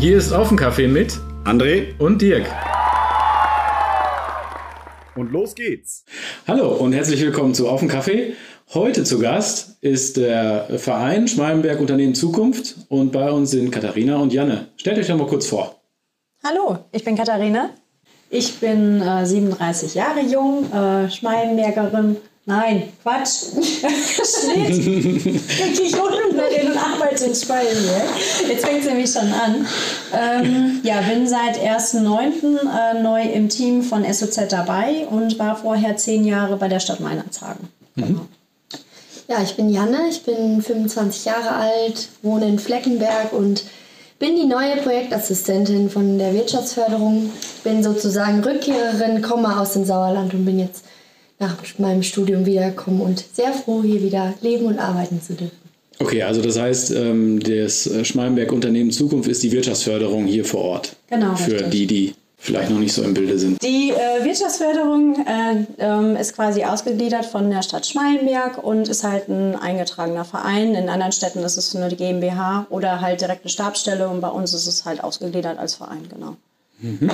Hier 0.00 0.16
ist 0.16 0.32
Offencafé 0.32 0.88
mit 0.88 1.18
André 1.44 1.88
und 1.98 2.22
Dirk. 2.22 2.46
Und 5.14 5.30
los 5.30 5.54
geht's. 5.54 6.06
Hallo 6.48 6.70
und 6.70 6.94
herzlich 6.94 7.20
willkommen 7.20 7.52
zu 7.52 7.68
Offencafé. 7.68 8.32
Heute 8.72 9.04
zu 9.04 9.18
Gast 9.18 9.76
ist 9.82 10.16
der 10.16 10.78
Verein 10.78 11.28
Schmalenberg 11.28 11.80
Unternehmen 11.80 12.14
Zukunft 12.14 12.76
und 12.88 13.12
bei 13.12 13.30
uns 13.30 13.50
sind 13.50 13.70
Katharina 13.70 14.16
und 14.16 14.32
Janne. 14.32 14.68
Stellt 14.76 14.98
euch 14.98 15.08
doch 15.08 15.18
mal 15.18 15.26
kurz 15.26 15.46
vor. 15.46 15.76
Hallo, 16.42 16.78
ich 16.92 17.04
bin 17.04 17.16
Katharina. 17.16 17.70
Ich 18.30 18.58
bin 18.60 19.02
äh, 19.02 19.26
37 19.26 19.96
Jahre 19.96 20.20
jung, 20.20 20.72
äh, 20.72 21.10
Schmalenbergerin. 21.10 22.16
Nein, 22.50 22.92
Quatsch. 23.00 23.44
Schnitt. 23.52 24.84
Wirklich 24.84 25.94
Ungarin 25.94 26.72
und 26.72 26.76
arbeite 26.76 27.26
in 27.26 27.34
Schmalenberg. 27.36 28.08
Jetzt 28.48 28.66
fängt 28.66 28.80
es 28.80 28.86
nämlich 28.86 29.12
schon 29.12 29.32
an. 29.32 29.66
Ähm, 30.12 30.80
ja, 30.82 31.00
bin 31.00 31.28
seit 31.28 31.60
1.9. 31.60 32.58
Äh, 32.58 33.02
neu 33.02 33.22
im 33.22 33.48
Team 33.48 33.84
von 33.84 34.04
SOZ 34.04 34.48
dabei 34.48 35.06
und 35.08 35.38
war 35.38 35.54
vorher 35.54 35.96
zehn 35.96 36.24
Jahre 36.24 36.56
bei 36.56 36.66
der 36.66 36.80
Stadt 36.80 36.98
Meinerzhagen. 36.98 37.68
Mhm. 37.94 38.22
Ja, 39.28 39.40
ich 39.44 39.54
bin 39.54 39.70
Janne, 39.70 40.08
ich 40.10 40.24
bin 40.24 40.60
25 40.60 41.26
Jahre 41.26 41.50
alt, 41.50 42.08
wohne 42.22 42.48
in 42.48 42.58
Fleckenberg 42.58 43.32
und 43.32 43.62
bin 44.18 44.34
die 44.34 44.46
neue 44.46 44.78
Projektassistentin 44.78 45.88
von 45.88 46.18
der 46.18 46.34
Wirtschaftsförderung. 46.34 47.30
Bin 47.62 47.84
sozusagen 47.84 48.42
Rückkehrerin, 48.42 49.22
komme 49.22 49.60
aus 49.60 49.74
dem 49.74 49.84
Sauerland 49.84 50.34
und 50.34 50.44
bin 50.44 50.58
jetzt 50.58 50.84
nach 51.40 51.56
meinem 51.78 52.02
Studium 52.02 52.46
wiedergekommen 52.46 53.00
und 53.00 53.24
sehr 53.32 53.52
froh, 53.52 53.82
hier 53.82 54.02
wieder 54.02 54.34
leben 54.42 54.66
und 54.66 54.78
arbeiten 54.78 55.20
zu 55.20 55.32
dürfen. 55.32 55.56
Okay, 55.98 56.22
also 56.22 56.40
das 56.40 56.58
heißt, 56.58 56.92
ähm, 56.92 57.40
das 57.40 57.90
Schmalenberg 58.06 58.52
Unternehmen 58.52 58.90
Zukunft 58.90 59.28
ist 59.28 59.42
die 59.42 59.52
Wirtschaftsförderung 59.52 60.26
hier 60.26 60.44
vor 60.44 60.62
Ort. 60.62 60.96
Genau. 61.08 61.34
Für 61.36 61.52
richtig. 61.52 61.70
die, 61.70 61.86
die 61.86 62.14
vielleicht 62.40 62.70
noch 62.70 62.78
nicht 62.78 62.94
so 62.94 63.02
im 63.02 63.12
Bilde 63.12 63.38
sind. 63.38 63.62
Die 63.62 63.90
äh, 63.90 64.24
Wirtschaftsförderung 64.24 65.14
äh, 65.26 65.66
ähm, 65.78 66.16
ist 66.16 66.34
quasi 66.34 66.64
ausgegliedert 66.64 67.26
von 67.26 67.50
der 67.50 67.62
Stadt 67.62 67.86
Schmalenberg 67.86 68.64
und 68.64 68.88
ist 68.88 69.04
halt 69.04 69.28
ein 69.28 69.56
eingetragener 69.56 70.24
Verein. 70.24 70.74
In 70.74 70.88
anderen 70.88 71.12
Städten 71.12 71.40
ist 71.40 71.58
es 71.58 71.74
nur 71.74 71.88
die 71.88 71.96
GmbH 71.96 72.66
oder 72.70 73.02
halt 73.02 73.20
direkt 73.20 73.44
eine 73.44 73.50
Stabsstelle 73.50 74.08
und 74.08 74.22
bei 74.22 74.28
uns 74.28 74.54
ist 74.54 74.66
es 74.66 74.86
halt 74.86 75.04
ausgegliedert 75.04 75.58
als 75.58 75.74
Verein, 75.74 76.08
genau. 76.08 76.36
Mhm. 76.80 77.10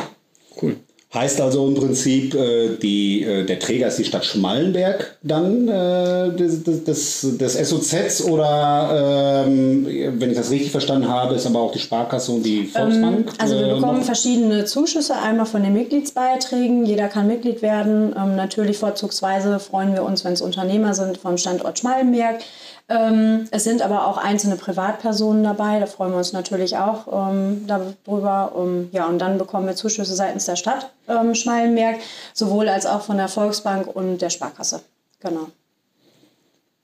Cool. 0.63 0.77
Heißt 1.15 1.41
also 1.41 1.69
im 1.69 1.75
Prinzip, 1.75 2.35
äh, 2.35 2.77
die, 2.83 3.23
äh, 3.23 3.47
der 3.47 3.61
Träger 3.61 3.87
ist 3.87 3.99
die 3.99 4.05
Stadt 4.05 4.25
Schmallenberg 4.25 5.17
dann 5.23 5.69
äh, 5.69 6.33
des, 6.37 6.65
des, 6.65 7.39
des 7.39 7.71
SOZs 7.71 8.25
oder, 8.25 9.45
ähm, 9.47 9.87
wenn 10.19 10.31
ich 10.31 10.37
das 10.37 10.51
richtig 10.51 10.73
verstanden 10.73 11.09
habe, 11.09 11.37
ist 11.37 11.47
aber 11.47 11.61
auch 11.61 11.71
die 11.71 11.79
Sparkasse 11.79 12.33
und 12.33 12.43
die 12.43 12.65
Volksbank? 12.65 13.29
Ähm, 13.29 13.35
also 13.39 13.57
wir 13.57 13.75
bekommen 13.77 14.03
verschiedene 14.03 14.65
Zuschüsse, 14.65 15.15
einmal 15.17 15.47
von 15.47 15.63
den 15.63 15.75
Mitgliedsbeiträgen, 15.75 16.85
jeder 16.85 17.07
kann 17.07 17.29
Mitglied 17.29 17.63
werden. 17.63 18.13
Ähm, 18.19 18.35
natürlich 18.35 18.77
vorzugsweise 18.77 19.61
freuen 19.61 19.95
wir 19.95 20.03
uns, 20.03 20.25
wenn 20.25 20.33
es 20.33 20.43
Unternehmer 20.43 20.93
sind 20.93 21.19
vom 21.19 21.39
Standort 21.39 21.79
Schmallenberg. 21.79 22.41
Ähm, 22.89 23.49
es 23.51 23.65
sind 23.65 23.83
aber 23.83 24.07
auch 24.07 24.17
einzelne 24.17 24.57
Privatpersonen 24.57 25.43
dabei, 25.43 25.81
da 25.81 25.87
freuen 25.87 26.13
wir 26.13 26.19
uns 26.19 26.33
natürlich 26.33 26.77
auch 26.77 27.31
ähm, 27.31 27.67
darüber. 27.67 28.55
Um, 28.55 28.89
ja, 28.93 29.07
und 29.07 29.19
dann 29.19 29.39
bekommen 29.39 29.67
wir 29.67 29.75
Zuschüsse 29.75 30.15
seitens 30.15 30.45
der 30.47 30.57
Stadt 30.57 30.93
ähm, 31.09 31.35
Schmalenberg, 31.35 31.97
sowohl 32.33 32.69
als 32.69 32.87
auch 32.87 33.03
von 33.03 33.17
der 33.17 33.29
Volksbank 33.29 33.89
und 33.89 34.19
der 34.19 34.31
Sparkasse. 34.31 34.83
Genau. 35.21 35.49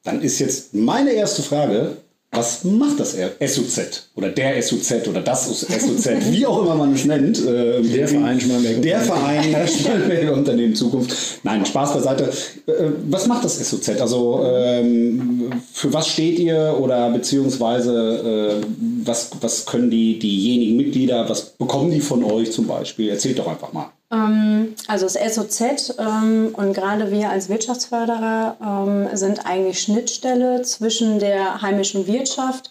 Dann 0.03 0.21
ist 0.21 0.41
jetzt 0.41 0.75
meine 0.75 1.13
erste 1.13 1.43
Frage, 1.43 1.99
was 2.35 2.65
macht 2.65 2.99
das 2.99 3.15
SUZ 3.15 4.09
oder 4.15 4.31
der 4.31 4.61
SUZ 4.63 5.07
oder 5.07 5.21
das 5.21 5.51
SUZ, 5.51 6.09
wie 6.31 6.47
auch 6.47 6.63
immer 6.63 6.75
man 6.75 6.95
es 6.95 7.05
nennt? 7.05 7.39
Äh, 7.47 7.83
der 7.83 8.09
Verein 8.09 8.41
Schmallenberger 8.41 8.81
Der 8.81 9.01
Verein 9.01 9.69
Schmallenberger 9.69 10.33
Unternehmen 10.33 10.75
Zukunft. 10.75 11.15
Nein, 11.43 11.67
Spaß 11.67 11.93
beiseite. 11.93 12.25
Äh, 12.67 12.73
was 13.11 13.27
macht 13.27 13.45
das 13.45 13.59
SUZ? 13.59 14.01
Also 14.01 14.47
ähm, 14.47 15.53
für 15.75 15.93
was 15.93 16.09
steht 16.09 16.39
ihr 16.39 16.75
oder 16.81 17.11
beziehungsweise 17.11 18.63
äh, 18.63 18.67
was, 19.05 19.31
was 19.43 19.67
können 19.67 19.91
die, 19.91 20.19
diejenigen 20.19 20.79
Mitglieder, 20.79 21.29
was 21.29 21.51
bekommen 21.51 21.91
die 21.91 22.01
von 22.01 22.25
euch 22.25 22.51
zum 22.51 22.67
Beispiel? 22.67 23.11
Erzählt 23.11 23.39
doch 23.39 23.47
einfach 23.47 23.75
mal. 23.75 23.93
Ähm, 24.13 24.75
also 24.87 25.07
das 25.07 25.15
SOZ 25.35 25.95
ähm, 25.99 26.55
und 26.57 26.75
gerade 26.75 27.11
wir 27.11 27.31
als 27.31 27.49
Wirtschaftsförderer 27.49 28.57
ähm, 28.63 29.17
sind 29.17 29.47
eigentlich 29.47 29.81
Schnittstelle 29.81 30.63
zwischen 30.63 31.19
der 31.19 31.63
heimischen 31.63 32.07
Wirtschaft, 32.07 32.71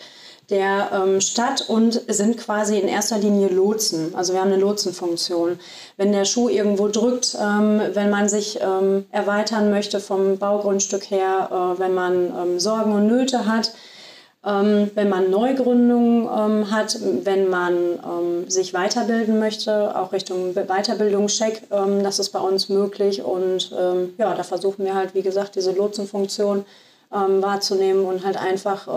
der 0.50 1.22
Stadt 1.22 1.70
und 1.70 2.02
sind 2.10 2.36
quasi 2.36 2.78
in 2.78 2.90
erster 2.90 3.18
Linie 3.18 3.48
Lotsen. 3.48 4.14
Also 4.16 4.34
wir 4.34 4.42
haben 4.42 4.52
eine 4.52 4.60
Lotsenfunktion. 4.60 5.58
Wenn 5.96 6.12
der 6.12 6.26
Schuh 6.26 6.50
irgendwo 6.50 6.90
drückt, 6.90 7.36
wenn 7.36 8.10
man 8.10 8.28
sich 8.28 8.60
erweitern 8.60 9.70
möchte 9.72 10.02
vom 10.02 10.40
Baugrundstück 10.40 11.10
her, 11.10 11.48
äh, 11.50 11.80
wenn 11.80 11.94
man 11.94 12.60
Sorgen 12.60 12.92
und 12.92 13.08
Nöte 13.08 13.46
hat, 13.46 13.72
wenn 14.44 15.08
man 15.10 15.30
Neugründungen 15.30 16.24
ähm, 16.24 16.72
hat, 16.72 16.98
wenn 17.24 17.48
man 17.48 17.74
ähm, 17.76 18.50
sich 18.50 18.74
weiterbilden 18.74 19.38
möchte, 19.38 19.96
auch 19.96 20.12
Richtung 20.14 20.56
Weiterbildungscheck, 20.56 21.62
ähm, 21.70 22.02
das 22.02 22.18
ist 22.18 22.30
bei 22.32 22.40
uns 22.40 22.68
möglich. 22.68 23.24
Und 23.24 23.72
ähm, 23.80 24.16
ja, 24.18 24.34
da 24.34 24.42
versuchen 24.42 24.84
wir 24.84 24.96
halt, 24.96 25.14
wie 25.14 25.22
gesagt, 25.22 25.56
diese 25.56 25.74
Lotsenfunktion 25.74 26.66
ähm, 27.14 27.44
wahrzunehmen 27.44 28.04
und 28.06 28.26
halt 28.26 28.38
einfach, 28.38 28.88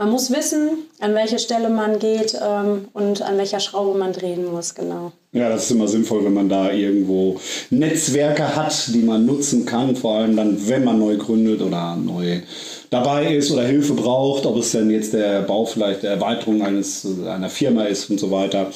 man 0.00 0.10
muss 0.12 0.30
wissen, 0.30 0.88
an 0.98 1.14
welche 1.14 1.38
Stelle 1.38 1.68
man 1.68 1.98
geht 1.98 2.32
und 2.32 3.20
an 3.20 3.36
welcher 3.36 3.60
Schraube 3.60 3.98
man 3.98 4.14
drehen 4.14 4.50
muss, 4.50 4.74
genau. 4.74 5.12
Ja, 5.32 5.50
das 5.50 5.64
ist 5.64 5.72
immer 5.72 5.88
sinnvoll, 5.88 6.24
wenn 6.24 6.32
man 6.32 6.48
da 6.48 6.72
irgendwo 6.72 7.38
Netzwerke 7.68 8.56
hat, 8.56 8.88
die 8.94 9.02
man 9.02 9.26
nutzen 9.26 9.66
kann, 9.66 9.94
vor 9.94 10.14
allem 10.14 10.36
dann, 10.36 10.56
wenn 10.68 10.84
man 10.84 10.98
neu 10.98 11.18
gründet 11.18 11.60
oder 11.60 11.96
neu 11.96 12.40
dabei 12.88 13.36
ist 13.36 13.50
oder 13.50 13.64
Hilfe 13.64 13.92
braucht, 13.92 14.46
ob 14.46 14.56
es 14.56 14.72
denn 14.72 14.88
jetzt 14.88 15.12
der 15.12 15.42
Bau 15.42 15.66
vielleicht 15.66 16.02
der 16.02 16.12
Erweiterung 16.12 16.62
eines, 16.62 17.06
einer 17.26 17.50
Firma 17.50 17.84
ist 17.84 18.08
und 18.08 18.18
so 18.18 18.30
weiter. 18.30 18.72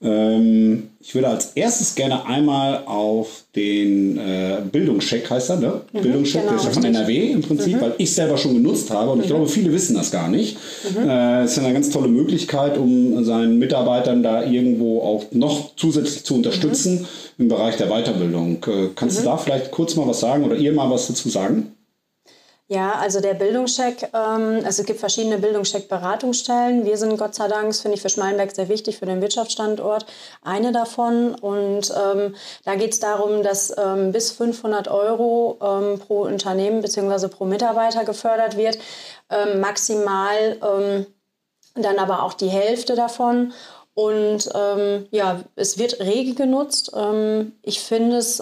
Ähm, 0.00 0.90
ich 1.00 1.14
würde 1.14 1.28
als 1.28 1.52
erstes 1.54 1.96
gerne 1.96 2.24
einmal 2.26 2.82
auf 2.86 3.44
den 3.56 4.16
äh, 4.16 4.58
Bildungscheck, 4.70 5.28
heißt 5.28 5.50
er, 5.50 5.56
ne? 5.56 5.80
Mhm, 5.92 6.02
Bildungscheck, 6.02 6.42
genau, 6.42 6.52
der 6.52 6.60
ist 6.60 6.66
ja 6.66 6.72
von 6.72 6.84
NRW 6.84 7.32
im 7.32 7.42
Prinzip, 7.42 7.76
mhm. 7.76 7.80
weil 7.80 7.94
ich 7.98 8.14
selber 8.14 8.36
schon 8.36 8.54
genutzt 8.54 8.90
habe 8.90 9.10
und 9.10 9.18
mhm. 9.18 9.24
ich 9.24 9.28
glaube, 9.28 9.48
viele 9.48 9.72
wissen 9.72 9.96
das 9.96 10.12
gar 10.12 10.28
nicht. 10.28 10.56
Mhm. 10.84 11.08
Äh, 11.08 11.44
ist 11.44 11.56
ja 11.56 11.64
eine 11.64 11.72
ganz 11.72 11.90
tolle 11.90 12.08
Möglichkeit, 12.08 12.78
um 12.78 13.24
seinen 13.24 13.58
Mitarbeitern 13.58 14.22
da 14.22 14.44
irgendwo 14.44 15.00
auch 15.00 15.24
noch 15.32 15.74
zusätzlich 15.76 16.24
zu 16.24 16.34
unterstützen 16.36 17.00
mhm. 17.00 17.06
im 17.44 17.48
Bereich 17.48 17.76
der 17.76 17.88
Weiterbildung. 17.88 18.58
Äh, 18.66 18.90
kannst 18.94 19.18
du 19.18 19.22
mhm. 19.22 19.26
da 19.26 19.36
vielleicht 19.36 19.72
kurz 19.72 19.96
mal 19.96 20.06
was 20.06 20.20
sagen 20.20 20.44
oder 20.44 20.54
ihr 20.54 20.72
mal 20.72 20.90
was 20.90 21.08
dazu 21.08 21.28
sagen? 21.28 21.72
Ja, 22.70 22.92
also 23.00 23.20
der 23.20 23.32
Bildungscheck, 23.32 24.10
ähm, 24.12 24.60
also 24.62 24.82
es 24.82 24.84
gibt 24.84 25.00
verschiedene 25.00 25.38
Bildungscheck-Beratungsstellen. 25.38 26.84
Wir 26.84 26.98
sind 26.98 27.16
Gott 27.16 27.34
sei 27.34 27.48
Dank, 27.48 27.74
finde 27.74 27.96
ich 27.96 28.02
für 28.02 28.10
Schmalenberg 28.10 28.54
sehr 28.54 28.68
wichtig 28.68 28.98
für 28.98 29.06
den 29.06 29.22
Wirtschaftsstandort, 29.22 30.04
eine 30.42 30.70
davon. 30.70 31.34
Und 31.34 31.90
ähm, 31.90 32.36
da 32.66 32.74
geht 32.74 32.92
es 32.92 33.00
darum, 33.00 33.42
dass 33.42 33.74
ähm, 33.78 34.12
bis 34.12 34.32
500 34.32 34.88
Euro 34.88 35.58
ähm, 35.62 35.98
pro 35.98 36.24
Unternehmen 36.24 36.82
bzw. 36.82 37.28
pro 37.28 37.46
Mitarbeiter 37.46 38.04
gefördert 38.04 38.58
wird. 38.58 38.78
Ähm, 39.30 39.60
maximal 39.60 40.58
ähm, 40.62 41.06
dann 41.74 41.98
aber 41.98 42.22
auch 42.22 42.34
die 42.34 42.48
Hälfte 42.48 42.96
davon. 42.96 43.54
Und 43.94 44.48
ja, 45.10 45.40
es 45.56 45.76
wird 45.76 45.98
rege 45.98 46.34
genutzt. 46.34 46.92
ich 47.62 47.80
finde 47.80 48.18
es 48.18 48.40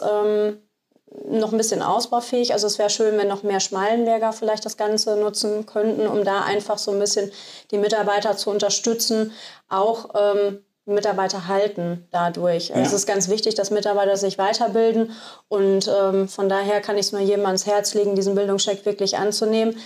noch 1.28 1.53
ein 1.53 1.59
bisschen 1.59 1.83
ausbaufähig. 1.83 2.53
Also 2.53 2.67
es 2.67 2.78
wäre 2.78 2.91
schön, 2.91 3.17
wenn 3.19 3.28
noch 3.28 3.43
mehr 3.43 3.61
Schmalenberger 3.61 4.33
vielleicht 4.33 4.65
das 4.65 4.77
Ganze 4.77 5.17
nutzen 5.17 5.67
könnten, 5.67 6.06
um 6.06 6.25
da 6.25 6.43
einfach 6.43 6.79
so 6.79 6.91
ein 6.91 6.99
bisschen 6.99 7.31
die 7.70 7.79
Mitarbeiter 7.79 8.37
zu 8.37 8.50
unterstützen, 8.50 9.32
auch 9.69 10.11
ähm, 10.14 10.61
Mitarbeiter 10.85 11.49
halten 11.49 12.06
dadurch. 12.12 12.69
Ja. 12.69 12.76
Es 12.76 12.93
ist 12.93 13.06
ganz 13.06 13.29
wichtig, 13.29 13.56
dass 13.56 13.70
Mitarbeiter 13.70 14.17
sich 14.17 14.38
weiterbilden 14.38 15.12
und 15.49 15.88
ähm, 15.88 16.29
von 16.29 16.49
daher 16.49 16.81
kann 16.81 16.97
ich 16.97 17.06
es 17.06 17.12
nur 17.12 17.20
jedem 17.20 17.44
ans 17.47 17.67
Herz 17.67 17.94
legen, 17.94 18.14
diesen 18.14 18.37
Bildungscheck 18.37 18.87
wirklich 18.87 19.17
anzunehmen. 19.19 19.76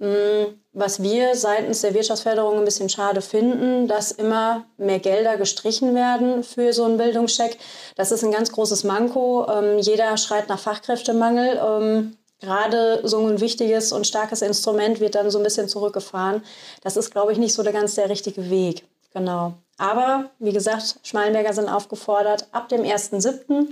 Mm, 0.00 0.54
was 0.72 1.02
wir 1.02 1.34
seitens 1.36 1.82
der 1.82 1.92
Wirtschaftsförderung 1.92 2.58
ein 2.58 2.64
bisschen 2.64 2.88
schade 2.88 3.20
finden, 3.20 3.86
dass 3.86 4.12
immer 4.12 4.64
mehr 4.78 4.98
Gelder 4.98 5.36
gestrichen 5.36 5.94
werden 5.94 6.42
für 6.42 6.72
so 6.72 6.84
einen 6.84 6.96
Bildungscheck. 6.96 7.58
Das 7.96 8.10
ist 8.10 8.24
ein 8.24 8.32
ganz 8.32 8.50
großes 8.50 8.84
Manko. 8.84 9.46
Ähm, 9.52 9.78
jeder 9.78 10.16
schreit 10.16 10.48
nach 10.48 10.58
Fachkräftemangel. 10.58 11.60
Ähm, 11.62 12.16
gerade 12.40 13.00
so 13.06 13.26
ein 13.26 13.40
wichtiges 13.42 13.92
und 13.92 14.06
starkes 14.06 14.40
Instrument 14.40 15.00
wird 15.00 15.16
dann 15.16 15.30
so 15.30 15.36
ein 15.36 15.44
bisschen 15.44 15.68
zurückgefahren. 15.68 16.42
Das 16.82 16.96
ist, 16.96 17.10
glaube 17.10 17.32
ich, 17.32 17.38
nicht 17.38 17.52
so 17.52 17.62
der 17.62 17.74
ganz 17.74 17.94
der 17.94 18.08
richtige 18.08 18.48
Weg. 18.48 18.86
Genau. 19.12 19.52
Aber 19.76 20.30
wie 20.38 20.52
gesagt, 20.52 21.00
Schmalenberger 21.02 21.52
sind 21.52 21.68
aufgefordert, 21.68 22.46
ab 22.52 22.70
dem 22.70 22.84
1.7. 22.84 23.66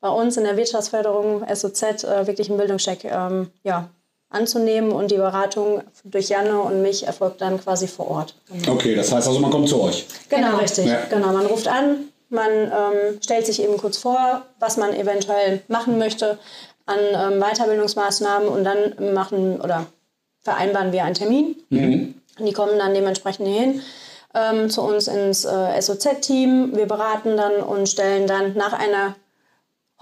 bei 0.00 0.08
uns 0.10 0.36
in 0.36 0.44
der 0.44 0.56
Wirtschaftsförderung 0.56 1.44
SOZ 1.52 2.04
äh, 2.04 2.26
wirklich 2.28 2.50
einen 2.50 2.58
Bildungscheck 2.58 3.02
ähm, 3.04 3.50
ja, 3.64 3.90
anzunehmen 4.34 4.92
und 4.92 5.10
die 5.10 5.16
Beratung 5.16 5.82
durch 6.04 6.28
Janne 6.28 6.60
und 6.60 6.82
mich 6.82 7.06
erfolgt 7.06 7.40
dann 7.40 7.60
quasi 7.62 7.86
vor 7.88 8.08
Ort. 8.10 8.34
Okay, 8.68 8.94
das 8.94 9.12
heißt 9.12 9.26
also, 9.28 9.38
man 9.40 9.50
kommt 9.50 9.68
zu 9.68 9.80
euch. 9.82 10.06
Genau, 10.28 10.46
Genau. 10.48 10.58
richtig. 10.58 10.86
Ja. 10.86 11.00
Genau, 11.10 11.28
man 11.32 11.46
ruft 11.46 11.68
an, 11.68 12.08
man 12.28 12.50
ähm, 12.50 13.18
stellt 13.22 13.46
sich 13.46 13.62
eben 13.62 13.76
kurz 13.76 13.98
vor, 13.98 14.42
was 14.58 14.76
man 14.76 14.94
eventuell 14.94 15.62
machen 15.68 15.98
möchte 15.98 16.38
an 16.86 16.98
ähm, 17.14 17.40
Weiterbildungsmaßnahmen 17.40 18.48
und 18.48 18.64
dann 18.64 19.14
machen 19.14 19.60
oder 19.60 19.86
vereinbaren 20.40 20.92
wir 20.92 21.04
einen 21.04 21.14
Termin. 21.14 21.56
Die 22.38 22.52
kommen 22.52 22.78
dann 22.78 22.94
dementsprechend 22.94 23.46
hin 23.46 23.82
ähm, 24.34 24.70
zu 24.70 24.82
uns 24.82 25.06
ins 25.06 25.44
äh, 25.44 25.80
SOZ-Team. 25.80 26.74
Wir 26.74 26.86
beraten 26.86 27.36
dann 27.36 27.56
und 27.62 27.88
stellen 27.88 28.26
dann 28.26 28.54
nach 28.56 28.72
einer 28.72 29.14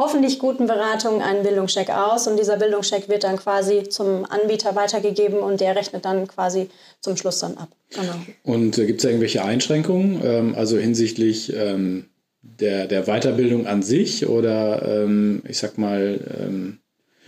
hoffentlich 0.01 0.39
guten 0.39 0.67
Beratung 0.67 1.21
einen 1.21 1.43
Bildungscheck 1.43 1.91
aus 1.91 2.27
und 2.27 2.39
dieser 2.39 2.57
Bildungscheck 2.57 3.11
wird 3.11 3.23
dann 3.23 3.37
quasi 3.37 3.83
zum 3.85 4.25
Anbieter 4.25 4.75
weitergegeben 4.75 5.41
und 5.41 5.61
der 5.61 5.77
rechnet 5.77 6.07
dann 6.07 6.27
quasi 6.27 6.71
zum 7.01 7.19
Schluss 7.19 7.41
dann 7.41 7.59
ab. 7.59 7.69
Genau. 7.91 8.15
Und 8.43 8.79
äh, 8.79 8.87
gibt 8.87 9.01
es 9.01 9.05
irgendwelche 9.05 9.45
Einschränkungen, 9.45 10.21
ähm, 10.25 10.55
also 10.57 10.79
hinsichtlich 10.79 11.53
ähm, 11.55 12.07
der, 12.41 12.87
der 12.87 13.05
Weiterbildung 13.05 13.67
an 13.67 13.83
sich 13.83 14.27
oder 14.27 14.83
ähm, 15.05 15.43
ich 15.47 15.59
sag 15.59 15.77
mal, 15.77 16.19
ähm, 16.41 16.79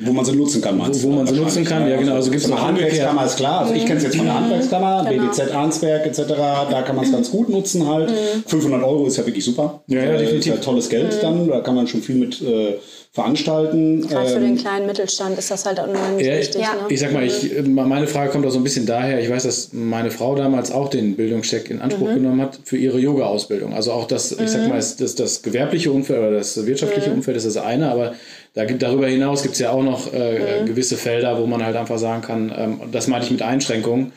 Wo 0.05 0.13
man 0.13 0.25
sie 0.25 0.33
nutzen 0.37 0.61
kann, 0.61 0.77
meinst 0.79 1.03
Wo- 1.03 1.09
wo 1.09 1.13
man 1.13 1.27
sie 1.27 1.35
nutzen 1.35 1.65
kann, 1.65 1.89
ja, 1.89 1.97
genau. 1.97 2.15
Also 2.15 2.31
gibt's 2.31 2.47
eine 2.47 2.55
noch 2.55 2.69
umgekehrt- 2.69 2.91
Handwerkskammer, 2.93 3.27
ist 3.27 3.37
klar. 3.37 3.61
Also 3.63 3.75
ich 3.75 3.85
kenne 3.87 3.99
es 3.99 4.05
jetzt 4.05 4.17
von 4.17 4.27
der 4.27 4.35
Handwerkskammer, 4.41 5.07
Genau. 5.09 5.23
BDZ 5.27 5.55
Arnsberg 5.55 6.07
etc. 6.07 6.19
Da 6.71 6.83
kann 6.83 6.97
man 6.97 7.05
es 7.05 7.13
ganz 7.13 7.31
gut 7.31 7.49
nutzen 7.49 7.87
halt. 7.89 8.13
500 8.47 8.83
Euro 8.83 9.07
ist 9.07 9.17
ja 9.17 9.27
wirklich 9.27 9.45
super. 9.45 9.83
Ja, 9.87 9.99
ja, 10.03 10.13
Äh, 10.13 10.19
definitiv. 10.19 10.39
Ist 10.39 10.47
ja 10.59 10.65
tolles 10.65 10.89
Geld 10.89 11.19
dann. 11.23 11.49
Da 11.49 11.61
kann 11.61 11.75
man 11.75 11.87
schon 11.87 12.03
viel 12.03 12.17
mit 12.17 12.41
äh, 12.43 12.75
veranstalten. 13.15 14.07
Gerade 14.09 14.29
für 14.29 14.37
Ähm, 14.37 14.43
den 14.43 14.57
kleinen 14.57 14.87
Mittelstand 14.87 15.39
ist 15.39 15.51
das 15.51 15.67
halt 15.67 15.79
unheimlich 15.79 16.27
Ja, 16.27 16.37
wichtig. 16.39 16.61
ja. 16.63 16.73
Ne? 16.75 16.81
Ich 16.89 17.01
sag 17.01 17.13
mal, 17.13 17.25
ich, 17.25 17.53
meine 17.69 18.07
Frage 18.07 18.31
kommt 18.31 18.47
auch 18.47 18.51
so 18.51 18.59
ein 18.59 18.65
bisschen 18.65 18.87
daher. 18.87 19.21
Ich 19.21 19.29
weiß, 19.31 19.43
dass 19.45 19.71
meine 19.73 20.11
Frau 20.11 20.35
damals 20.35 20.73
auch 20.73 20.89
den 20.89 21.15
Bildungscheck 21.17 21.71
in 21.71 21.81
Anspruch 21.81 22.09
genommen 22.15 22.41
hat 22.41 22.59
für 22.65 22.77
ihre 22.77 22.99
Yoga-Ausbildung. 22.99 23.75
Also 23.75 23.93
auch 23.93 24.07
das, 24.07 24.33
ich 24.33 24.49
sag 24.51 24.67
mal, 24.69 24.77
das, 24.77 24.97
das, 24.97 25.15
das 25.15 25.43
gewerbliche 25.43 25.93
Umfeld 25.93 26.19
oder 26.21 26.33
das 26.33 26.65
wirtschaftliche 26.67 27.11
Umfeld 27.11 27.37
ist 27.37 27.47
das 27.47 27.57
eine, 27.59 27.91
aber 27.91 28.15
da 28.55 28.65
gibt, 28.67 28.83
darüber 28.83 29.07
hinaus 29.07 29.43
gibt 29.43 29.55
es 29.55 29.61
ja 29.61 29.71
auch 29.71 29.83
noch 29.83 30.13
äh, 30.13 30.65
gewisse 30.67 30.97
Felder, 30.97 31.41
wo 31.41 31.47
man 31.47 31.65
halt 31.65 31.77
einfach 31.77 31.99
sagen 31.99 32.23
kann, 32.23 32.53
ähm, 32.57 32.81
das 32.93 33.07
meine 33.07 33.25
ich 33.25 33.31
mit 33.31 33.43
Einschränkungen. 33.43 34.13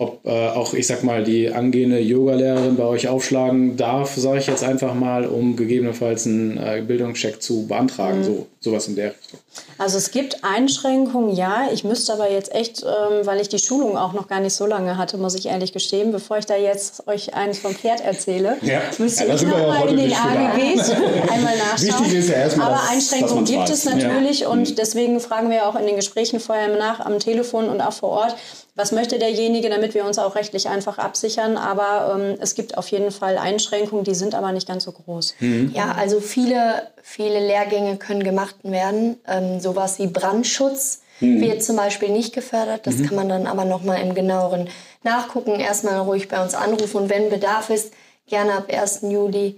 Ob 0.00 0.24
äh, 0.26 0.30
auch, 0.30 0.74
ich 0.74 0.86
sag 0.86 1.02
mal, 1.02 1.24
die 1.24 1.50
angehende 1.50 1.98
Yogalehrerin 1.98 2.76
bei 2.76 2.84
euch 2.84 3.08
aufschlagen 3.08 3.76
darf, 3.76 4.14
sage 4.14 4.38
ich 4.38 4.46
jetzt 4.46 4.62
einfach 4.62 4.94
mal, 4.94 5.26
um 5.26 5.56
gegebenenfalls 5.56 6.24
einen 6.26 6.56
äh, 6.56 6.82
Bildungscheck 6.86 7.42
zu 7.42 7.66
beantragen. 7.66 8.22
So, 8.22 8.46
sowas 8.70 8.88
in 8.88 8.96
der 8.96 9.10
Richtung. 9.10 9.38
Also 9.76 9.98
es 9.98 10.10
gibt 10.10 10.44
Einschränkungen, 10.44 11.34
ja. 11.34 11.68
Ich 11.72 11.84
müsste 11.84 12.12
aber 12.12 12.30
jetzt 12.30 12.52
echt, 12.54 12.82
ähm, 12.82 13.24
weil 13.26 13.40
ich 13.40 13.48
die 13.48 13.58
Schulung 13.58 13.96
auch 13.96 14.12
noch 14.12 14.28
gar 14.28 14.40
nicht 14.40 14.54
so 14.54 14.66
lange 14.66 14.96
hatte, 14.96 15.18
muss 15.18 15.34
ich 15.34 15.46
ehrlich 15.46 15.72
gestehen, 15.72 16.12
bevor 16.12 16.38
ich 16.38 16.46
da 16.46 16.56
jetzt 16.56 17.06
euch 17.08 17.34
eins 17.34 17.58
vom 17.58 17.74
Pferd 17.74 18.00
erzähle, 18.00 18.56
Ja. 18.62 18.80
müsste 18.98 19.24
Ja, 19.24 19.34
ich 19.34 19.40
sind 19.40 19.50
wir 19.50 19.56
noch 19.58 19.64
ja 19.66 19.68
mal 19.72 19.80
heute 19.80 19.90
in 19.94 19.96
den. 19.98 20.12
AGBs 20.12 20.90
einmal 21.30 21.56
nachschauen. 21.56 22.04
Wichtig 22.04 22.14
ist 22.18 22.28
ja 22.28 22.36
erstmal, 22.36 22.68
aber 22.72 22.80
Einschränkungen 22.90 23.44
gibt 23.44 23.58
weiß. 23.60 23.70
es 23.70 23.84
natürlich 23.84 24.46
und 24.46 24.78
deswegen 24.78 25.20
fragen 25.20 25.50
wir 25.50 25.66
auch 25.68 25.76
in 25.76 25.86
den 25.86 25.96
Gesprächen 25.96 26.40
vorher 26.40 26.68
nach 26.76 27.00
am 27.00 27.18
Telefon 27.18 27.68
und 27.68 27.80
auch 27.80 27.92
vor 27.92 28.10
Ort, 28.10 28.36
was 28.74 28.92
möchte 28.92 29.18
derjenige, 29.18 29.70
damit 29.70 29.94
wir 29.94 30.04
uns 30.04 30.18
auch 30.20 30.36
rechtlich 30.36 30.68
einfach 30.68 30.98
absichern. 30.98 31.56
Aber 31.56 32.14
ähm, 32.16 32.36
es 32.40 32.54
gibt 32.54 32.78
auf 32.78 32.86
jeden 32.88 33.10
Fall 33.10 33.36
Einschränkungen, 33.36 34.04
die 34.04 34.14
sind 34.14 34.36
aber 34.36 34.52
nicht 34.52 34.68
ganz 34.68 34.84
so 34.84 34.92
groß. 34.92 35.34
Ja, 35.72 35.96
also 35.98 36.20
viele, 36.20 36.82
viele 37.08 37.40
Lehrgänge 37.40 37.96
können 37.96 38.22
gemacht 38.22 38.56
werden. 38.62 39.16
Ähm, 39.26 39.60
sowas 39.60 39.98
wie 39.98 40.06
Brandschutz 40.06 41.00
wird 41.20 41.64
zum 41.64 41.74
Beispiel 41.74 42.10
nicht 42.10 42.32
gefördert. 42.32 42.86
Das 42.86 43.02
kann 43.02 43.16
man 43.16 43.28
dann 43.28 43.46
aber 43.48 43.64
nochmal 43.64 44.00
im 44.02 44.14
genaueren 44.14 44.68
nachgucken. 45.02 45.58
Erstmal 45.58 45.98
ruhig 45.98 46.28
bei 46.28 46.40
uns 46.40 46.54
anrufen 46.54 46.96
und 46.98 47.10
wenn 47.10 47.28
Bedarf 47.28 47.70
ist, 47.70 47.92
gerne 48.28 48.52
ab 48.52 48.72
1. 48.72 49.00
Juli 49.02 49.56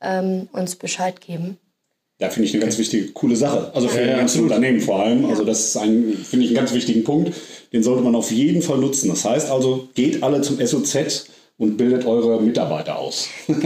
ähm, 0.00 0.48
uns 0.52 0.76
Bescheid 0.76 1.20
geben. 1.20 1.56
Ja, 2.20 2.30
finde 2.30 2.48
ich 2.48 2.54
eine 2.54 2.62
ganz 2.62 2.78
wichtige, 2.78 3.08
coole 3.08 3.34
Sache. 3.34 3.72
Also 3.74 3.88
für 3.88 4.00
Ja, 4.00 4.22
die 4.22 4.36
ja. 4.36 4.42
Unternehmen 4.42 4.80
vor 4.80 5.00
allem. 5.00 5.24
Also 5.24 5.44
das 5.44 5.60
ist 5.60 5.76
ein, 5.76 6.12
finde 6.12 6.44
ich, 6.44 6.50
einen 6.50 6.56
ganz 6.56 6.72
wichtigen 6.72 7.02
Punkt. 7.02 7.34
Den 7.72 7.82
sollte 7.82 8.02
man 8.02 8.14
auf 8.14 8.30
jeden 8.30 8.62
Fall 8.62 8.78
nutzen. 8.78 9.08
Das 9.08 9.24
heißt 9.24 9.50
also, 9.50 9.88
geht 9.94 10.22
alle 10.22 10.42
zum 10.42 10.64
SOZ 10.64 11.26
und 11.58 11.76
bildet 11.76 12.04
eure 12.06 12.40
Mitarbeiter 12.40 12.98
aus. 12.98 13.28
Genau. 13.46 13.60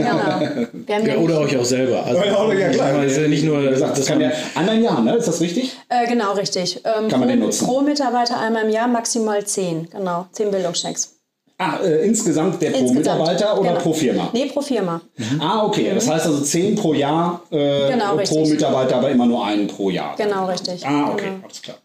Wir 0.85 0.95
haben 0.95 1.05
Ja, 1.05 1.17
oder 1.17 1.39
euch 1.39 1.57
auch 1.57 1.65
selber. 1.65 2.05
Also, 2.05 2.21
ja, 2.23 2.69
klar. 2.69 3.03
Es 3.03 3.13
ist 3.13 3.17
ja 3.21 3.27
nicht 3.27 3.43
nur, 3.43 3.63
Wie 3.63 3.69
gesagt, 3.69 3.97
das 3.97 4.05
kann 4.05 4.19
man, 4.19 4.29
ja 4.29 4.35
einmal 4.55 4.77
im 4.77 4.83
Jahr, 4.83 5.01
ne? 5.01 5.15
Ist 5.15 5.27
das 5.27 5.41
richtig? 5.41 5.75
Äh, 5.89 6.07
genau, 6.07 6.33
richtig. 6.33 6.81
Ähm, 6.83 7.07
Kann 7.09 7.19
man 7.19 7.21
pro, 7.21 7.27
den 7.35 7.39
nutzen? 7.39 7.65
Pro 7.65 7.81
Mitarbeiter 7.81 8.39
einmal 8.39 8.65
im 8.65 8.69
Jahr 8.71 8.87
maximal 8.87 9.43
zehn. 9.45 9.87
Genau, 9.89 10.27
zehn 10.31 10.51
Bildungschecks. 10.51 11.13
Ah, 11.59 11.79
äh, 11.83 12.05
insgesamt 12.05 12.61
der 12.61 12.69
pro 12.69 12.77
Insgesamt. 12.81 12.99
Mitarbeiter 13.17 13.59
oder 13.59 13.69
Genau. 13.71 13.81
pro 13.81 13.93
Firma? 13.93 14.29
Nee, 14.31 14.45
pro 14.45 14.61
Firma. 14.61 15.01
Ah, 15.39 15.65
okay. 15.65 15.91
Das 15.95 16.07
heißt 16.07 16.27
also 16.27 16.39
10 16.41 16.75
pro 16.75 16.93
Jahr 16.93 17.41
äh, 17.49 17.89
Genau, 17.93 18.09
pro 18.11 18.15
richtig. 18.17 18.49
Mitarbeiter, 18.49 18.97
aber 18.97 19.09
immer 19.09 19.25
nur 19.25 19.43
einen 19.43 19.65
pro 19.65 19.89
Jahr. 19.89 20.15
Genau, 20.17 20.45
richtig. 20.45 20.85
Ah, 20.85 21.09
okay, 21.13 21.25
Genau. 21.25 21.43
alles 21.45 21.61
klar. 21.63 21.77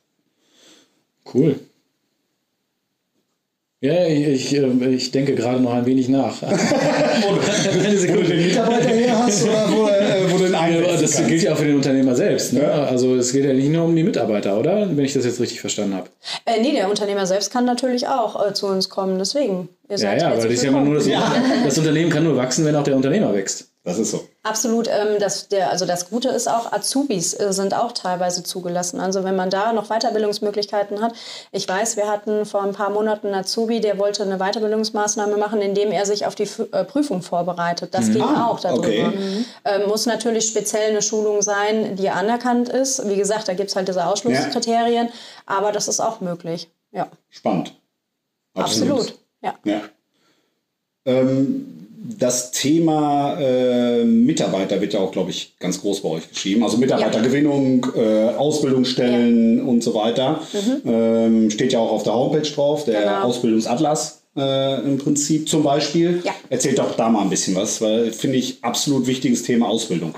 Cool. 1.32 1.58
Ja, 3.84 4.06
ich, 4.06 4.29
ich, 4.29 4.56
äh, 4.56 4.88
ich 4.94 5.11
denke 5.11 5.34
gerade 5.34 5.61
noch 5.61 5.73
ein 5.75 5.84
wenig 5.87 6.08
nach. 6.08 6.40
Eine 6.43 6.56
Wo 6.56 7.34
du 7.34 8.23
den 8.23 8.46
Mitarbeiter 8.46 8.88
her 8.90 9.19
hast 9.19 9.43
oder 9.43 9.69
wo, 9.73 9.88
äh, 9.88 10.31
wo 10.32 10.38
du 10.38 10.44
den 10.44 10.52
Ja, 10.52 10.58
aber 10.61 10.67
einsetzen 10.69 11.02
das 11.02 11.14
kannst? 11.17 11.29
gilt 11.29 11.43
ja 11.43 11.52
auch 11.52 11.56
für 11.56 11.64
den 11.64 11.75
Unternehmer 11.75 12.14
selbst. 12.14 12.52
Ne? 12.52 12.62
Ja. 12.62 12.84
Also 12.84 13.17
es 13.17 13.32
geht 13.32 13.44
ja 13.44 13.52
nicht 13.52 13.70
nur 13.70 13.84
um 13.87 13.96
die 13.96 14.05
Mitarbeiter, 14.05 14.56
oder? 14.56 14.87
Wenn 14.88 15.05
ich 15.05 15.14
das 15.14 15.25
jetzt 15.25 15.40
richtig 15.40 15.61
verstanden 15.61 15.96
habe. 15.96 16.06
Äh, 16.44 16.61
nee, 16.61 16.70
der 16.70 16.88
Unternehmer 16.88 17.26
selbst 17.26 17.52
kann 17.52 17.64
natürlich 17.64 18.06
auch 18.06 18.46
äh, 18.49 18.55
zu 18.55 18.69
uns 18.69 18.88
kommen. 18.88 19.19
Deswegen. 19.19 19.69
Ihr 19.88 19.96
Ja, 19.96 19.99
seid 19.99 20.20
ja, 20.23 20.31
weil 20.31 20.37
das 20.37 20.44
ist 20.46 20.62
ja 20.62 20.69
immer 20.69 20.82
nur 20.82 20.94
das, 20.94 21.06
willkommen. 21.06 21.43
das 21.64 21.76
Unternehmen 21.76 22.11
kann 22.11 22.23
nur 22.23 22.37
wachsen, 22.37 22.64
wenn 22.64 22.76
auch 22.76 22.85
der 22.85 22.94
Unternehmer 22.94 23.35
wächst. 23.35 23.71
Das 23.84 23.99
ist 23.99 24.12
so. 24.12 24.25
Absolut. 24.44 24.87
Ähm, 24.87 25.19
das, 25.19 25.49
der, 25.49 25.70
also 25.70 25.87
das 25.87 26.08
Gute 26.08 26.29
ist 26.29 26.49
auch, 26.49 26.70
Azubis 26.73 27.34
äh, 27.34 27.52
sind 27.52 27.75
auch 27.75 27.90
teilweise 27.90 28.44
zugelassen. 28.44 29.00
Also 29.00 29.25
wenn 29.25 29.34
man 29.34 29.50
da 29.50 29.73
noch 29.73 29.88
Weiterbildungsmöglichkeiten 29.88 31.00
hat. 31.02 31.14
Ich 31.50 31.69
weiß, 31.69 31.96
wir 31.96 32.08
hatten 32.08 32.46
vor 32.46 32.62
ein 32.62 32.75
paar 32.75 32.90
Monaten 32.90 33.26
einen 33.29 33.37
Azubi, 33.40 33.81
der 33.81 33.99
wollte 33.99 34.23
eine 34.23 34.38
Weiterbildungsmaßnahme 34.38 35.37
machen, 35.37 35.61
indem 35.61 35.90
er 35.90 36.06
sich 36.06 36.26
auf 36.26 36.37
die 36.37 36.44
F 36.44 36.61
äh, 36.70 36.84
Prüfung 36.84 37.23
vorbereitet. 37.23 37.93
Das 37.93 38.12
ging 38.12 38.23
Ah, 38.23 38.46
auch 38.50 38.61
darüber. 38.61 38.87
okay. 38.87 39.44
Ähm, 39.64 39.88
muss 39.88 40.06
natürlich 40.06 40.46
speziell 40.49 40.90
eine 40.90 41.02
Schulung 41.02 41.43
sein, 41.43 41.96
die 41.96 42.08
anerkannt 42.08 42.69
ist. 42.69 43.08
Wie 43.08 43.17
gesagt, 43.17 43.49
da 43.49 43.55
gibt 43.55 43.70
es 43.70 43.75
halt 43.76 43.88
diese 43.88 44.06
Ausschlusskriterien, 44.06 45.08
aber 45.44 45.73
das 45.73 45.88
ist 45.88 45.99
auch 45.99 46.20
möglich. 46.20 46.70
Ja, 46.93 47.08
Spannend. 47.31 47.75
absolut. 48.55 49.18
Ja. 49.42 49.54
Ja. 49.64 49.80
Ähm, 51.04 51.81
das 52.04 52.50
Thema 52.50 53.38
äh, 53.40 54.04
Mitarbeiter 54.04 54.80
wird 54.80 54.92
ja 54.92 55.00
auch, 55.00 55.12
glaube 55.12 55.30
ich, 55.30 55.54
ganz 55.61 55.80
groß 55.80 56.02
bei 56.02 56.09
euch 56.09 56.28
geschrieben. 56.28 56.64
Also 56.64 56.76
Mitarbeitergewinnung, 56.76 57.87
äh, 57.94 58.28
Ausbildungsstellen 58.37 59.66
und 59.66 59.82
so 59.82 59.94
weiter. 59.94 60.40
Ähm, 60.85 61.50
steht 61.50 61.73
ja 61.73 61.78
auch 61.78 61.92
auf 61.92 62.02
der 62.02 62.14
Homepage 62.14 62.49
drauf, 62.50 62.85
der 62.85 63.02
Genau. 63.02 63.23
Ausbildungsatlas 63.23 64.23
äh, 64.37 64.80
im 64.82 64.99
Prinzip 64.99 65.49
zum 65.49 65.62
Beispiel. 65.62 66.23
Ja. 66.25 66.32
Erzählt 66.50 66.78
doch 66.78 66.97
da 66.97 67.09
mal 67.09 67.23
ein 67.23 67.30
bisschen 67.30 67.54
was, 67.54 67.80
weil 67.80 68.11
finde 68.12 68.38
ich 68.38 68.62
absolut 68.64 69.06
wichtiges 69.06 69.44
Thema 69.44 69.68
Ausbildung. 69.68 70.14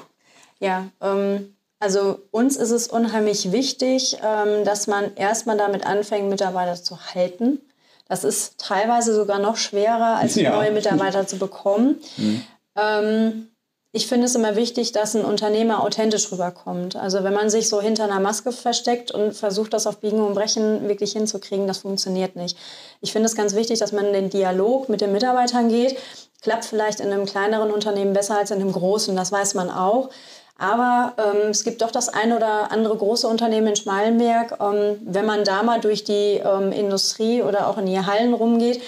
Ja, 0.61 0.87
ähm, 1.03 1.55
also 1.81 2.21
uns 2.31 2.57
ist 2.57 2.71
es 2.71 2.87
unheimlich 2.89 3.53
wichtig, 3.53 4.17
ähm, 4.25 4.65
dass 4.65 4.87
man 4.87 5.15
erstmal 5.17 5.59
damit 5.59 5.85
anfängt, 5.85 6.31
Mitarbeiter 6.31 6.77
zu 6.77 6.99
halten. 7.15 7.61
Das 8.07 8.25
ist 8.25 8.59
teilweise 8.59 9.15
sogar 9.15 9.39
noch 9.39 9.57
schwerer, 9.57 10.17
als 10.17 10.35
Ja. 10.37 10.55
neue 10.57 10.71
Mitarbeiter 10.73 11.27
zu 11.27 11.39
bekommen. 11.39 11.97
Ähm, 12.77 13.51
ich 13.93 14.09
finde 14.09 14.27
es 14.27 14.35
immer 14.35 14.57
wichtig, 14.57 14.91
dass 14.91 15.15
ein 15.15 15.25
Unternehmer 15.25 15.85
authentisch 15.85 16.33
rüberkommt. 16.33 16.97
Also 16.97 17.23
wenn 17.23 17.33
man 17.33 17.49
sich 17.49 17.69
so 17.69 17.81
hinter 17.81 18.03
einer 18.03 18.19
Maske 18.19 18.51
versteckt 18.51 19.13
und 19.13 19.35
versucht, 19.35 19.73
das 19.73 19.87
auf 19.87 19.99
Biegen 19.99 20.21
und 20.21 20.35
Brechen 20.35 20.89
wirklich 20.89 21.13
hinzukriegen, 21.13 21.69
das 21.69 21.79
funktioniert 21.79 22.35
nicht. 22.35 22.59
Ich 23.01 23.13
finde 23.13 23.27
es 23.27 23.37
ganz 23.37 23.55
wichtig, 23.55 23.79
dass 23.79 23.93
man 23.93 24.13
den 24.13 24.31
Dialog 24.31 24.89
mit 24.89 25.01
den 25.01 25.13
Mitarbeitern 25.13 25.69
geht. 25.69 25.97
Klappt 26.43 26.65
vielleicht 26.65 26.99
in 26.99 27.13
einem 27.13 27.25
kleineren 27.27 27.71
Unternehmen 27.71 28.13
besser 28.15 28.37
als 28.37 28.51
in 28.51 28.61
einem 28.61 28.73
großen, 28.73 29.15
das 29.15 29.31
weiß 29.31 29.55
man 29.55 29.71
auch. 29.71 30.11
Aber 30.57 31.15
ähm, 31.19 31.51
es 31.51 31.65
gibt 31.65 31.83
doch 31.83 31.91
das 31.91 32.09
ein 32.09 32.33
oder 32.33 32.71
andere 32.71 32.97
große 32.97 33.27
Unternehmen 33.27 33.69
in 33.69 33.77
Schmalenberg. 33.77 34.59
Ähm, 34.61 34.99
wenn 35.05 35.27
man 35.27 35.45
da 35.45 35.63
mal 35.63 35.81
durch 35.81 36.05
die 36.05 36.41
ähm, 36.45 36.71
Industrie 36.71 37.43
oder 37.43 37.69
auch 37.69 37.79
in 37.79 37.87
die 37.87 37.99
Hallen 37.99 38.35
rumgeht, 38.35 38.81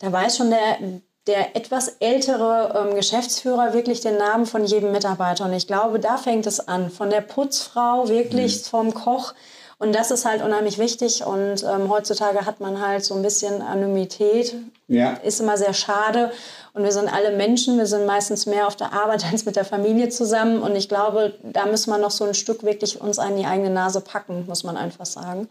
da 0.00 0.12
weiß 0.12 0.36
schon 0.36 0.50
der, 0.50 0.78
der 1.26 1.56
etwas 1.56 1.88
ältere 2.00 2.88
ähm, 2.88 2.94
Geschäftsführer 2.94 3.72
wirklich 3.72 4.00
den 4.00 4.18
Namen 4.18 4.44
von 4.44 4.64
jedem 4.64 4.92
Mitarbeiter. 4.92 5.46
Und 5.46 5.54
ich 5.54 5.66
glaube, 5.66 5.98
da 5.98 6.18
fängt 6.18 6.46
es 6.46 6.68
an. 6.68 6.90
Von 6.90 7.08
der 7.08 7.22
Putzfrau 7.22 8.08
wirklich 8.08 8.62
vom 8.64 8.92
Koch. 8.92 9.32
Und 9.80 9.94
das 9.94 10.10
ist 10.10 10.24
halt 10.24 10.42
unheimlich 10.42 10.78
wichtig. 10.78 11.24
Und 11.24 11.62
ähm, 11.62 11.88
heutzutage 11.88 12.44
hat 12.44 12.58
man 12.58 12.80
halt 12.84 13.04
so 13.04 13.14
ein 13.14 13.22
bisschen 13.22 13.62
Anonymität. 13.62 14.54
Ja. 14.88 15.12
Ist 15.22 15.40
immer 15.40 15.56
sehr 15.56 15.72
schade. 15.72 16.32
Und 16.72 16.82
wir 16.82 16.90
sind 16.90 17.12
alle 17.12 17.36
Menschen. 17.36 17.78
Wir 17.78 17.86
sind 17.86 18.04
meistens 18.04 18.46
mehr 18.46 18.66
auf 18.66 18.74
der 18.74 18.92
Arbeit 18.92 19.24
als 19.32 19.44
mit 19.44 19.54
der 19.54 19.64
Familie 19.64 20.08
zusammen. 20.08 20.62
Und 20.62 20.74
ich 20.74 20.88
glaube, 20.88 21.34
da 21.44 21.66
müssen 21.66 21.90
wir 21.90 21.98
noch 21.98 22.10
so 22.10 22.24
ein 22.24 22.34
Stück 22.34 22.64
wirklich 22.64 23.00
uns 23.00 23.20
an 23.20 23.36
die 23.36 23.46
eigene 23.46 23.70
Nase 23.70 24.00
packen, 24.00 24.46
muss 24.46 24.64
man 24.64 24.76
einfach 24.76 25.06
sagen. 25.06 25.48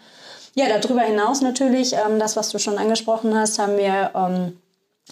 Ja, 0.55 0.65
darüber 0.77 1.01
hinaus 1.01 1.41
natürlich, 1.41 1.93
ähm, 1.93 2.19
das, 2.19 2.35
was 2.35 2.49
du 2.49 2.59
schon 2.59 2.77
angesprochen 2.77 3.37
hast, 3.37 3.59
haben 3.59 3.77
wir 3.77 4.11
ähm, 4.13 4.57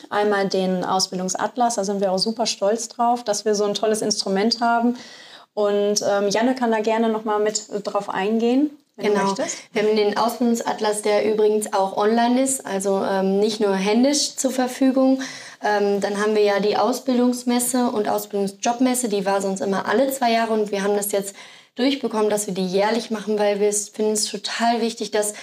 einmal 0.10 0.50
den 0.50 0.84
Ausbildungsatlas. 0.84 1.76
Da 1.76 1.86
sind 1.86 2.02
wir 2.02 2.12
auch 2.12 2.18
super 2.18 2.48
stolz 2.48 2.90
drauf, 2.90 3.24
dass 3.24 3.46
wir 3.46 3.56
so 3.56 3.64
ein 3.64 3.76
tolles 3.76 4.02
Instrument 4.02 4.60
haben. 4.60 4.98
Und 5.54 6.02
ähm, 6.06 6.28
Janne 6.28 6.54
kann 6.54 6.72
da 6.72 6.82
gerne 6.82 7.08
noch 7.08 7.24
mal 7.24 7.40
mit 7.40 7.70
drauf 7.86 8.10
eingehen. 8.10 8.72
Genau. 8.98 9.36
Wir 9.74 9.84
haben 9.84 9.96
den 9.96 10.18
Ausbildungsatlas, 10.18 11.02
der 11.02 11.32
übrigens 11.32 11.74
auch 11.74 11.98
online 11.98 12.42
ist, 12.42 12.66
also 12.66 13.04
ähm, 13.04 13.40
nicht 13.40 13.60
nur 13.60 13.76
händisch 13.76 14.36
zur 14.36 14.52
Verfügung. 14.52 15.22
Ähm, 15.64 16.00
dann 16.02 16.22
haben 16.22 16.36
wir 16.36 16.44
ja 16.44 16.60
die 16.60 16.78
Ausbildungsmesse 16.78 17.90
und 17.90 18.08
Ausbildungsjobmesse, 18.08 19.10
die 19.10 19.26
war 19.26 19.42
sonst 19.42 19.62
immer 19.62 19.88
alle 19.88 20.12
zwei 20.12 20.32
Jahre 20.32 20.54
und 20.54 20.72
wir 20.72 20.84
haben 20.84 20.96
das 20.96 21.12
jetzt 21.12 21.36
durchbekommen, 21.76 22.30
dass 22.30 22.48
wir 22.48 22.54
die 22.54 22.66
jährlich 22.66 23.12
machen, 23.12 23.38
weil 23.38 23.60
wir 23.60 23.72
finden 23.74 24.14
es 24.14 24.26
total 24.26 24.82
wichtig, 24.82 25.12
dass 25.12 25.34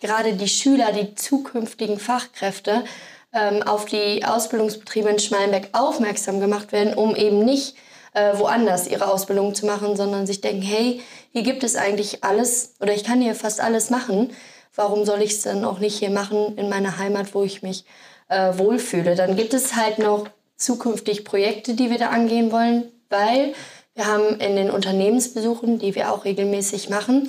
gerade 0.00 0.34
die 0.34 0.48
Schüler, 0.48 0.92
die 0.92 1.14
zukünftigen 1.14 1.98
Fachkräfte 1.98 2.84
ähm, 3.32 3.62
auf 3.62 3.86
die 3.86 4.24
Ausbildungsbetriebe 4.24 5.08
in 5.08 5.18
Schmalenberg 5.18 5.68
aufmerksam 5.72 6.40
gemacht 6.40 6.72
werden, 6.72 6.94
um 6.94 7.14
eben 7.14 7.44
nicht 7.44 7.76
äh, 8.14 8.38
woanders 8.38 8.86
ihre 8.86 9.10
Ausbildung 9.10 9.54
zu 9.54 9.66
machen, 9.66 9.96
sondern 9.96 10.26
sich 10.26 10.40
denken, 10.40 10.62
hey, 10.62 11.00
hier 11.32 11.42
gibt 11.42 11.64
es 11.64 11.76
eigentlich 11.76 12.24
alles 12.24 12.74
oder 12.80 12.92
ich 12.92 13.04
kann 13.04 13.20
hier 13.20 13.34
fast 13.34 13.60
alles 13.60 13.90
machen. 13.90 14.30
Warum 14.74 15.04
soll 15.04 15.22
ich 15.22 15.32
es 15.32 15.42
dann 15.42 15.64
auch 15.64 15.78
nicht 15.78 15.98
hier 15.98 16.10
machen 16.10 16.56
in 16.56 16.68
meiner 16.68 16.98
Heimat, 16.98 17.34
wo 17.34 17.42
ich 17.42 17.62
mich 17.62 17.84
äh, 18.28 18.56
wohlfühle? 18.56 19.14
Dann 19.14 19.36
gibt 19.36 19.54
es 19.54 19.76
halt 19.76 19.98
noch 19.98 20.28
zukünftig 20.56 21.24
Projekte, 21.24 21.74
die 21.74 21.90
wir 21.90 21.98
da 21.98 22.08
angehen 22.08 22.52
wollen, 22.52 22.84
weil 23.08 23.54
wir 23.94 24.06
haben 24.06 24.40
in 24.40 24.56
den 24.56 24.70
Unternehmensbesuchen, 24.70 25.78
die 25.78 25.94
wir 25.94 26.12
auch 26.12 26.24
regelmäßig 26.24 26.88
machen, 26.88 27.28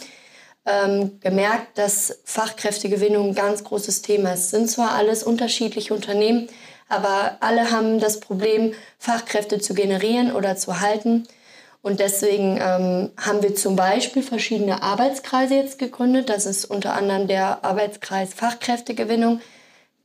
ähm, 0.66 1.20
gemerkt, 1.20 1.78
dass 1.78 2.20
Fachkräftegewinnung 2.24 3.30
ein 3.30 3.36
ganz 3.36 3.66
großes 3.66 4.02
Thema 4.02 4.34
ist. 4.34 4.46
Es 4.46 4.52
sind 4.52 4.70
zwar 4.70 4.94
alles 4.94 5.24
unterschiedliche 5.24 5.94
Unternehmen, 5.94 6.48
aber 6.94 7.38
alle 7.40 7.72
haben 7.72 8.00
das 8.00 8.20
Problem, 8.20 8.74
Fachkräfte 9.00 9.60
zu 9.60 9.74
generieren 9.74 10.34
oder 10.34 10.56
zu 10.56 10.80
halten. 10.80 11.28
Und 11.82 12.00
deswegen 12.00 12.58
ähm, 12.62 13.12
haben 13.18 13.44
wir 13.44 13.56
zum 13.56 13.76
Beispiel 13.76 14.24
verschiedene 14.24 14.82
Arbeitskreise 14.82 15.56
jetzt 15.56 15.80
gegründet. 15.80 16.30
Das 16.30 16.46
ist 16.46 16.66
unter 16.66 16.94
anderem 16.94 17.28
der 17.28 17.66
Arbeitskreis 17.66 18.34
Fachkräftegewinnung. 18.34 19.42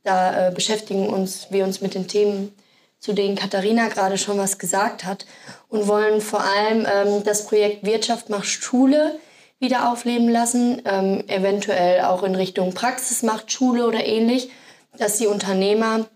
Da 0.03 0.47
äh, 0.47 0.51
beschäftigen 0.51 1.07
uns, 1.07 1.47
wir 1.51 1.63
uns 1.63 1.79
mit 1.79 1.93
den 1.93 2.07
Themen 2.07 2.53
zu 2.99 3.13
denen 3.13 3.37
Katharina 3.37 3.87
gerade 3.87 4.17
schon 4.17 4.37
was 4.37 4.57
gesagt 4.57 5.05
hat 5.05 5.25
und 5.69 5.87
wollen 5.87 6.19
vor 6.19 6.43
allem 6.43 6.85
ähm, 6.85 7.23
das 7.23 7.45
Projekt 7.45 7.85
Wirtschaft 7.85 8.29
macht 8.29 8.47
Schule 8.47 9.17
wieder 9.59 9.91
aufleben 9.91 10.29
lassen, 10.29 10.81
ähm, 10.85 11.23
eventuell 11.27 12.01
auch 12.01 12.23
in 12.23 12.35
Richtung 12.35 12.73
Praxis 12.73 13.23
macht 13.23 13.51
Schule 13.51 13.87
oder 13.87 14.05
ähnlich, 14.05 14.49
dass 14.97 15.17
die 15.17 15.27
Unternehmer 15.27 16.07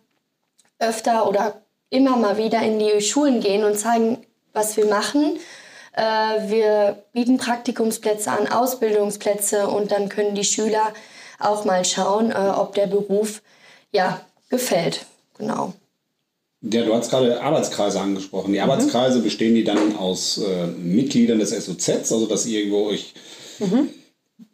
öfter 0.80 1.28
oder 1.28 1.62
immer 1.90 2.18
mal 2.18 2.38
wieder 2.38 2.62
in 2.62 2.80
die 2.80 3.02
Schulen 3.02 3.40
gehen 3.40 3.64
und 3.64 3.78
zeigen, 3.78 4.18
was 4.54 4.78
wir 4.78 4.86
machen. 4.86 5.38
Äh, 5.94 6.50
wir 6.50 7.04
bieten 7.14 7.38
Praktikumsplätze 7.38 8.32
an, 8.32 8.48
Ausbildungsplätze 8.48 9.68
und 9.68 9.92
dann 9.92 10.10
können 10.10 10.36
die 10.36 10.44
Schüler 10.44 10.94
auch 11.40 11.66
mal 11.66 11.86
schauen, 11.86 12.32
äh, 12.32 12.36
ob 12.36 12.74
der 12.74 12.88
Beruf 12.88 13.42
ja 13.92 14.22
gefällt. 14.50 15.06
Genau. 15.38 15.74
Ja, 16.62 16.84
du 16.86 16.94
hast 16.96 17.10
gerade 17.10 17.42
Arbeitskreise 17.42 18.00
angesprochen. 18.00 18.54
Die 18.54 18.60
mhm. 18.60 18.64
Arbeitskreise 18.64 19.20
bestehen 19.20 19.54
die 19.54 19.64
dann 19.64 19.96
aus 19.98 20.38
äh, 20.38 20.68
Mitgliedern 20.68 21.40
des 21.40 21.52
SOZs, 21.52 22.12
also 22.12 22.26
dass 22.26 22.46
ihr 22.46 22.60
irgendwo 22.60 22.88
euch 22.88 23.14
mhm. 23.60 23.90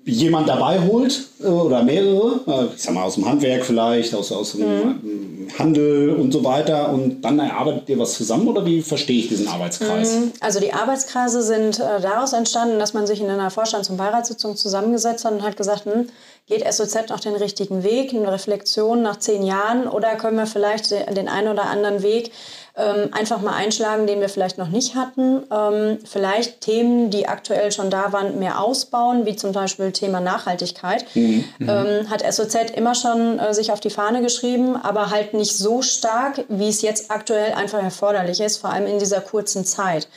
Jemand 0.10 0.50
dabei 0.50 0.80
holt 0.80 1.28
äh, 1.42 1.48
oder 1.48 1.84
mehrere, 1.84 2.39
äh, 2.48 2.75
ich 2.75 2.82
sag 2.82 2.94
mal 2.94 3.04
aus 3.04 3.16
dem 3.16 3.25
Handwerk 3.25 3.66
vielleicht, 3.66 4.13
aus, 4.13 4.32
aus 4.32 4.54
dem 4.54 4.62
mhm. 4.62 5.48
Handel 5.58 6.16
und 6.16 6.32
so 6.32 6.44
weiter 6.44 6.92
und 6.92 7.22
dann 7.22 7.39
erarbeitet 7.39 7.89
ihr 7.89 8.00
was 8.00 8.13
zusammen 8.13 8.48
oder 8.48 8.66
wie 8.66 8.82
verstehe 8.82 9.20
ich 9.20 9.30
diesen 9.30 9.48
Arbeitskreis? 9.48 10.16
Mhm. 10.16 10.32
Also 10.39 10.60
die 10.60 10.74
Arbeitskreise 10.74 11.42
sind 11.42 11.80
äh, 11.80 12.01
daraus 12.01 12.34
entstanden, 12.34 12.80
dass 12.80 12.94
man 12.94 13.08
sich 13.08 13.22
in 13.22 13.30
einer 13.30 13.51
Vorstands- 13.51 13.89
und 13.89 13.98
Beiratssitzung 13.98 14.56
zusammengesetzt 14.56 15.25
hat 15.25 15.34
und 15.34 15.44
hat 15.44 15.58
gesagt, 15.58 15.86
hm, 15.86 16.08
geht 16.48 16.72
SOZ 16.72 17.10
noch 17.10 17.20
den 17.20 17.36
richtigen 17.36 17.84
Weg, 17.84 18.13
eine 18.13 18.32
Reflexion 18.32 19.01
nach 19.01 19.18
zehn 19.18 19.44
Jahren 19.44 19.88
oder 19.88 20.16
können 20.16 20.38
wir 20.38 20.48
vielleicht 20.48 20.92
den 20.92 21.28
einen 21.28 21.48
oder 21.48 21.66
anderen 21.66 22.01
Weg 22.01 22.32
ähm, 22.75 23.09
einfach 23.13 23.41
mal 23.41 23.53
einschlagen, 23.53 24.07
den 24.07 24.21
wir 24.21 24.29
vielleicht 24.29 24.57
noch 24.57 24.69
nicht 24.69 24.95
hatten. 24.95 25.43
Ähm, 25.51 25.99
vielleicht 26.05 26.61
Themen, 26.61 27.09
die 27.09 27.27
aktuell 27.27 27.71
schon 27.71 27.89
da 27.89 28.13
waren, 28.13 28.39
mehr 28.39 28.61
ausbauen, 28.61 29.25
wie 29.25 29.35
zum 29.35 29.51
Beispiel 29.51 29.91
Thema 29.91 30.19
Nachhaltigkeit. 30.19 31.05
Mhm. 31.15 31.45
Ähm, 31.59 32.09
hat 32.09 32.21
SOZ 32.33 32.71
immer 32.75 32.95
schon 32.95 33.39
äh, 33.39 33.53
sich 33.53 33.71
auf 33.71 33.79
die 33.79 33.89
Fahne 33.89 34.21
geschrieben, 34.21 34.75
aber 34.75 35.09
halt 35.09 35.33
nicht 35.33 35.57
so 35.57 35.81
stark, 35.81 36.45
wie 36.47 36.69
es 36.69 36.81
jetzt 36.81 37.11
aktuell 37.11 37.53
einfach 37.53 37.81
erforderlich 37.81 38.39
ist, 38.39 38.57
vor 38.57 38.69
allem 38.69 38.88
in 38.88 38.99
dieser 38.99 39.21
kurzen 39.21 39.65
Zeit. 39.65 40.07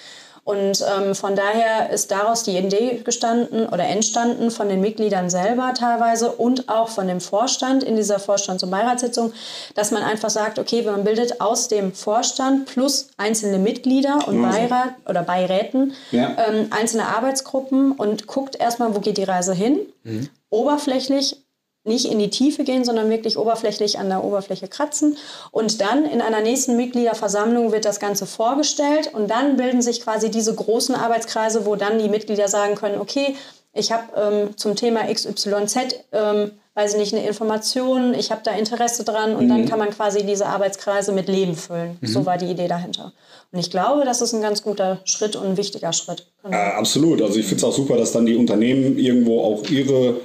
Und 0.45 0.85
ähm, 0.97 1.15
von 1.15 1.37
daher 1.37 1.91
ist 1.91 2.11
daraus 2.11 2.43
die 2.43 2.57
Idee 2.57 3.01
gestanden 3.05 3.69
oder 3.69 3.85
entstanden 3.85 4.51
von 4.51 4.69
den 4.69 4.81
Mitgliedern 4.81 5.31
selber 5.31 5.73
teilweise 5.73 6.33
und 6.33 6.69
auch 6.69 6.89
von 6.89 7.07
dem 7.07 7.21
Vorstand 7.21 7.85
in 7.85 7.95
dieser 7.95 8.19
Vorstands- 8.19 8.65
und 8.65 8.71
Beiratssitzung, 8.71 9.33
dass 9.77 9.93
man 9.93 10.03
einfach 10.03 10.31
sagt, 10.31 10.59
okay, 10.59 10.83
man 10.83 11.05
bildet 11.05 11.41
aus 11.41 11.69
dem 11.69 11.93
Vorstand 11.93 12.67
plus 12.67 13.11
einzelne 13.19 13.59
Mitglieder 13.59 14.27
und 14.27 14.39
mhm. 14.39 14.51
Beirat 14.51 14.95
oder 15.09 15.23
Beiräten 15.23 15.95
ja. 16.11 16.37
ähm, 16.49 16.67
einzelne 16.71 17.07
Arbeitsgruppen 17.07 17.93
und 17.93 18.27
guckt 18.27 18.57
erstmal, 18.57 18.97
wo 18.97 18.99
geht 18.99 19.19
die 19.19 19.25
Reise 19.25 19.55
hin. 19.55 19.79
Mhm. 20.03 20.29
Oberflächlich 20.51 21.37
nicht 21.85 22.07
in 22.07 22.19
die 22.19 22.31
Tiefe 22.31 22.65
gehen, 22.65 22.85
sondern 22.85 23.11
wirklich 23.11 23.37
oberflächlich 23.37 23.99
an 23.99 24.09
der 24.09 24.23
Oberfläche 24.23 24.69
kratzen. 24.69 25.17
Und 25.51 25.81
dann 25.81 26.05
in 26.05 26.21
einer 26.21 26.41
nächsten 26.41 26.77
Mitgliederversammlung 26.77 27.73
wird 27.73 27.85
das 27.85 27.99
Ganze 27.99 28.27
vorgestellt 28.27 29.11
und 29.13 29.29
dann 29.31 29.57
bilden 29.57 29.83
sich 29.83 30.01
quasi 30.01 30.31
diese 30.31 30.55
großen 30.55 30.95
Arbeitskreise, 30.95 31.67
wo 31.67 31.77
dann 31.77 31.99
die 31.99 32.09
Mitglieder 32.09 32.49
sagen 32.49 32.77
können, 32.77 33.01
okay, 33.01 33.35
ich 33.75 33.91
habe 33.91 34.05
ähm, 34.17 34.57
zum 34.57 34.77
Thema 34.77 35.13
XYZ, 35.13 35.77
ähm, 36.13 36.53
weiß 36.75 36.93
ich 36.93 36.99
nicht, 36.99 37.15
eine 37.15 37.27
Information, 37.27 38.15
ich 38.15 38.31
habe 38.31 38.43
da 38.45 38.53
Interesse 38.53 39.03
dran 39.03 39.35
und 39.35 39.47
mhm. 39.47 39.49
dann 39.49 39.69
kann 39.69 39.79
man 39.79 39.91
quasi 39.91 40.25
diese 40.25 40.47
Arbeitskreise 40.47 41.13
mit 41.13 41.29
Leben 41.29 41.57
füllen. 41.57 41.99
Mhm. 42.01 42.07
So 42.07 42.27
war 42.27 42.39
die 42.39 42.47
Idee 42.47 42.69
dahinter. 42.69 43.13
Und 43.51 43.59
ich 43.59 43.71
glaube, 43.71 44.05
das 44.05 44.21
ist 44.23 44.35
ein 44.35 44.41
ganz 44.41 44.63
guter 44.63 45.01
Schritt 45.05 45.37
und 45.37 45.47
ein 45.47 45.57
wichtiger 45.57 45.93
Schritt. 45.93 46.27
Genau. 46.43 46.57
Äh, 46.57 46.73
absolut. 46.73 47.21
Also 47.23 47.39
ich 47.39 47.47
finde 47.47 47.59
es 47.59 47.65
auch 47.65 47.75
super, 47.75 47.97
dass 47.97 48.13
dann 48.13 48.27
die 48.27 48.37
Unternehmen 48.37 48.99
irgendwo 48.99 49.43
auch 49.43 49.69
ihre 49.69 50.21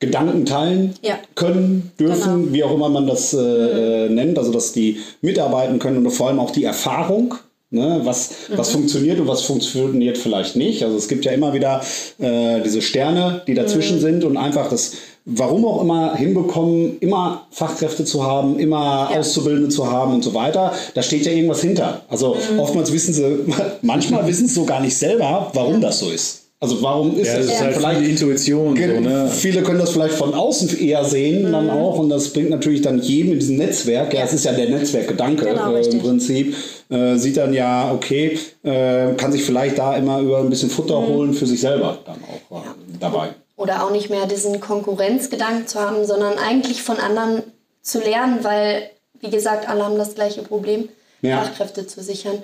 Gedanken 0.00 0.46
teilen 0.46 0.94
ja. 1.02 1.18
können, 1.34 1.92
dürfen, 1.98 2.42
genau. 2.42 2.52
wie 2.52 2.64
auch 2.64 2.74
immer 2.74 2.88
man 2.88 3.06
das 3.06 3.34
äh, 3.34 4.08
mhm. 4.08 4.14
nennt, 4.14 4.38
also 4.38 4.52
dass 4.52 4.72
die 4.72 4.98
mitarbeiten 5.20 5.78
können 5.78 6.06
und 6.06 6.12
vor 6.12 6.28
allem 6.28 6.38
auch 6.38 6.50
die 6.50 6.64
Erfahrung, 6.64 7.34
ne, 7.70 8.00
was, 8.04 8.30
mhm. 8.48 8.58
was 8.58 8.70
funktioniert 8.70 9.18
und 9.18 9.26
was 9.26 9.42
funktioniert 9.42 10.16
vielleicht 10.16 10.56
nicht. 10.56 10.84
Also 10.84 10.96
es 10.96 11.08
gibt 11.08 11.24
ja 11.24 11.32
immer 11.32 11.52
wieder 11.52 11.82
äh, 12.18 12.60
diese 12.62 12.80
Sterne, 12.80 13.42
die 13.46 13.54
dazwischen 13.54 13.96
mhm. 13.96 14.02
sind 14.02 14.24
und 14.24 14.36
einfach 14.36 14.70
das 14.70 14.92
warum 15.28 15.66
auch 15.66 15.82
immer 15.82 16.16
hinbekommen, 16.16 16.98
immer 17.00 17.46
Fachkräfte 17.50 18.04
zu 18.04 18.24
haben, 18.24 18.58
immer 18.58 19.10
ja. 19.12 19.18
Auszubildende 19.18 19.68
zu 19.68 19.90
haben 19.90 20.14
und 20.14 20.24
so 20.24 20.32
weiter. 20.32 20.72
Da 20.94 21.02
steht 21.02 21.26
ja 21.26 21.32
irgendwas 21.32 21.60
hinter. 21.60 22.02
Also 22.08 22.34
mhm. 22.34 22.58
oftmals 22.58 22.92
wissen 22.92 23.12
sie, 23.12 23.40
manchmal 23.82 24.26
wissen 24.26 24.48
sie 24.48 24.54
so 24.54 24.64
gar 24.64 24.80
nicht 24.80 24.96
selber, 24.96 25.50
warum 25.52 25.80
das 25.80 25.98
so 25.98 26.08
ist. 26.08 26.47
Also 26.60 26.82
warum 26.82 27.16
ist 27.16 27.28
ja, 27.28 27.36
das? 27.36 27.46
ist 27.46 27.60
halt 27.60 27.76
vielleicht 27.76 28.00
die 28.00 28.10
Intuition. 28.10 28.76
So, 28.76 29.00
ne? 29.00 29.30
Viele 29.32 29.62
können 29.62 29.78
das 29.78 29.90
vielleicht 29.90 30.14
von 30.14 30.34
außen 30.34 30.76
eher 30.80 31.04
sehen 31.04 31.48
mhm. 31.48 31.52
dann 31.52 31.70
auch 31.70 31.98
und 32.00 32.08
das 32.08 32.32
bringt 32.32 32.50
natürlich 32.50 32.82
dann 32.82 32.98
jedem 33.00 33.32
in 33.32 33.38
diesem 33.38 33.58
Netzwerk, 33.58 34.12
ja, 34.12 34.24
es 34.24 34.32
ist 34.32 34.44
ja 34.44 34.52
der 34.52 34.68
Netzwerkgedanke 34.68 35.44
genau, 35.44 35.72
äh, 35.74 35.86
im 35.86 36.00
Prinzip, 36.00 36.56
äh, 36.90 37.16
sieht 37.16 37.36
dann 37.36 37.54
ja, 37.54 37.92
okay, 37.92 38.40
äh, 38.64 39.12
kann 39.16 39.30
sich 39.30 39.44
vielleicht 39.44 39.78
da 39.78 39.96
immer 39.96 40.18
über 40.18 40.40
ein 40.40 40.50
bisschen 40.50 40.68
Futter 40.68 41.00
mhm. 41.00 41.06
holen 41.06 41.34
für 41.34 41.46
sich 41.46 41.60
selber 41.60 41.98
dann 42.04 42.16
auch 42.24 42.56
äh, 42.56 42.68
dabei. 42.98 43.28
Oder 43.56 43.84
auch 43.84 43.92
nicht 43.92 44.10
mehr 44.10 44.26
diesen 44.26 44.60
Konkurrenzgedanken 44.60 45.68
zu 45.68 45.78
haben, 45.78 46.04
sondern 46.06 46.38
eigentlich 46.38 46.82
von 46.82 46.96
anderen 46.98 47.44
zu 47.82 48.00
lernen, 48.00 48.40
weil, 48.42 48.90
wie 49.20 49.30
gesagt, 49.30 49.68
alle 49.68 49.84
haben 49.84 49.96
das 49.96 50.16
gleiche 50.16 50.42
Problem, 50.42 50.88
ja. 51.22 51.42
Fachkräfte 51.42 51.86
zu 51.86 52.02
sichern. 52.02 52.42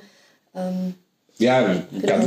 Ähm, 0.55 0.95
Ja, 1.39 1.83
ganz, 2.07 2.27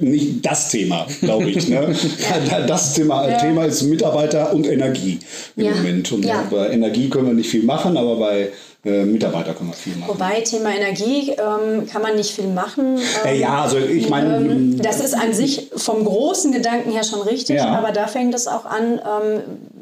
nicht 0.00 0.44
das 0.44 0.70
Thema, 0.70 1.06
glaube 1.20 1.50
ich. 1.50 1.68
Ne? 1.68 1.94
Das 2.66 2.94
Thema, 2.94 3.28
ja. 3.28 3.38
Thema 3.38 3.64
ist 3.64 3.82
Mitarbeiter 3.82 4.52
und 4.52 4.66
Energie 4.66 5.18
im 5.56 5.64
ja. 5.64 5.70
Moment. 5.74 6.12
Und 6.12 6.24
ja. 6.24 6.46
bei 6.50 6.68
Energie 6.68 7.08
können 7.08 7.28
wir 7.28 7.34
nicht 7.34 7.48
viel 7.48 7.62
machen, 7.62 7.96
aber 7.96 8.16
bei 8.16 8.50
äh, 8.84 9.04
Mitarbeiter 9.04 9.54
können 9.54 9.70
wir 9.70 9.74
viel 9.74 9.96
machen. 9.96 10.10
Wobei 10.10 10.40
Thema 10.42 10.74
Energie 10.74 11.30
ähm, 11.30 11.86
kann 11.86 12.02
man 12.02 12.16
nicht 12.16 12.34
viel 12.34 12.48
machen. 12.48 12.98
Ähm, 13.24 13.40
ja, 13.40 13.62
also 13.62 13.78
ich 13.78 14.10
meine. 14.10 14.36
Ähm, 14.36 14.78
das 14.82 15.00
ist 15.00 15.14
an 15.14 15.32
sich 15.32 15.70
vom 15.74 16.04
großen 16.04 16.52
Gedanken 16.52 16.90
her 16.90 17.04
schon 17.04 17.22
richtig, 17.22 17.60
aber 17.62 17.92
da 17.92 18.06
fängt 18.06 18.34
es 18.34 18.48
auch 18.48 18.66
an. 18.66 19.00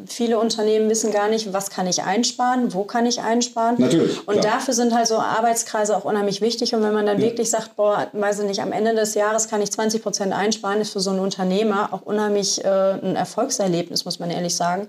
Viele 0.07 0.39
Unternehmen 0.39 0.89
wissen 0.89 1.13
gar 1.13 1.29
nicht, 1.29 1.53
was 1.53 1.71
kann 1.71 1.87
ich 1.87 2.03
einsparen, 2.03 2.75
wo 2.75 2.85
kann 2.85 3.07
ich 3.07 3.21
einsparen. 3.21 3.77
Natürlich. 3.79 4.27
Und 4.27 4.41
klar. 4.41 4.55
dafür 4.55 4.75
sind 4.75 4.95
halt 4.95 5.07
so 5.07 5.17
Arbeitskreise 5.19 5.97
auch 5.97 6.05
unheimlich 6.05 6.41
wichtig. 6.41 6.75
Und 6.75 6.83
wenn 6.83 6.95
man 6.95 7.07
dann 7.07 7.19
ja. 7.19 7.27
wirklich 7.27 7.51
sagt, 7.51 7.77
boah, 7.77 8.09
weiß 8.13 8.41
ich 8.41 8.47
nicht, 8.47 8.61
am 8.61 8.73
Ende 8.73 8.95
des 8.95 9.15
Jahres 9.15 9.49
kann 9.49 9.63
ich 9.63 9.71
20 9.73 10.03
Prozent 10.03 10.33
einsparen, 10.33 10.81
ist 10.81 10.93
für 10.93 11.01
so 11.01 11.11
einen 11.11 11.21
Unternehmer 11.21 11.91
auch 11.93 12.03
unheimlich 12.03 12.65
äh, 12.65 12.69
ein 12.69 13.17
Erfolgserlebnis, 13.17 14.05
muss 14.05 14.19
man 14.19 14.31
ehrlich 14.31 14.55
sagen. 14.55 14.89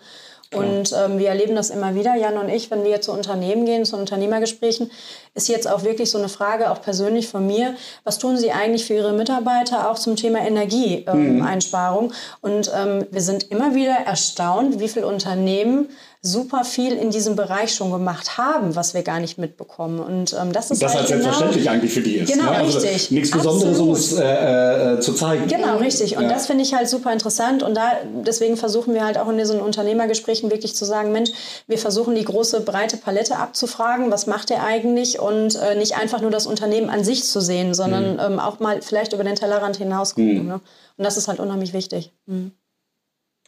Und 0.53 0.93
ähm, 0.93 1.17
wir 1.17 1.29
erleben 1.29 1.55
das 1.55 1.69
immer 1.69 1.95
wieder, 1.95 2.15
Jan 2.15 2.37
und 2.37 2.49
ich, 2.49 2.69
wenn 2.71 2.83
wir 2.83 2.99
zu 2.99 3.13
Unternehmen 3.13 3.65
gehen, 3.65 3.85
zu 3.85 3.95
Unternehmergesprächen, 3.95 4.91
ist 5.33 5.47
jetzt 5.47 5.69
auch 5.69 5.83
wirklich 5.83 6.11
so 6.11 6.17
eine 6.17 6.29
Frage, 6.29 6.71
auch 6.71 6.81
persönlich 6.81 7.27
von 7.27 7.47
mir, 7.47 7.75
was 8.03 8.17
tun 8.17 8.37
Sie 8.37 8.51
eigentlich 8.51 8.85
für 8.85 8.95
Ihre 8.95 9.13
Mitarbeiter 9.13 9.89
auch 9.89 9.97
zum 9.97 10.15
Thema 10.15 10.39
Energieeinsparung? 10.39 12.05
Ähm, 12.05 12.09
mhm. 12.09 12.57
Und 12.57 12.71
ähm, 12.75 13.05
wir 13.11 13.21
sind 13.21 13.49
immer 13.49 13.73
wieder 13.73 13.95
erstaunt, 14.05 14.79
wie 14.79 14.89
viele 14.89 15.07
Unternehmen 15.07 15.87
super 16.23 16.63
viel 16.63 16.93
in 16.93 17.09
diesem 17.09 17.35
Bereich 17.35 17.73
schon 17.73 17.91
gemacht 17.91 18.37
haben, 18.37 18.75
was 18.75 18.93
wir 18.93 19.01
gar 19.01 19.19
nicht 19.19 19.39
mitbekommen. 19.39 19.99
Und 19.99 20.35
ähm, 20.39 20.53
das 20.53 20.69
ist 20.69 20.81
das 20.81 20.93
halt, 20.93 21.09
halt 21.09 21.09
genau, 21.09 21.23
selbstverständlich 21.23 21.69
eigentlich 21.69 21.93
für 21.93 22.01
die 22.01 22.17
ist. 22.17 22.31
Genau, 22.31 22.51
ne? 22.51 22.57
also 22.57 22.77
richtig. 22.77 23.09
Nichts 23.09 23.31
Besonderes, 23.31 23.79
um 23.79 23.91
es 23.91 24.13
äh, 24.13 24.93
äh, 24.93 24.99
zu 24.99 25.13
zeigen. 25.13 25.47
Genau, 25.47 25.77
richtig. 25.77 26.17
Und 26.17 26.23
ja. 26.23 26.29
das 26.29 26.45
finde 26.45 26.63
ich 26.63 26.75
halt 26.75 26.87
super 26.87 27.11
interessant. 27.11 27.63
Und 27.63 27.73
da 27.73 27.93
deswegen 28.23 28.55
versuchen 28.55 28.93
wir 28.93 29.03
halt 29.03 29.17
auch 29.17 29.29
in 29.29 29.39
diesen 29.39 29.59
Unternehmergesprächen 29.61 30.51
wirklich 30.51 30.75
zu 30.75 30.85
sagen, 30.85 31.11
Mensch, 31.11 31.31
wir 31.65 31.79
versuchen 31.79 32.13
die 32.13 32.23
große 32.23 32.61
breite 32.61 32.97
Palette 32.97 33.37
abzufragen, 33.37 34.11
was 34.11 34.27
macht 34.27 34.51
er 34.51 34.63
eigentlich 34.63 35.19
und 35.21 35.55
äh, 35.55 35.75
nicht 35.75 35.95
einfach 35.95 36.21
nur 36.21 36.31
das 36.31 36.47
Unternehmen 36.47 36.89
an 36.89 37.03
sich 37.03 37.23
zu 37.23 37.39
sehen, 37.39 37.73
sondern 37.73 38.13
mhm. 38.13 38.19
ähm, 38.19 38.39
auch 38.39 38.59
mal 38.59 38.81
vielleicht 38.81 39.13
über 39.13 39.23
den 39.23 39.35
Tellerrand 39.35 39.77
hinaus 39.77 40.15
gucken. 40.15 40.43
Mhm. 40.43 40.47
Ne? 40.47 40.61
Und 40.97 41.03
das 41.03 41.17
ist 41.17 41.27
halt 41.27 41.39
unheimlich 41.39 41.73
wichtig. 41.73 42.11
Mhm 42.25 42.51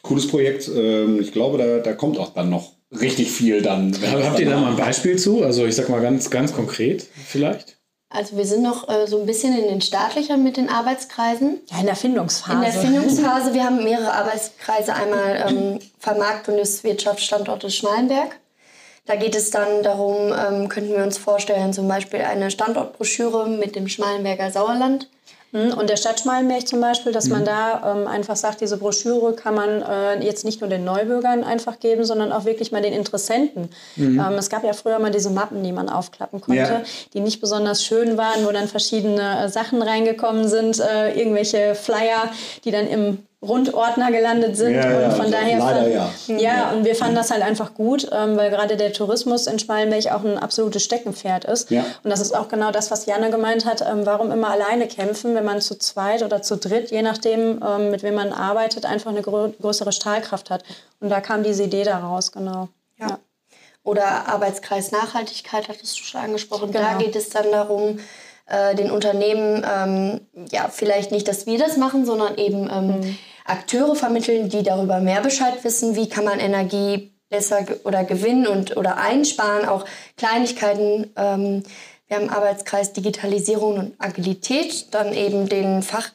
cooles 0.03 0.27
Projekt. 0.27 0.67
Ähm, 0.67 1.19
ich 1.19 1.31
glaube, 1.31 1.57
da, 1.57 1.79
da 1.79 1.93
kommt 1.93 2.19
auch 2.19 2.33
dann 2.33 2.49
noch 2.51 2.73
richtig 2.91 3.31
viel 3.31 3.63
dann. 3.63 3.97
Habt 4.23 4.39
ihr 4.39 4.49
da 4.49 4.59
mal 4.59 4.71
ein 4.71 4.77
Beispiel 4.77 5.17
zu? 5.17 5.43
Also 5.43 5.65
ich 5.65 5.75
sag 5.75 5.89
mal 5.89 6.01
ganz, 6.01 6.29
ganz 6.29 6.53
konkret 6.53 7.07
vielleicht. 7.25 7.77
Also 8.09 8.37
wir 8.37 8.45
sind 8.45 8.61
noch 8.61 8.87
äh, 8.89 9.07
so 9.07 9.19
ein 9.19 9.25
bisschen 9.25 9.57
in 9.57 9.67
den 9.67 9.81
staatlichen 9.81 10.43
mit 10.43 10.57
den 10.57 10.69
Arbeitskreisen. 10.69 11.61
Ja, 11.71 11.79
in 11.79 11.87
der 11.87 11.95
Findungsphase. 11.95 12.53
In 12.53 12.61
der 12.61 12.73
Findungsphase. 12.73 13.53
Wir 13.55 13.63
haben 13.63 13.83
mehrere 13.83 14.13
Arbeitskreise. 14.13 14.93
Einmal 14.93 15.47
ähm, 15.49 15.79
Wirtschaftsstandortes 16.83 17.75
Schmalenberg. 17.75 18.39
Da 19.05 19.15
geht 19.15 19.35
es 19.35 19.51
dann 19.51 19.83
darum, 19.83 20.33
ähm, 20.33 20.69
könnten 20.69 20.95
wir 20.95 21.03
uns 21.03 21.17
vorstellen, 21.17 21.73
zum 21.73 21.87
Beispiel 21.87 22.21
eine 22.21 22.49
Standortbroschüre 22.49 23.49
mit 23.49 23.75
dem 23.75 23.89
Schmalenberger 23.89 24.49
Sauerland 24.49 25.09
hm, 25.53 25.71
und 25.77 25.87
der 25.87 25.97
Stadtschmalenberg 25.97 26.67
zum 26.67 26.81
Beispiel, 26.81 27.11
dass 27.11 27.25
mhm. 27.25 27.31
man 27.33 27.45
da 27.45 27.95
ähm, 27.95 28.07
einfach 28.07 28.35
sagt, 28.35 28.61
diese 28.61 28.77
Broschüre 28.77 29.33
kann 29.33 29.53
man 29.53 29.83
äh, 29.83 30.25
jetzt 30.25 30.45
nicht 30.45 30.61
nur 30.61 30.69
den 30.69 30.83
Neubürgern 30.83 31.43
einfach 31.43 31.79
geben, 31.79 32.05
sondern 32.05 32.31
auch 32.31 32.45
wirklich 32.45 32.71
mal 32.71 32.81
den 32.81 32.93
Interessenten. 32.93 33.69
Mhm. 33.95 34.19
Ähm, 34.19 34.33
es 34.33 34.49
gab 34.49 34.63
ja 34.63 34.73
früher 34.73 34.97
mal 34.97 35.11
diese 35.11 35.29
Mappen, 35.29 35.61
die 35.63 35.71
man 35.71 35.89
aufklappen 35.89 36.41
konnte, 36.41 36.61
ja. 36.61 36.81
die 37.13 37.19
nicht 37.19 37.39
besonders 37.39 37.85
schön 37.85 38.17
waren, 38.17 38.45
wo 38.45 38.51
dann 38.51 38.67
verschiedene 38.67 39.45
äh, 39.45 39.49
Sachen 39.49 39.83
reingekommen 39.83 40.47
sind, 40.47 40.79
äh, 40.79 41.13
irgendwelche 41.13 41.75
Flyer, 41.75 42.31
die 42.65 42.71
dann 42.71 42.87
im 42.87 43.19
Rundordner 43.43 44.11
gelandet 44.11 44.55
sind. 44.55 44.75
Ja, 44.75 45.05
und 45.05 45.11
von 45.11 45.21
also 45.21 45.31
daher 45.31 45.59
leider, 45.59 45.81
fand, 45.81 45.93
ja. 45.93 46.37
ja. 46.37 46.37
ja. 46.37 46.71
und 46.71 46.85
wir 46.85 46.95
fanden 46.95 47.15
das 47.15 47.29
halt 47.29 47.43
einfach 47.43 47.73
gut, 47.73 48.07
ähm, 48.11 48.37
weil 48.37 48.49
gerade 48.49 48.77
der 48.77 48.93
Tourismus 48.93 49.47
in 49.47 49.59
Schmalenberg 49.59 50.07
auch 50.11 50.23
ein 50.23 50.37
absolutes 50.37 50.83
Steckenpferd 50.83 51.45
ist. 51.45 51.69
Ja. 51.69 51.85
Und 52.03 52.09
das 52.09 52.21
ist 52.21 52.35
auch 52.35 52.47
genau 52.47 52.71
das, 52.71 52.89
was 52.89 53.05
Janne 53.05 53.29
gemeint 53.31 53.65
hat. 53.65 53.81
Ähm, 53.81 54.05
warum 54.05 54.31
immer 54.31 54.49
alleine 54.49 54.87
kämpfen, 54.87 55.35
wenn 55.35 55.45
man 55.45 55.61
zu 55.61 55.77
zweit 55.77 56.23
oder 56.23 56.41
zu 56.41 56.57
dritt, 56.57 56.91
je 56.91 57.01
nachdem, 57.01 57.61
ähm, 57.63 57.91
mit 57.91 58.01
wem 58.03 58.15
man 58.15 58.31
arbeitet, 58.31 58.85
einfach 58.85 59.11
eine 59.11 59.21
grö 59.21 59.49
größere 59.61 59.91
Stahlkraft 59.91 60.49
hat. 60.49 60.63
Und 60.99 61.09
da 61.09 61.19
kam 61.19 61.43
diese 61.43 61.63
Idee 61.63 61.83
daraus, 61.83 62.31
genau. 62.31 62.69
Ja. 62.97 63.19
Oder 63.83 64.29
Arbeitskreis 64.29 64.91
Nachhaltigkeit 64.91 65.67
hattest 65.67 65.99
du 65.99 66.03
schon 66.03 66.21
angesprochen. 66.21 66.71
Genau. 66.71 66.85
Da 66.85 66.97
geht 66.97 67.17
es 67.17 67.29
dann 67.29 67.51
darum, 67.51 67.99
äh, 68.45 68.75
den 68.75 68.89
Unternehmen, 68.89 69.65
ähm, 69.69 70.21
ja, 70.51 70.69
vielleicht 70.69 71.11
nicht, 71.11 71.27
dass 71.27 71.45
wir 71.45 71.59
das 71.59 71.75
machen, 71.75 72.05
sondern 72.05 72.37
eben 72.37 72.69
ähm, 72.71 72.87
mhm 72.87 73.17
Akteure 73.45 73.95
vermitteln, 73.95 74.49
die 74.49 74.63
darüber 74.63 74.99
mehr 74.99 75.21
Bescheid 75.21 75.63
wissen, 75.63 75.95
wie 75.95 76.09
kann 76.09 76.25
man 76.25 76.39
Energie 76.39 77.11
besser 77.29 77.65
oder 77.83 78.03
gewinnen 78.03 78.47
und 78.47 78.77
oder 78.77 78.97
einsparen, 78.97 79.67
auch 79.67 79.85
Kleinigkeiten. 80.17 81.11
Ähm, 81.15 81.63
wir 82.07 82.17
haben 82.17 82.29
Arbeitskreis 82.29 82.93
Digitalisierung 82.93 83.77
und 83.77 83.93
Agilität, 83.97 84.93
dann 84.93 85.13
eben 85.13 85.49
den 85.49 85.81
Fach, 85.81 86.11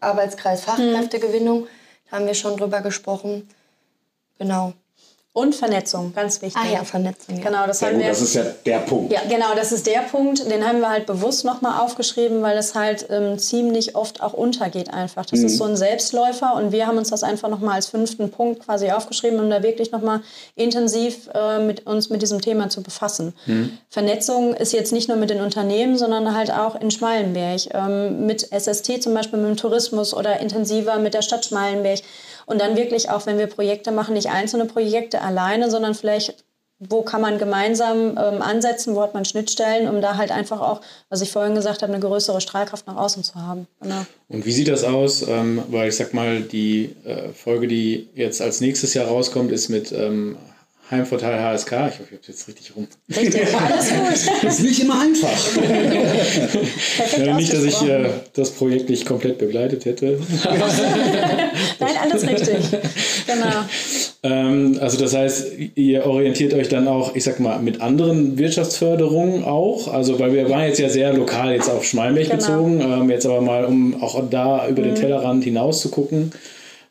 Arbeitskreis 0.00 0.62
Fachkräftegewinnung, 0.62 1.66
da 2.10 2.16
haben 2.16 2.26
wir 2.26 2.34
schon 2.34 2.56
drüber 2.56 2.80
gesprochen. 2.80 3.48
Genau. 4.38 4.74
Und 5.36 5.54
Vernetzung, 5.54 6.14
ganz 6.14 6.40
wichtig. 6.40 6.58
Ah 6.58 6.66
ja, 6.66 6.82
Vernetzung. 6.82 7.36
Ja. 7.36 7.44
Genau, 7.44 7.66
das 7.66 7.82
haben 7.82 7.96
gut, 7.96 8.00
wir. 8.00 8.08
Das 8.08 8.22
ist 8.22 8.34
ja 8.34 8.42
der 8.64 8.78
Punkt. 8.78 9.12
Ja, 9.12 9.20
genau, 9.28 9.54
das 9.54 9.70
ist 9.70 9.86
der 9.86 10.00
Punkt. 10.00 10.50
Den 10.50 10.66
haben 10.66 10.80
wir 10.80 10.88
halt 10.88 11.04
bewusst 11.04 11.44
nochmal 11.44 11.78
aufgeschrieben, 11.78 12.40
weil 12.40 12.56
es 12.56 12.74
halt 12.74 13.06
ähm, 13.10 13.38
ziemlich 13.38 13.96
oft 13.96 14.22
auch 14.22 14.32
untergeht 14.32 14.94
einfach. 14.94 15.26
Das 15.26 15.40
mhm. 15.40 15.46
ist 15.46 15.58
so 15.58 15.64
ein 15.64 15.76
Selbstläufer 15.76 16.54
und 16.54 16.72
wir 16.72 16.86
haben 16.86 16.96
uns 16.96 17.10
das 17.10 17.22
einfach 17.22 17.50
nochmal 17.50 17.74
als 17.74 17.88
fünften 17.88 18.30
Punkt 18.30 18.64
quasi 18.64 18.90
aufgeschrieben, 18.90 19.38
um 19.38 19.50
da 19.50 19.62
wirklich 19.62 19.92
nochmal 19.92 20.22
intensiv 20.54 21.28
äh, 21.34 21.58
mit 21.58 21.86
uns 21.86 22.08
mit 22.08 22.22
diesem 22.22 22.40
Thema 22.40 22.70
zu 22.70 22.82
befassen. 22.82 23.34
Mhm. 23.44 23.76
Vernetzung 23.90 24.54
ist 24.54 24.72
jetzt 24.72 24.90
nicht 24.90 25.08
nur 25.08 25.18
mit 25.18 25.28
den 25.28 25.42
Unternehmen, 25.42 25.98
sondern 25.98 26.34
halt 26.34 26.50
auch 26.50 26.80
in 26.80 26.90
Schmalenberg. 26.90 27.60
Ähm, 27.74 28.24
mit 28.24 28.40
SST 28.40 29.02
zum 29.02 29.12
Beispiel, 29.12 29.38
mit 29.38 29.50
dem 29.50 29.58
Tourismus 29.58 30.14
oder 30.14 30.40
intensiver 30.40 30.96
mit 30.96 31.12
der 31.12 31.20
Stadt 31.20 31.44
Schmalenberg. 31.44 32.00
Und 32.46 32.60
dann 32.60 32.76
wirklich 32.76 33.10
auch, 33.10 33.26
wenn 33.26 33.38
wir 33.38 33.48
Projekte 33.48 33.92
machen, 33.92 34.14
nicht 34.14 34.30
einzelne 34.30 34.64
Projekte 34.64 35.20
alleine, 35.20 35.70
sondern 35.70 35.94
vielleicht 35.94 36.46
wo 36.78 37.02
kann 37.02 37.22
man 37.22 37.38
gemeinsam 37.38 38.18
ähm, 38.18 38.42
ansetzen, 38.42 38.94
wo 38.94 39.02
hat 39.02 39.14
man 39.14 39.24
Schnittstellen, 39.24 39.88
um 39.88 40.02
da 40.02 40.16
halt 40.16 40.30
einfach 40.30 40.60
auch, 40.60 40.82
was 41.08 41.22
ich 41.22 41.32
vorhin 41.32 41.54
gesagt 41.54 41.82
habe, 41.82 41.92
eine 41.92 42.00
größere 42.00 42.40
Strahlkraft 42.40 42.86
nach 42.86 42.96
außen 42.96 43.22
zu 43.24 43.36
haben. 43.36 43.66
Genau. 43.80 44.04
Und 44.28 44.44
wie 44.44 44.52
sieht 44.52 44.68
das 44.68 44.84
aus? 44.84 45.26
Ähm, 45.26 45.62
weil 45.70 45.88
ich 45.88 45.96
sag 45.96 46.12
mal, 46.12 46.40
die 46.42 46.94
äh, 47.04 47.30
Folge, 47.32 47.66
die 47.66 48.08
jetzt 48.14 48.42
als 48.42 48.60
nächstes 48.60 48.92
Jahr 48.92 49.06
rauskommt, 49.06 49.52
ist 49.52 49.70
mit 49.70 49.90
ähm, 49.92 50.36
Heimvorteil 50.90 51.40
HSK. 51.40 51.72
Ich 51.72 51.78
hoffe, 51.78 52.02
ich 52.04 52.12
habe 52.12 52.20
es 52.20 52.28
jetzt 52.28 52.48
richtig 52.48 52.76
rum. 52.76 52.86
Richtig, 53.14 53.42
alles 53.56 53.90
gut. 53.90 54.42
das 54.42 54.58
ist 54.58 54.62
nicht 54.62 54.80
immer 54.80 55.00
einfach. 55.00 55.56
ja, 57.18 57.36
nicht, 57.36 57.52
dass 57.52 57.64
ich 57.64 57.82
äh, 57.82 58.08
das 58.34 58.52
Projekt 58.52 58.88
nicht 58.88 59.04
komplett 59.04 59.38
begleitet 59.38 59.84
hätte. 59.84 60.20
Nein, 61.80 61.90
alles 62.02 62.22
richtig. 62.28 62.56
Genau. 63.26 63.64
Ähm, 64.22 64.78
also 64.80 64.98
das 64.98 65.14
heißt, 65.14 65.46
ihr 65.74 66.06
orientiert 66.06 66.54
euch 66.54 66.68
dann 66.68 66.86
auch, 66.86 67.16
ich 67.16 67.24
sag 67.24 67.40
mal, 67.40 67.58
mit 67.58 67.80
anderen 67.80 68.38
Wirtschaftsförderungen 68.38 69.44
auch. 69.44 69.92
Also 69.92 70.20
weil 70.20 70.32
wir 70.32 70.48
waren 70.48 70.66
jetzt 70.66 70.78
ja 70.78 70.88
sehr 70.88 71.12
lokal 71.12 71.52
jetzt 71.52 71.68
auf 71.68 71.84
Schmalmilch 71.84 72.30
genau. 72.30 72.38
bezogen. 72.38 72.80
Ähm, 72.80 73.10
jetzt 73.10 73.26
aber 73.26 73.40
mal, 73.40 73.64
um 73.64 74.00
auch 74.00 74.22
da 74.30 74.68
über 74.68 74.82
mhm. 74.82 74.86
den 74.86 74.94
Tellerrand 74.94 75.42
hinaus 75.42 75.80
zu 75.80 75.90
gucken. 75.90 76.32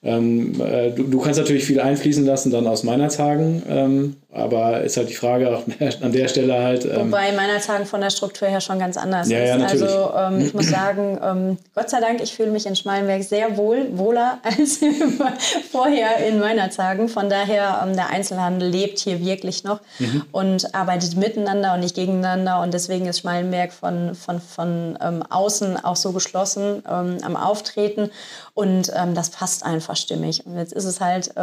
Ähm, 0.06 0.62
äh, 0.62 0.92
du, 0.92 1.04
du, 1.04 1.20
kannst 1.20 1.40
natürlich 1.40 1.66
viel 1.66 1.80
einfließen 1.80 2.26
lassen 2.26 2.52
dann 2.52 2.68
aus 2.68 2.84
meiner 2.84 3.10
Tagen, 3.10 3.64
ähm, 3.68 4.16
aber 4.36 4.82
ist 4.82 4.98
halt 4.98 5.10
die 5.10 5.16
Frage 5.16 5.56
auch 5.56 5.64
an 6.02 6.12
der 6.12 6.28
Stelle 6.28 6.62
halt. 6.62 6.86
Ähm, 6.86 7.08
Wobei 7.08 7.32
meiner 7.32 7.60
Tagen 7.60 7.86
von 7.86 8.02
der 8.02 8.10
Struktur 8.10 8.48
her 8.48 8.62
schon 8.62 8.80
ganz 8.80 8.98
anders 8.98 9.30
ja, 9.30 9.40
ist. 9.40 9.62
Ja, 9.62 9.68
also 9.68 10.14
ähm, 10.18 10.46
ich 10.46 10.54
muss 10.54 10.70
sagen, 10.70 11.18
ähm, 11.24 11.58
Gott 11.74 11.90
sei 11.90 12.02
Dank, 12.02 12.22
ich 12.22 12.36
fühle 12.36 12.52
mich 12.52 12.66
in 12.66 12.76
Schmalenberg 12.76 13.24
sehr 13.24 13.56
wohl, 13.58 13.98
wohler 13.98 14.40
als 14.44 14.80
vorher 15.72 16.18
in 16.28 16.40
meiner 16.40 16.70
Tagen. 16.70 17.08
Von 17.08 17.30
daher, 17.30 17.82
ähm, 17.84 17.96
der 17.96 18.10
Einzelhandel 18.10 18.70
lebt 18.70 19.00
hier 19.00 19.24
wirklich 19.24 19.64
noch 19.64 19.80
mhm. 20.00 20.24
und 20.32 20.76
arbeitet 20.76 21.16
miteinander 21.16 21.74
und 21.74 21.80
nicht 21.80 21.96
gegeneinander 21.96 22.62
und 22.62 22.74
deswegen 22.74 23.06
ist 23.06 23.20
Schmalenberg 23.20 23.72
von, 23.72 24.16
von, 24.16 24.42
von 24.42 24.98
außen 24.98 25.84
auch 25.84 25.96
so 25.96 26.12
geschlossen 26.12 26.84
am 26.86 27.36
Auftreten 27.36 28.10
und 28.54 28.92
das 29.14 29.30
passt 29.30 29.66
einfach 29.66 29.96
stimmig. 29.96 30.46
Und 30.46 30.58
jetzt 30.58 30.74
ist 30.74 30.86
es 30.86 31.00
halt 31.00 31.34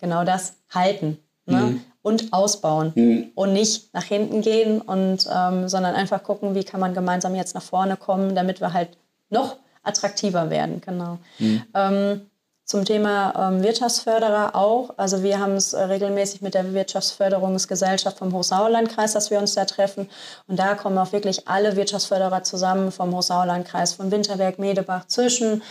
genau 0.00 0.24
das, 0.24 0.54
halten. 0.70 1.18
Ne? 1.48 1.60
Mhm. 1.60 1.80
Und 2.02 2.32
ausbauen 2.32 2.92
mhm. 2.94 3.32
und 3.34 3.52
nicht 3.52 3.92
nach 3.92 4.04
hinten 4.04 4.40
gehen 4.40 4.80
und 4.80 5.28
ähm, 5.30 5.68
sondern 5.68 5.94
einfach 5.94 6.22
gucken, 6.22 6.54
wie 6.54 6.64
kann 6.64 6.80
man 6.80 6.94
gemeinsam 6.94 7.34
jetzt 7.34 7.54
nach 7.54 7.62
vorne 7.62 7.96
kommen, 7.96 8.34
damit 8.34 8.60
wir 8.60 8.72
halt 8.72 8.90
noch 9.30 9.56
attraktiver 9.82 10.48
werden, 10.48 10.80
genau. 10.80 11.18
Mhm. 11.38 11.62
Ähm, 11.74 12.20
zum 12.68 12.84
Thema 12.84 13.32
ähm, 13.48 13.62
Wirtschaftsförderer 13.62 14.54
auch. 14.54 14.90
Also 14.98 15.22
wir 15.22 15.38
haben 15.38 15.54
es 15.54 15.72
äh, 15.72 15.82
regelmäßig 15.84 16.42
mit 16.42 16.52
der 16.52 16.74
Wirtschaftsförderungsgesellschaft 16.74 18.18
vom 18.18 18.34
Hochsauerlandkreis, 18.34 19.14
dass 19.14 19.30
wir 19.30 19.38
uns 19.38 19.54
da 19.54 19.64
treffen. 19.64 20.10
Und 20.46 20.58
da 20.58 20.74
kommen 20.74 20.98
auch 20.98 21.12
wirklich 21.12 21.48
alle 21.48 21.76
Wirtschaftsförderer 21.76 22.42
zusammen 22.42 22.92
vom 22.92 23.16
Hochsauerlandkreis, 23.16 23.94
von 23.94 24.10
Winterberg, 24.10 24.58
Medebach, 24.58 25.06
Zwischen, 25.06 25.62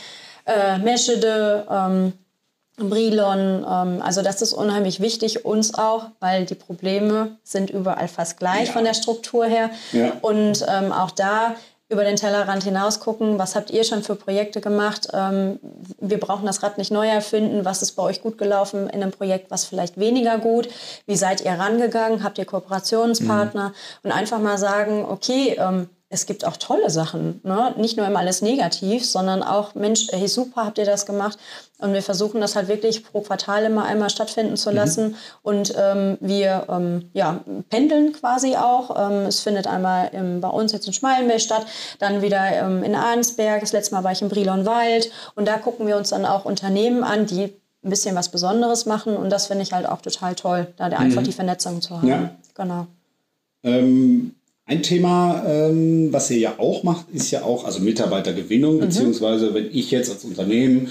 äh, 0.48 0.80
Meschede, 0.80 1.68
ähm, 1.70 2.14
Brilon. 2.78 3.66
Ähm, 3.68 4.02
also 4.02 4.22
das 4.22 4.42
ist 4.42 4.54
unheimlich 4.54 5.00
wichtig 5.00 5.46
uns 5.46 5.74
auch, 5.74 6.08
weil 6.20 6.46
die 6.46 6.56
Probleme 6.56 7.38
sind 7.44 7.70
überall 7.70 8.08
fast 8.08 8.38
gleich 8.38 8.68
ja. 8.68 8.74
von 8.74 8.84
der 8.84 8.94
Struktur 8.94 9.46
her. 9.46 9.70
Ja. 9.92 10.14
Und 10.22 10.66
ähm, 10.68 10.92
auch 10.92 11.12
da 11.12 11.56
über 11.90 12.04
den 12.04 12.18
Tellerrand 12.18 12.64
hinaus 12.66 13.00
gucken, 13.00 13.40
was 13.40 13.56
habt 13.56 13.72
ihr 13.72 13.84
schon 13.86 14.04
für 14.04 14.16
Projekte 14.16 14.60
gemacht? 14.60 15.08
Ähm, 15.14 15.60
wir 16.00 16.20
brauchen 16.20 16.46
das 16.46 16.62
Rad 16.62 16.78
nicht 16.78 16.92
neu 16.92 17.08
erfinden. 17.08 17.64
Was 17.64 17.82
ist 17.82 17.94
bei 17.94 18.04
euch 18.04 18.22
gut 18.22 18.38
gelaufen 18.38 18.90
in 18.90 19.02
einem 19.02 19.12
Projekt, 19.12 19.50
was 19.52 19.64
vielleicht 19.64 19.98
weniger 19.98 20.38
gut? 20.38 20.68
Wie 21.06 21.16
seid 21.16 21.42
ihr 21.42 21.54
rangegangen? 21.54 22.24
Habt 22.24 22.38
ihr 22.38 22.46
Kooperationspartner? 22.46 23.70
Mhm. 23.70 23.74
Und 24.04 24.12
einfach 24.12 24.40
mal 24.40 24.58
sagen, 24.58 25.06
okay, 25.06 25.56
ähm, 25.58 25.90
es 26.10 26.26
gibt 26.26 26.46
auch 26.46 26.56
tolle 26.56 26.90
Sachen. 26.90 27.42
Ne? 27.44 27.74
Nicht 27.78 27.98
nur 27.98 28.08
immer 28.08 28.20
alles 28.20 28.42
negativ, 28.42 29.06
sondern 29.06 29.44
auch, 29.44 29.76
Mensch, 29.76 30.08
hey, 30.12 30.28
super, 30.30 30.66
habt 30.66 30.78
ihr 30.78 30.86
das 30.86 31.06
gemacht? 31.06 31.38
Und 31.80 31.94
wir 31.94 32.02
versuchen 32.02 32.40
das 32.40 32.56
halt 32.56 32.70
wirklich 32.70 33.04
pro 33.04 33.22
Quartal 33.22 33.66
immer 33.66 33.84
einmal 33.84 34.10
stattfinden 34.10 34.56
zu 34.56 34.70
mhm. 34.70 34.76
lassen. 34.76 35.08
Mhm. 35.10 35.16
Und 35.44 35.74
ähm, 35.78 36.18
wir 36.22 36.66
ähm, 36.70 37.10
ja, 37.14 37.42
pendeln 37.70 38.14
quasi 38.14 38.56
auch. 38.56 39.10
Ähm, 39.10 39.26
es 39.26 39.42
findet 39.42 39.68
einmal 39.68 40.10
im, 40.14 40.40
bei 40.40 40.48
uns 40.48 40.72
jetzt 40.72 40.88
in 40.88 40.94
Schmalenberg 40.94 41.42
statt, 41.42 41.66
dann 42.00 42.22
wieder 42.22 42.54
ähm, 42.54 42.84
in 42.84 42.96
Arnsberg. 42.96 43.60
Das 43.60 43.74
letzte 43.74 43.94
Mal 43.94 44.06
war 44.06 44.14
ich 44.14 44.22
in 44.22 44.30
Brilonwald. 44.30 45.12
Und 45.36 45.46
da 45.46 45.58
gucken 45.58 45.88
wir 45.88 45.98
uns 45.98 46.12
dann 46.12 46.26
auch 46.26 46.46
Unternehmen 46.46 47.04
an, 47.04 47.26
die 47.26 47.54
ein 47.84 47.90
bisschen 47.90 48.16
was 48.16 48.30
Besonderes 48.30 48.86
machen. 48.86 49.18
Und 49.18 49.30
das 49.30 49.48
finde 49.48 49.64
ich 49.64 49.74
halt 49.74 49.88
auch 49.88 50.02
total 50.02 50.36
toll, 50.36 50.68
da 50.78 50.88
mhm. 50.88 50.94
einfach 50.94 51.24
die 51.24 51.34
Vernetzung 51.34 51.82
zu 51.82 51.98
haben. 51.98 52.08
Ja. 52.08 52.30
Genau. 52.56 52.88
Ein 54.68 54.84
Thema, 54.84 55.44
ähm, 55.48 56.12
was 56.12 56.30
ihr 56.30 56.40
ja 56.40 56.56
auch 56.58 56.84
macht, 56.84 57.06
ist 57.14 57.32
ja 57.32 57.44
auch, 57.44 57.64
also 57.64 57.80
Mitarbeitergewinnung, 57.80 58.76
mhm. 58.76 58.80
beziehungsweise 58.82 59.54
wenn 59.54 59.70
ich 59.72 59.92
jetzt 59.92 60.12
als 60.12 60.26
Unternehmen 60.26 60.90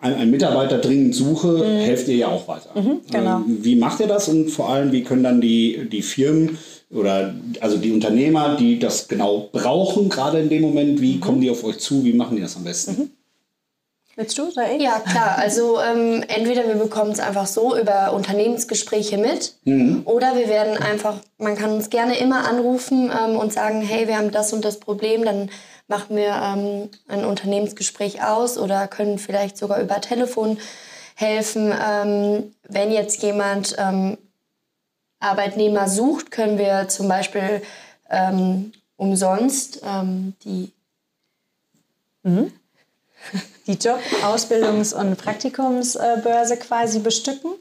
einen, 0.00 0.30
Mitarbeiter 0.30 0.78
dringend 0.78 1.14
suche, 1.14 1.48
mhm. 1.48 1.62
helft 1.62 2.08
ihr 2.08 2.16
ja 2.16 2.28
auch 2.28 2.48
weiter. 2.48 2.70
Mhm, 2.74 3.00
genau. 3.10 3.36
Ähm, 3.36 3.58
wie 3.62 3.76
macht 3.76 4.00
ihr 4.00 4.06
das 4.06 4.28
und 4.28 4.48
vor 4.48 4.70
allem, 4.70 4.92
wie 4.92 5.02
können 5.02 5.22
dann 5.22 5.42
die, 5.42 5.88
die 5.92 6.00
Firmen 6.00 6.56
oder 6.90 7.34
also 7.60 7.76
die 7.76 7.92
Unternehmer, 7.92 8.56
die 8.56 8.78
das 8.78 9.08
genau 9.08 9.50
brauchen, 9.52 10.08
gerade 10.08 10.40
in 10.40 10.48
dem 10.48 10.62
Moment, 10.62 11.02
wie 11.02 11.16
mhm. 11.16 11.20
kommen 11.20 11.40
die 11.42 11.50
auf 11.50 11.62
euch 11.64 11.78
zu, 11.78 12.04
wie 12.04 12.14
machen 12.14 12.36
die 12.36 12.42
das 12.42 12.56
am 12.56 12.64
besten? 12.64 13.10
Willst 14.20 14.36
du, 14.36 14.48
oder 14.48 14.70
ich? 14.70 14.82
Ja, 14.82 14.98
klar. 15.00 15.38
Also 15.38 15.80
ähm, 15.80 16.22
entweder 16.28 16.68
wir 16.68 16.74
bekommen 16.74 17.10
es 17.10 17.20
einfach 17.20 17.46
so 17.46 17.74
über 17.74 18.12
Unternehmensgespräche 18.12 19.16
mit 19.16 19.54
mhm. 19.64 20.02
oder 20.04 20.36
wir 20.36 20.46
werden 20.46 20.76
einfach, 20.76 21.16
man 21.38 21.56
kann 21.56 21.72
uns 21.72 21.88
gerne 21.88 22.18
immer 22.18 22.46
anrufen 22.46 23.10
ähm, 23.10 23.36
und 23.36 23.50
sagen, 23.50 23.80
hey, 23.80 24.08
wir 24.08 24.18
haben 24.18 24.30
das 24.30 24.52
und 24.52 24.62
das 24.62 24.78
Problem, 24.78 25.24
dann 25.24 25.48
machen 25.88 26.16
wir 26.16 26.34
ähm, 26.34 26.90
ein 27.08 27.24
Unternehmensgespräch 27.24 28.22
aus 28.22 28.58
oder 28.58 28.88
können 28.88 29.18
vielleicht 29.18 29.56
sogar 29.56 29.80
über 29.80 30.02
Telefon 30.02 30.58
helfen. 31.14 31.72
Ähm, 31.72 32.54
wenn 32.68 32.92
jetzt 32.92 33.22
jemand 33.22 33.74
ähm, 33.78 34.18
Arbeitnehmer 35.18 35.88
sucht, 35.88 36.30
können 36.30 36.58
wir 36.58 36.88
zum 36.88 37.08
Beispiel 37.08 37.62
ähm, 38.10 38.72
umsonst 38.98 39.80
die 40.44 40.72
mhm 42.22 42.52
die 43.70 43.78
Job-, 43.78 44.00
Ausbildungs- 44.22 44.94
und 44.94 45.16
Praktikumsbörse 45.16 46.56
quasi 46.56 46.98
bestücken. 46.98 47.52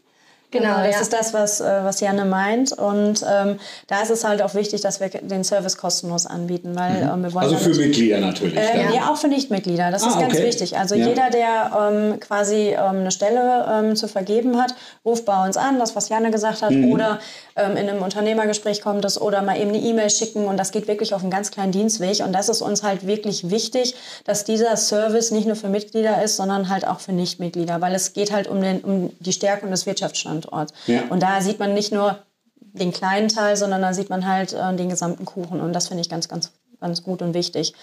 Genau, 0.52 0.78
genau 0.78 0.84
das 0.84 0.96
ja. 0.96 1.02
ist 1.02 1.14
das, 1.14 1.34
was, 1.34 1.62
äh, 1.62 1.84
was 1.84 2.00
Janne 2.00 2.26
meint. 2.26 2.72
Und 2.72 3.24
ähm, 3.30 3.60
da 3.86 4.02
ist 4.02 4.10
es 4.10 4.24
halt 4.24 4.42
auch 4.42 4.56
wichtig, 4.56 4.82
dass 4.82 5.00
wir 5.00 5.10
den 5.10 5.44
Service 5.44 5.78
kostenlos 5.78 6.26
anbieten, 6.26 6.76
weil 6.76 7.04
mhm. 7.04 7.10
ähm, 7.10 7.24
wir 7.24 7.34
wollen. 7.36 7.54
Also 7.54 7.58
für 7.58 7.76
Mitglieder 7.76 8.20
natürlich. 8.20 8.58
Äh, 8.58 8.82
ja. 8.82 8.92
ja. 8.92 9.10
auch 9.12 9.18
für 9.18 9.28
Nichtmitglieder. 9.28 9.92
Das 9.92 10.04
ah, 10.04 10.08
ist 10.08 10.20
ganz 10.20 10.34
okay. 10.34 10.46
wichtig. 10.46 10.76
Also 10.78 10.96
ja. 10.96 11.08
jeder, 11.08 11.30
der 11.30 11.92
ähm, 11.92 12.20
quasi 12.20 12.70
ähm, 12.70 13.02
eine 13.02 13.12
Stelle 13.12 13.66
ähm, 13.72 13.96
zu 13.96 14.08
vergeben 14.08 14.60
hat, 14.60 14.74
ruft 15.06 15.26
bei 15.26 15.46
uns 15.46 15.56
an, 15.56 15.78
das, 15.78 15.96
was 15.96 16.10
Janne 16.10 16.32
gesagt 16.32 16.64
hat, 16.64 16.72
mhm. 16.72 16.94
oder 16.94 17.20
ähm, 17.56 17.78
in 17.78 17.88
einem 17.88 18.02
Unternehmergespräch 18.02 18.82
kommt 18.82 19.06
es 19.06 19.22
oder 19.22 19.44
mal 19.44 19.56
eben 19.56 19.70
eine 19.70 19.80
E-Mail 19.80 20.10
schicken. 20.10 20.46
Und 20.46 20.58
das 20.58 20.72
geht 20.72 20.88
wirklich 20.88 21.14
auf 21.14 21.22
einen 21.22 21.30
ganz 21.30 21.52
kleinen 21.52 21.72
Dienstweg. 21.72 22.22
Und 22.26 22.34
das 22.34 22.50
ist 22.50 22.64
uns 22.64 22.82
halt 22.82 23.06
wirklich 23.06 23.52
wichtig, 23.52 23.94
dass 24.26 24.46
dieser 24.46 24.76
Service 24.78 25.30
nicht 25.30 25.46
nur 25.46 25.56
für 25.56 25.70
Mitglieder 25.70 26.24
ist, 26.24 26.38
sondern 26.38 26.70
halt 26.70 26.88
auch 26.88 27.02
für 27.02 27.12
Nichtmitglieder, 27.12 27.82
weil 27.82 27.94
es 27.94 28.14
geht 28.14 28.32
halt 28.32 28.48
um, 28.48 28.60
den, 28.62 28.80
um 28.80 29.12
die 29.20 29.32
Stärkung 29.32 29.70
des 29.70 29.86
Wirtschaftsstands. 29.86 30.39
Standort. 30.42 30.74
Ja. 30.88 31.04
Und 31.10 31.22
da 31.22 31.42
sieht 31.42 31.60
man 31.60 31.74
nicht 31.74 31.92
nur 31.92 32.20
den 32.56 32.92
kleinen 32.92 33.30
Teil, 33.30 33.56
sondern 33.58 33.82
da 33.82 33.94
sieht 33.94 34.10
man 34.10 34.28
halt 34.28 34.54
äh, 34.54 34.76
den 34.76 34.90
gesamten 34.90 35.26
Kuchen. 35.26 35.62
Und 35.62 35.74
das 35.74 35.88
finde 35.88 36.02
ich 36.02 36.10
ganz, 36.10 36.28
ganz, 36.28 36.52
ganz 36.80 37.04
gut 37.04 37.22
und 37.22 37.34
wichtig. 37.34 37.74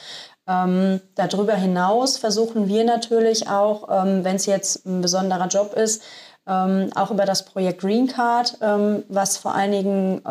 Ähm, 0.47 1.01
darüber 1.15 1.55
hinaus 1.55 2.17
versuchen 2.19 2.69
wir 2.69 2.85
natürlich 2.85 3.49
auch, 3.49 3.89
ähm, 3.91 4.25
wenn 4.25 4.37
es 4.37 4.47
jetzt 4.47 4.87
ein 4.87 5.01
besonderer 5.01 5.49
Job 5.49 5.75
ist, 5.75 6.03
ähm, 6.47 6.91
auch 6.95 7.11
über 7.11 7.25
das 7.25 7.45
Projekt 7.45 7.81
Green 7.81 8.07
Card, 8.07 8.59
ähm, 8.61 9.03
was 9.09 9.37
vor 9.37 9.55
einigen 9.55 10.23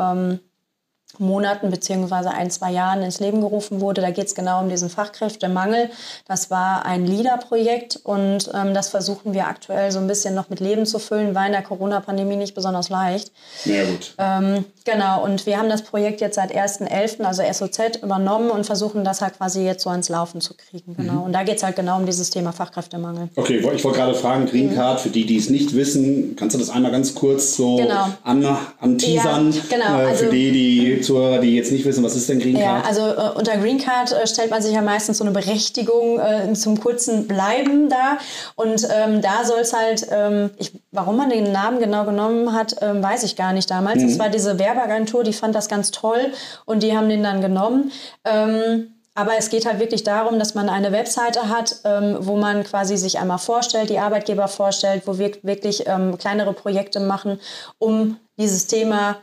Monaten 1.19 1.69
beziehungsweise 1.69 2.31
ein, 2.31 2.49
zwei 2.51 2.71
Jahren 2.71 3.01
ins 3.03 3.19
Leben 3.19 3.41
gerufen 3.41 3.81
wurde. 3.81 4.01
Da 4.01 4.11
geht 4.11 4.27
es 4.27 4.35
genau 4.35 4.61
um 4.61 4.69
diesen 4.69 4.89
Fachkräftemangel. 4.89 5.89
Das 6.27 6.51
war 6.51 6.85
ein 6.85 7.05
LIDA-Projekt 7.05 7.99
und 8.03 8.49
ähm, 8.53 8.73
das 8.73 8.89
versuchen 8.89 9.33
wir 9.33 9.47
aktuell 9.47 9.91
so 9.91 9.99
ein 9.99 10.07
bisschen 10.07 10.35
noch 10.35 10.49
mit 10.49 10.59
Leben 10.59 10.85
zu 10.85 10.99
füllen, 10.99 11.35
war 11.35 11.45
in 11.45 11.51
der 11.51 11.61
Corona-Pandemie 11.61 12.35
nicht 12.35 12.55
besonders 12.55 12.89
leicht. 12.89 13.31
Ja, 13.65 13.83
gut. 13.85 14.15
Ähm, 14.17 14.65
genau, 14.83 15.23
und 15.23 15.45
wir 15.45 15.57
haben 15.57 15.69
das 15.69 15.83
Projekt 15.83 16.21
jetzt 16.21 16.35
seit 16.35 16.53
1.11., 16.55 17.23
also 17.23 17.43
SOZ, 17.51 17.97
übernommen 18.01 18.49
und 18.49 18.65
versuchen 18.65 19.03
das 19.03 19.21
halt 19.21 19.37
quasi 19.37 19.63
jetzt 19.63 19.83
so 19.83 19.89
ans 19.89 20.09
Laufen 20.09 20.41
zu 20.41 20.53
kriegen. 20.53 20.95
Genau. 20.95 21.13
Mhm. 21.13 21.23
Und 21.23 21.33
da 21.33 21.43
geht 21.43 21.57
es 21.57 21.63
halt 21.63 21.75
genau 21.75 21.97
um 21.97 22.05
dieses 22.05 22.29
Thema 22.29 22.51
Fachkräftemangel. 22.51 23.29
Okay, 23.35 23.57
ich 23.57 23.83
wollte 23.83 23.99
gerade 23.99 24.15
fragen, 24.15 24.45
Green 24.45 24.71
mhm. 24.71 24.75
Card, 24.75 24.99
für 25.01 25.09
die, 25.09 25.25
die 25.25 25.37
es 25.37 25.49
nicht 25.49 25.75
wissen, 25.75 26.35
kannst 26.35 26.55
du 26.55 26.59
das 26.59 26.69
einmal 26.69 26.91
ganz 26.91 27.15
kurz 27.15 27.55
so 27.55 27.77
genau. 27.77 28.09
an, 28.23 28.45
anteasern? 28.79 29.51
Ja, 29.51 29.61
genau. 29.69 29.99
Äh, 29.99 30.03
für 30.03 30.09
also, 30.09 30.31
die, 30.31 30.51
die 30.51 31.03
Zuhörer, 31.05 31.39
die 31.39 31.55
jetzt 31.55 31.71
nicht 31.71 31.85
wissen, 31.85 32.03
was 32.03 32.15
ist 32.15 32.27
denn 32.27 32.39
Green 32.39 32.55
Card? 32.55 32.65
Ja, 32.65 32.81
also 32.87 33.01
äh, 33.01 33.37
unter 33.37 33.57
Green 33.57 33.77
Card 33.77 34.11
äh, 34.11 34.27
stellt 34.27 34.51
man 34.51 34.61
sich 34.61 34.73
ja 34.73 34.81
meistens 34.81 35.19
so 35.19 35.23
eine 35.23 35.31
Berechtigung 35.31 36.19
äh, 36.19 36.53
zum 36.53 36.79
kurzen 36.79 37.27
Bleiben 37.27 37.89
dar. 37.89 38.17
Und 38.55 38.87
ähm, 38.93 39.21
da 39.21 39.45
soll 39.45 39.59
es 39.59 39.73
halt, 39.73 40.07
ähm, 40.11 40.51
ich, 40.57 40.71
warum 40.91 41.17
man 41.17 41.29
den 41.29 41.51
Namen 41.51 41.79
genau 41.79 42.05
genommen 42.05 42.53
hat, 42.53 42.75
ähm, 42.81 43.01
weiß 43.01 43.23
ich 43.23 43.35
gar 43.35 43.53
nicht 43.53 43.69
damals. 43.69 44.03
Es 44.03 44.15
mhm. 44.15 44.19
war 44.19 44.29
diese 44.29 44.59
Werbeagentur, 44.59 45.23
die 45.23 45.33
fand 45.33 45.55
das 45.55 45.69
ganz 45.69 45.91
toll 45.91 46.31
und 46.65 46.83
die 46.83 46.97
haben 46.97 47.09
den 47.09 47.23
dann 47.23 47.41
genommen. 47.41 47.91
Ähm, 48.23 48.91
aber 49.17 49.37
es 49.37 49.49
geht 49.49 49.65
halt 49.65 49.79
wirklich 49.79 50.03
darum, 50.03 50.39
dass 50.39 50.55
man 50.55 50.67
eine 50.67 50.91
Webseite 50.91 51.47
hat, 51.47 51.77
ähm, 51.85 52.17
wo 52.19 52.35
man 52.35 52.65
quasi 52.65 52.97
sich 52.97 53.17
einmal 53.17 53.37
vorstellt, 53.37 53.89
die 53.89 53.99
Arbeitgeber 53.99 54.49
vorstellt, 54.49 55.03
wo 55.05 55.17
wir 55.17 55.31
wirklich 55.41 55.87
ähm, 55.87 56.17
kleinere 56.17 56.51
Projekte 56.51 56.99
machen, 56.99 57.39
um 57.79 58.17
dieses 58.37 58.67
Thema 58.67 59.15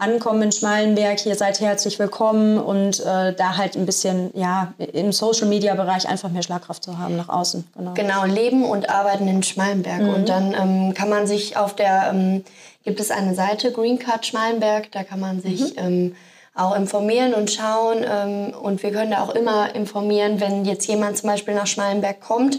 ankommen 0.00 0.42
in 0.42 0.52
Schmalenberg, 0.52 1.20
hier 1.20 1.34
seid 1.34 1.60
herzlich 1.60 1.98
willkommen 1.98 2.58
und 2.58 3.00
äh, 3.00 3.34
da 3.34 3.56
halt 3.56 3.76
ein 3.76 3.84
bisschen 3.84 4.30
ja 4.34 4.72
im 4.78 5.12
Social 5.12 5.46
Media 5.46 5.74
Bereich 5.74 6.08
einfach 6.08 6.30
mehr 6.30 6.42
Schlagkraft 6.42 6.82
zu 6.82 6.98
haben 6.98 7.16
nach 7.16 7.28
außen. 7.28 7.64
Genau, 7.76 7.92
genau 7.94 8.24
leben 8.24 8.64
und 8.64 8.88
arbeiten 8.88 9.28
in 9.28 9.42
Schmalenberg 9.42 10.02
mhm. 10.02 10.14
und 10.14 10.28
dann 10.28 10.54
ähm, 10.54 10.94
kann 10.94 11.10
man 11.10 11.26
sich 11.26 11.56
auf 11.56 11.76
der 11.76 12.10
ähm, 12.12 12.44
gibt 12.82 12.98
es 12.98 13.10
eine 13.10 13.34
Seite 13.34 13.72
Green 13.72 13.98
Card 13.98 14.24
Schmalenberg, 14.26 14.90
da 14.90 15.04
kann 15.04 15.20
man 15.20 15.42
sich 15.42 15.76
mhm. 15.76 15.78
ähm, 15.78 16.16
auch 16.54 16.74
informieren 16.74 17.34
und 17.34 17.50
schauen 17.50 17.98
ähm, 18.02 18.54
und 18.60 18.82
wir 18.82 18.92
können 18.92 19.10
da 19.10 19.22
auch 19.22 19.34
immer 19.34 19.74
informieren, 19.74 20.40
wenn 20.40 20.64
jetzt 20.64 20.86
jemand 20.88 21.18
zum 21.18 21.28
Beispiel 21.28 21.54
nach 21.54 21.66
Schmalenberg 21.66 22.20
kommt 22.20 22.58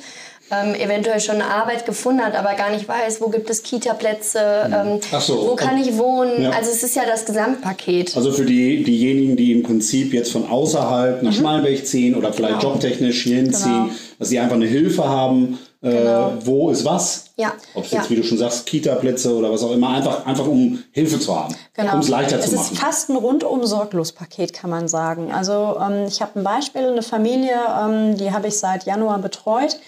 ähm, 0.51 0.75
eventuell 0.75 1.19
schon 1.19 1.35
eine 1.35 1.45
Arbeit 1.45 1.85
gefunden 1.85 2.21
hat, 2.21 2.35
aber 2.35 2.53
gar 2.55 2.71
nicht 2.71 2.87
weiß, 2.87 3.21
wo 3.21 3.29
gibt 3.29 3.49
es 3.49 3.63
Kita-Plätze, 3.63 4.65
mhm. 4.67 4.73
ähm, 4.73 5.19
so. 5.19 5.49
wo 5.49 5.55
kann 5.55 5.77
ich 5.77 5.97
wohnen. 5.97 6.43
Ja. 6.43 6.49
Also 6.51 6.71
es 6.71 6.83
ist 6.83 6.95
ja 6.95 7.03
das 7.05 7.25
Gesamtpaket. 7.25 8.15
Also 8.15 8.31
für 8.31 8.45
die, 8.45 8.83
diejenigen, 8.83 9.35
die 9.37 9.53
im 9.53 9.63
Prinzip 9.63 10.13
jetzt 10.13 10.31
von 10.31 10.49
außerhalb 10.49 11.23
nach 11.23 11.31
mhm. 11.31 11.35
Schmalenberg 11.35 11.85
ziehen 11.85 12.15
oder 12.15 12.33
vielleicht 12.33 12.59
genau. 12.59 12.73
jobtechnisch 12.73 13.23
hier 13.23 13.37
hinziehen, 13.37 13.83
genau. 13.83 13.89
dass 14.19 14.29
sie 14.29 14.39
einfach 14.39 14.55
eine 14.55 14.65
Hilfe 14.65 15.07
haben, 15.07 15.57
äh, 15.81 15.89
genau. 15.89 16.33
wo 16.43 16.69
ist 16.69 16.85
was. 16.85 17.25
Ja. 17.37 17.53
Ob 17.73 17.85
es 17.85 17.91
jetzt, 17.91 18.03
ja. 18.03 18.09
wie 18.09 18.15
du 18.17 18.23
schon 18.23 18.37
sagst, 18.37 18.65
Kita-Plätze 18.67 19.33
oder 19.35 19.51
was 19.51 19.63
auch 19.63 19.71
immer, 19.71 19.89
einfach, 19.89 20.25
einfach 20.27 20.45
um 20.45 20.83
Hilfe 20.91 21.19
zu 21.19 21.35
haben, 21.35 21.55
genau. 21.73 21.93
um 21.93 21.99
es 21.99 22.07
leichter 22.07 22.37
es 22.37 22.45
zu 22.45 22.55
machen. 22.55 22.65
Es 22.65 22.71
ist 22.71 22.79
fast 22.79 23.09
ein 23.09 23.15
rundum 23.15 23.65
sorglos 23.65 24.11
Paket, 24.11 24.53
kann 24.53 24.69
man 24.69 24.87
sagen. 24.87 25.31
Also 25.31 25.77
ähm, 25.81 26.05
ich 26.07 26.21
habe 26.21 26.39
ein 26.39 26.43
Beispiel, 26.43 26.83
eine 26.83 27.01
Familie, 27.01 27.55
ähm, 27.79 28.15
die 28.17 28.31
habe 28.31 28.47
ich 28.47 28.57
seit 28.57 28.85
Januar 28.85 29.19
betreut. 29.19 29.79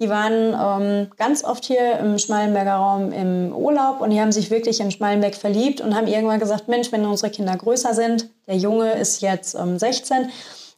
Die 0.00 0.08
waren 0.08 0.54
ähm, 0.58 1.10
ganz 1.18 1.44
oft 1.44 1.64
hier 1.64 1.98
im 1.98 2.18
Schmalenberger 2.18 2.74
Raum 2.74 3.12
im 3.12 3.54
Urlaub 3.54 4.00
und 4.00 4.10
die 4.10 4.20
haben 4.20 4.32
sich 4.32 4.50
wirklich 4.50 4.80
in 4.80 4.90
Schmalenberg 4.90 5.34
verliebt 5.34 5.82
und 5.82 5.94
haben 5.94 6.06
irgendwann 6.06 6.40
gesagt, 6.40 6.68
Mensch, 6.68 6.90
wenn 6.90 7.04
unsere 7.04 7.30
Kinder 7.30 7.54
größer 7.56 7.92
sind, 7.94 8.30
der 8.46 8.56
Junge 8.56 8.92
ist 8.92 9.20
jetzt 9.20 9.54
ähm, 9.54 9.78
16, 9.78 10.30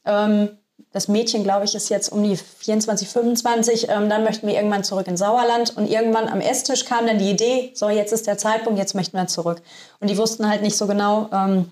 ähm, 0.07 0.49
das 0.93 1.09
Mädchen, 1.09 1.43
glaube 1.43 1.65
ich, 1.65 1.75
ist 1.75 1.89
jetzt 1.89 2.11
um 2.11 2.23
die 2.23 2.37
24, 2.37 3.09
25. 3.09 3.89
Ähm, 3.89 4.11
dann 4.11 4.25
möchten 4.25 4.47
wir 4.47 4.55
irgendwann 4.55 4.85
zurück 4.85 5.07
ins 5.07 5.21
Sauerland. 5.21 5.77
Und 5.77 5.89
irgendwann 5.89 6.29
am 6.29 6.41
Esstisch 6.41 6.85
kam 6.85 7.07
dann 7.07 7.19
die 7.19 7.31
Idee, 7.31 7.71
so 7.75 7.89
jetzt 7.89 8.13
ist 8.13 8.27
der 8.27 8.37
Zeitpunkt, 8.37 8.79
jetzt 8.79 8.95
möchten 8.95 9.17
wir 9.17 9.27
zurück. 9.27 9.63
Und 10.01 10.11
die 10.11 10.19
wussten 10.19 10.49
halt 10.49 10.61
nicht 10.63 10.77
so 10.77 10.87
genau, 10.87 11.29
ähm, 11.33 11.71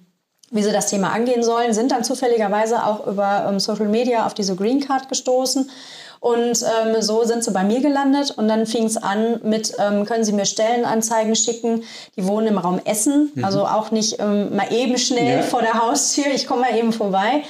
wie 0.50 0.62
sie 0.62 0.72
das 0.72 0.88
Thema 0.88 1.12
angehen 1.12 1.42
sollen, 1.42 1.74
sind 1.74 1.92
dann 1.92 2.02
zufälligerweise 2.02 2.84
auch 2.84 3.06
über 3.06 3.46
ähm, 3.48 3.60
Social 3.60 3.88
Media 3.88 4.26
auf 4.26 4.34
diese 4.34 4.56
Green 4.56 4.80
Card 4.80 5.08
gestoßen. 5.08 5.70
Und 6.20 6.62
ähm, 6.62 7.00
so 7.00 7.24
sind 7.24 7.42
sie 7.42 7.50
bei 7.50 7.64
mir 7.64 7.80
gelandet 7.80 8.32
und 8.36 8.46
dann 8.46 8.66
fing 8.66 8.84
es 8.84 8.98
an 8.98 9.40
mit, 9.42 9.72
ähm, 9.78 10.04
können 10.04 10.22
Sie 10.22 10.32
mir 10.32 10.44
Stellenanzeigen 10.44 11.34
schicken? 11.34 11.82
Die 12.16 12.26
wohnen 12.26 12.46
im 12.46 12.58
Raum 12.58 12.78
Essen, 12.84 13.32
mhm. 13.34 13.44
also 13.44 13.64
auch 13.64 13.90
nicht 13.90 14.20
ähm, 14.20 14.54
mal 14.54 14.70
eben 14.70 14.98
schnell 14.98 15.38
ja. 15.38 15.42
vor 15.42 15.62
der 15.62 15.74
Haustür, 15.74 16.26
ich 16.34 16.46
komme 16.46 16.62
mal 16.62 16.76
eben 16.76 16.92
vorbei. 16.92 17.42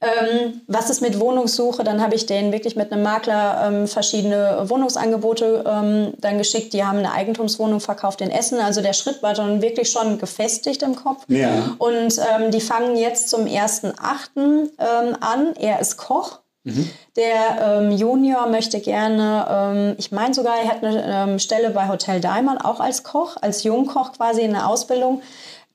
Ähm, 0.00 0.60
was 0.66 0.90
ist 0.90 1.00
mit 1.00 1.18
Wohnungssuche? 1.20 1.82
Dann 1.82 2.02
habe 2.02 2.14
ich 2.16 2.26
denen 2.26 2.52
wirklich 2.52 2.76
mit 2.76 2.92
einem 2.92 3.02
Makler 3.02 3.62
ähm, 3.66 3.88
verschiedene 3.88 4.64
Wohnungsangebote 4.68 5.64
ähm, 5.66 6.12
dann 6.18 6.36
geschickt. 6.36 6.74
Die 6.74 6.84
haben 6.84 6.98
eine 6.98 7.12
Eigentumswohnung 7.12 7.80
verkauft 7.80 8.20
in 8.20 8.30
Essen. 8.30 8.60
Also 8.60 8.82
der 8.82 8.92
Schritt 8.92 9.22
war 9.22 9.32
dann 9.32 9.62
wirklich 9.62 9.90
schon 9.90 10.18
gefestigt 10.18 10.82
im 10.82 10.96
Kopf. 10.96 11.22
Ja. 11.28 11.74
Und 11.78 12.18
ähm, 12.18 12.50
die 12.50 12.60
fangen 12.60 12.96
jetzt 12.96 13.30
zum 13.30 13.46
1.8. 13.46 13.94
Ähm, 14.36 15.16
an. 15.20 15.54
Er 15.58 15.80
ist 15.80 15.96
Koch. 15.96 16.40
Mhm. 16.66 16.90
Der 17.14 17.78
ähm, 17.78 17.92
Junior 17.92 18.48
möchte 18.48 18.80
gerne, 18.80 19.46
ähm, 19.48 19.94
ich 19.98 20.10
meine 20.10 20.34
sogar, 20.34 20.56
er 20.58 20.68
hat 20.68 20.82
eine 20.82 21.04
ähm, 21.06 21.38
Stelle 21.38 21.70
bei 21.70 21.88
Hotel 21.88 22.20
Diamond, 22.20 22.64
auch 22.64 22.80
als 22.80 23.04
Koch, 23.04 23.36
als 23.40 23.62
Jungkoch 23.62 24.12
quasi 24.12 24.42
in 24.42 24.52
der 24.52 24.68
Ausbildung. 24.68 25.22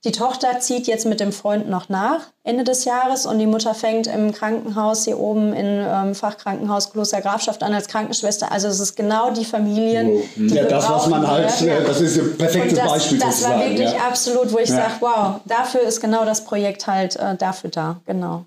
Die 0.04 0.12
Tochter 0.12 0.60
zieht 0.60 0.88
jetzt 0.88 1.06
mit 1.06 1.20
dem 1.20 1.32
Freund 1.32 1.70
noch 1.70 1.88
nach 1.88 2.22
Ende 2.44 2.64
des 2.66 2.86
Jahres 2.86 3.26
und 3.26 3.40
die 3.40 3.46
Mutter 3.46 3.74
fängt 3.74 4.08
im 4.08 4.34
Krankenhaus 4.34 5.06
hier 5.06 5.18
oben 5.18 5.54
im 5.54 5.86
ähm, 5.88 6.16
Fachkrankenhaus 6.16 6.92
Kloster 6.92 7.22
Grafschaft 7.22 7.64
an 7.64 7.74
als 7.74 7.88
Krankenschwester. 7.88 8.52
Also 8.52 8.68
es 8.68 8.80
ist 8.80 8.96
genau 8.96 9.30
die 9.32 9.46
Familien. 9.46 10.24
Die 10.36 10.56
ja, 10.56 10.64
das, 10.64 10.90
was 10.90 11.08
man 11.08 11.26
halt, 11.26 11.62
ja. 11.62 11.80
das 11.82 12.02
ist 12.02 12.18
ein 12.18 12.38
perfektes 12.38 12.80
das, 12.80 12.88
Beispiel. 12.88 13.20
Das 13.20 13.44
war 13.44 13.60
wirklich 13.60 13.92
ja. 13.92 14.08
absolut, 14.10 14.52
wo 14.52 14.58
ich 14.58 14.70
ja. 14.70 14.76
sage, 14.76 14.94
wow, 15.00 15.36
dafür 15.46 15.82
ist 15.82 16.02
genau 16.02 16.26
das 16.26 16.44
Projekt 16.44 16.88
halt 16.88 17.16
äh, 17.16 17.36
dafür 17.38 17.70
da. 17.70 18.02
Genau. 18.08 18.46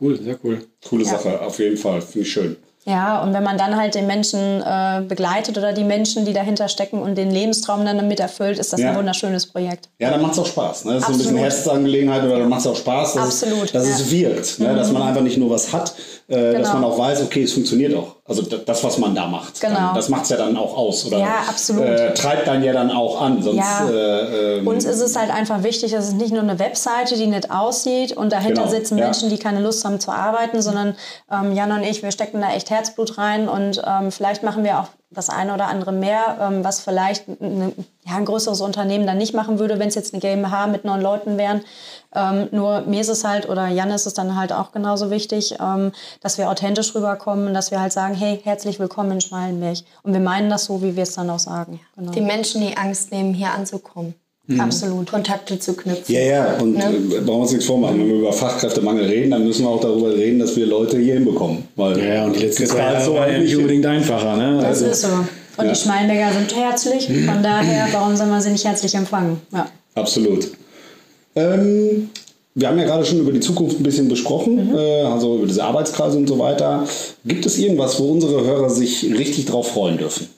Cool, 0.00 0.20
sehr 0.20 0.38
cool. 0.44 0.66
Coole 0.88 1.04
Sache, 1.04 1.40
auf 1.40 1.58
jeden 1.58 1.76
Fall. 1.76 2.00
Finde 2.00 2.26
ich 2.26 2.32
schön. 2.32 2.56
Ja, 2.88 3.20
und 3.20 3.32
wenn 3.32 3.42
man 3.42 3.58
dann 3.58 3.76
halt 3.76 3.96
den 3.96 4.06
Menschen 4.06 4.62
äh, 4.62 5.02
begleitet 5.02 5.58
oder 5.58 5.72
die 5.72 5.82
Menschen, 5.82 6.24
die 6.24 6.32
dahinter 6.32 6.68
stecken 6.68 7.02
und 7.02 7.18
den 7.18 7.32
Lebenstraum 7.32 7.84
dann 7.84 7.96
damit 7.96 8.20
erfüllt, 8.20 8.60
ist 8.60 8.72
das 8.72 8.80
ja. 8.80 8.90
ein 8.90 8.96
wunderschönes 8.96 9.46
Projekt. 9.46 9.88
Ja, 9.98 10.10
dann 10.10 10.22
macht 10.22 10.34
es 10.34 10.38
auch 10.38 10.46
Spaß. 10.46 10.84
Ne? 10.84 10.92
Das 10.92 11.02
ist 11.02 11.08
Absolut. 11.08 11.22
so 11.22 11.28
ein 11.28 11.34
bisschen 11.34 11.50
Herzensangelegenheit 11.50 12.22
oder 12.22 12.38
dann 12.38 12.48
macht 12.48 12.60
es 12.60 12.66
auch 12.68 12.76
Spaß, 12.76 13.14
dass, 13.14 13.24
Absolut. 13.24 13.64
Es, 13.64 13.72
dass 13.72 13.88
ja. 13.88 13.94
es 13.96 14.10
wirkt. 14.12 14.60
Ne? 14.60 14.76
Dass 14.76 14.92
man 14.92 15.02
mhm. 15.02 15.08
einfach 15.08 15.22
nicht 15.22 15.36
nur 15.36 15.50
was 15.50 15.72
hat, 15.72 15.94
äh, 16.28 16.52
genau. 16.52 16.58
dass 16.58 16.72
man 16.72 16.84
auch 16.84 16.98
weiß, 16.98 17.22
okay, 17.22 17.44
es 17.44 17.52
funktioniert 17.52 17.94
auch. 17.94 18.16
Also 18.24 18.42
das, 18.42 18.82
was 18.82 18.98
man 18.98 19.14
da 19.14 19.28
macht. 19.28 19.60
Genau. 19.60 19.74
Dann, 19.74 19.94
das 19.94 20.08
macht 20.08 20.24
es 20.24 20.30
ja 20.30 20.36
dann 20.36 20.56
auch 20.56 20.76
aus. 20.76 21.06
Oder, 21.06 21.18
ja, 21.18 21.44
absolut. 21.48 21.84
Äh, 21.84 22.14
treibt 22.14 22.48
dann 22.48 22.64
ja 22.64 22.72
dann 22.72 22.90
auch 22.90 23.20
an. 23.20 23.40
Sonst, 23.40 23.58
ja. 23.58 23.88
äh, 23.88 24.58
ähm, 24.58 24.66
Uns 24.66 24.84
ist 24.84 25.00
es 25.00 25.14
halt 25.14 25.30
einfach 25.30 25.62
wichtig, 25.62 25.92
dass 25.92 26.08
es 26.08 26.14
nicht 26.14 26.32
nur 26.32 26.42
eine 26.42 26.58
Webseite, 26.58 27.16
die 27.16 27.28
nett 27.28 27.52
aussieht 27.52 28.16
und 28.16 28.32
dahinter 28.32 28.62
genau. 28.62 28.74
sitzen 28.74 28.98
ja. 28.98 29.04
Menschen, 29.04 29.30
die 29.30 29.38
keine 29.38 29.60
Lust 29.60 29.84
haben 29.84 30.00
zu 30.00 30.10
arbeiten, 30.10 30.60
sondern 30.60 30.96
ähm, 31.30 31.52
Jan 31.52 31.70
und 31.70 31.84
ich, 31.84 32.02
wir 32.02 32.10
stecken 32.10 32.40
da 32.40 32.52
echt 32.52 32.70
Herzblut 32.70 33.18
rein 33.18 33.48
und 33.48 33.80
ähm, 33.86 34.10
vielleicht 34.10 34.42
machen 34.42 34.64
wir 34.64 34.80
auch 34.80 34.88
das 35.10 35.30
eine 35.30 35.54
oder 35.54 35.68
andere 35.68 35.92
mehr, 35.92 36.38
ähm, 36.40 36.64
was 36.64 36.80
vielleicht 36.80 37.28
ein, 37.28 37.72
ja, 38.04 38.16
ein 38.16 38.24
größeres 38.24 38.60
Unternehmen 38.60 39.06
dann 39.06 39.18
nicht 39.18 39.34
machen 39.34 39.60
würde, 39.60 39.78
wenn 39.78 39.88
es 39.88 39.94
jetzt 39.94 40.12
eine 40.12 40.20
GmbH 40.20 40.66
mit 40.66 40.84
neun 40.84 41.00
Leuten 41.00 41.38
wären. 41.38 41.62
Ähm, 42.16 42.48
nur 42.50 42.80
mir 42.82 43.00
ist 43.00 43.08
es 43.08 43.24
halt, 43.24 43.48
oder 43.48 43.68
Jan 43.68 43.90
ist 43.90 44.06
es 44.06 44.14
dann 44.14 44.36
halt 44.36 44.52
auch 44.52 44.72
genauso 44.72 45.10
wichtig, 45.10 45.56
ähm, 45.60 45.92
dass 46.22 46.38
wir 46.38 46.50
authentisch 46.50 46.94
rüberkommen, 46.94 47.52
dass 47.52 47.70
wir 47.70 47.80
halt 47.80 47.92
sagen, 47.92 48.14
hey, 48.14 48.40
herzlich 48.42 48.80
willkommen 48.80 49.12
in 49.12 49.20
Schmalenberg. 49.20 49.78
Und 50.02 50.12
wir 50.12 50.20
meinen 50.20 50.48
das 50.48 50.64
so, 50.64 50.82
wie 50.82 50.96
wir 50.96 51.02
es 51.02 51.14
dann 51.14 51.28
auch 51.28 51.38
sagen. 51.38 51.80
Genau. 51.96 52.12
Die 52.12 52.22
Menschen, 52.22 52.62
die 52.66 52.76
Angst 52.76 53.12
nehmen, 53.12 53.34
hier 53.34 53.50
anzukommen. 53.50 54.14
Mhm. 54.46 54.60
Absolut. 54.60 55.10
Kontakte 55.10 55.58
zu 55.58 55.74
knüpfen. 55.74 56.14
Ja, 56.14 56.20
ja, 56.20 56.56
und 56.58 56.74
ne? 56.74 56.84
Äh, 56.84 57.20
brauchen 57.20 57.26
wir 57.26 57.34
uns 57.34 57.52
nichts 57.52 57.66
vormachen. 57.66 57.98
Wenn 57.98 58.08
wir 58.08 58.14
über 58.14 58.32
Fachkräftemangel 58.32 59.04
reden, 59.04 59.32
dann 59.32 59.44
müssen 59.44 59.64
wir 59.64 59.70
auch 59.70 59.80
darüber 59.80 60.14
reden, 60.14 60.38
dass 60.38 60.56
wir 60.56 60.66
Leute 60.66 60.98
hier 60.98 61.14
hinbekommen. 61.14 61.68
Weil 61.74 61.98
ja, 62.02 62.24
und 62.24 62.36
die 62.36 62.40
letzten 62.40 62.66
zwei 62.66 62.78
Jahre 62.78 63.04
so 63.04 63.14
war 63.14 63.30
ja 63.30 63.38
nicht 63.38 63.56
unbedingt 63.56 63.84
einfacher. 63.84 64.36
Ne? 64.36 64.58
Das 64.58 64.82
also, 64.82 64.86
ist 64.86 65.02
so. 65.02 65.08
Und 65.56 65.64
ja. 65.64 65.72
die 65.72 65.78
Schmalenberger 65.78 66.32
sind 66.32 66.56
herzlich. 66.56 67.06
Von 67.06 67.42
daher, 67.42 67.88
warum 67.92 68.14
soll 68.16 68.26
man 68.28 68.40
sie 68.40 68.50
nicht 68.50 68.64
herzlich 68.64 68.94
empfangen? 68.94 69.40
Ja. 69.52 69.66
Absolut. 69.94 70.50
Ähm, 71.36 72.10
wir 72.54 72.68
haben 72.68 72.78
ja 72.78 72.84
gerade 72.84 73.04
schon 73.04 73.20
über 73.20 73.32
die 73.32 73.40
Zukunft 73.40 73.78
ein 73.78 73.82
bisschen 73.82 74.08
besprochen, 74.08 74.70
mhm. 74.70 74.76
äh, 74.76 75.02
also 75.02 75.36
über 75.36 75.46
diese 75.46 75.62
Arbeitskreise 75.62 76.16
und 76.16 76.26
so 76.26 76.38
weiter. 76.38 76.88
Gibt 77.24 77.44
es 77.44 77.58
irgendwas, 77.58 78.00
wo 78.00 78.10
unsere 78.10 78.42
Hörer 78.44 78.70
sich 78.70 79.04
richtig 79.04 79.44
drauf 79.44 79.68
freuen 79.68 79.98
dürfen? 79.98 80.28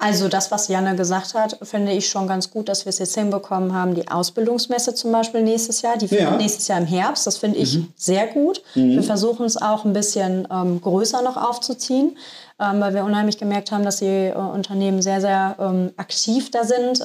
Also 0.00 0.28
das, 0.28 0.52
was 0.52 0.68
Janne 0.68 0.94
gesagt 0.94 1.34
hat, 1.34 1.58
finde 1.62 1.90
ich 1.90 2.08
schon 2.08 2.28
ganz 2.28 2.52
gut, 2.52 2.68
dass 2.68 2.84
wir 2.84 2.90
es 2.90 3.00
jetzt 3.00 3.16
hinbekommen 3.16 3.74
haben. 3.74 3.94
Die 3.96 4.08
Ausbildungsmesse 4.08 4.94
zum 4.94 5.10
Beispiel 5.10 5.42
nächstes 5.42 5.82
Jahr, 5.82 5.96
die 5.96 6.06
findet 6.06 6.30
ja. 6.30 6.36
nächstes 6.36 6.68
Jahr 6.68 6.78
im 6.78 6.86
Herbst. 6.86 7.26
Das 7.26 7.38
finde 7.38 7.58
ich 7.58 7.78
mhm. 7.78 7.88
sehr 7.96 8.28
gut. 8.28 8.62
Mhm. 8.76 8.90
Wir 8.90 9.02
versuchen 9.02 9.44
es 9.44 9.56
auch 9.56 9.84
ein 9.84 9.92
bisschen 9.92 10.46
ähm, 10.52 10.80
größer 10.80 11.22
noch 11.22 11.36
aufzuziehen, 11.36 12.16
ähm, 12.60 12.80
weil 12.80 12.94
wir 12.94 13.04
unheimlich 13.04 13.38
gemerkt 13.38 13.72
haben, 13.72 13.82
dass 13.82 13.96
die 13.96 14.06
äh, 14.06 14.34
Unternehmen 14.34 15.02
sehr, 15.02 15.20
sehr 15.20 15.56
ähm, 15.58 15.90
aktiv 15.96 16.52
da 16.52 16.62
sind. 16.62 17.02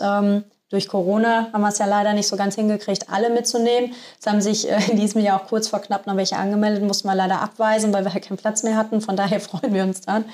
Durch 0.73 0.87
Corona 0.87 1.49
haben 1.53 1.61
wir 1.61 1.67
es 1.67 1.77
ja 1.77 1.85
leider 1.85 2.13
nicht 2.13 2.27
so 2.27 2.35
ganz 2.35 2.55
hingekriegt, 2.55 3.07
alle 3.11 3.29
mitzunehmen. 3.29 3.93
Es 4.19 4.25
haben 4.25 4.41
sich 4.41 4.67
äh, 4.67 4.79
in 4.89 4.97
diesem 4.97 5.21
Jahr 5.21 5.39
auch 5.39 5.47
kurz 5.47 5.67
vor 5.67 5.79
knapp 5.79 6.07
noch 6.07 6.17
welche 6.17 6.35
angemeldet, 6.35 6.81
mussten 6.81 7.07
wir 7.07 7.13
leider 7.13 7.43
abweisen, 7.43 7.93
weil 7.93 8.03
wir 8.03 8.11
halt 8.11 8.25
keinen 8.25 8.37
Platz 8.37 8.63
mehr 8.63 8.75
hatten. 8.75 8.99
Von 8.99 9.15
daher 9.15 9.39
freuen 9.39 9.71
wir 9.71 9.83
uns 9.83 10.01
dann. 10.01 10.25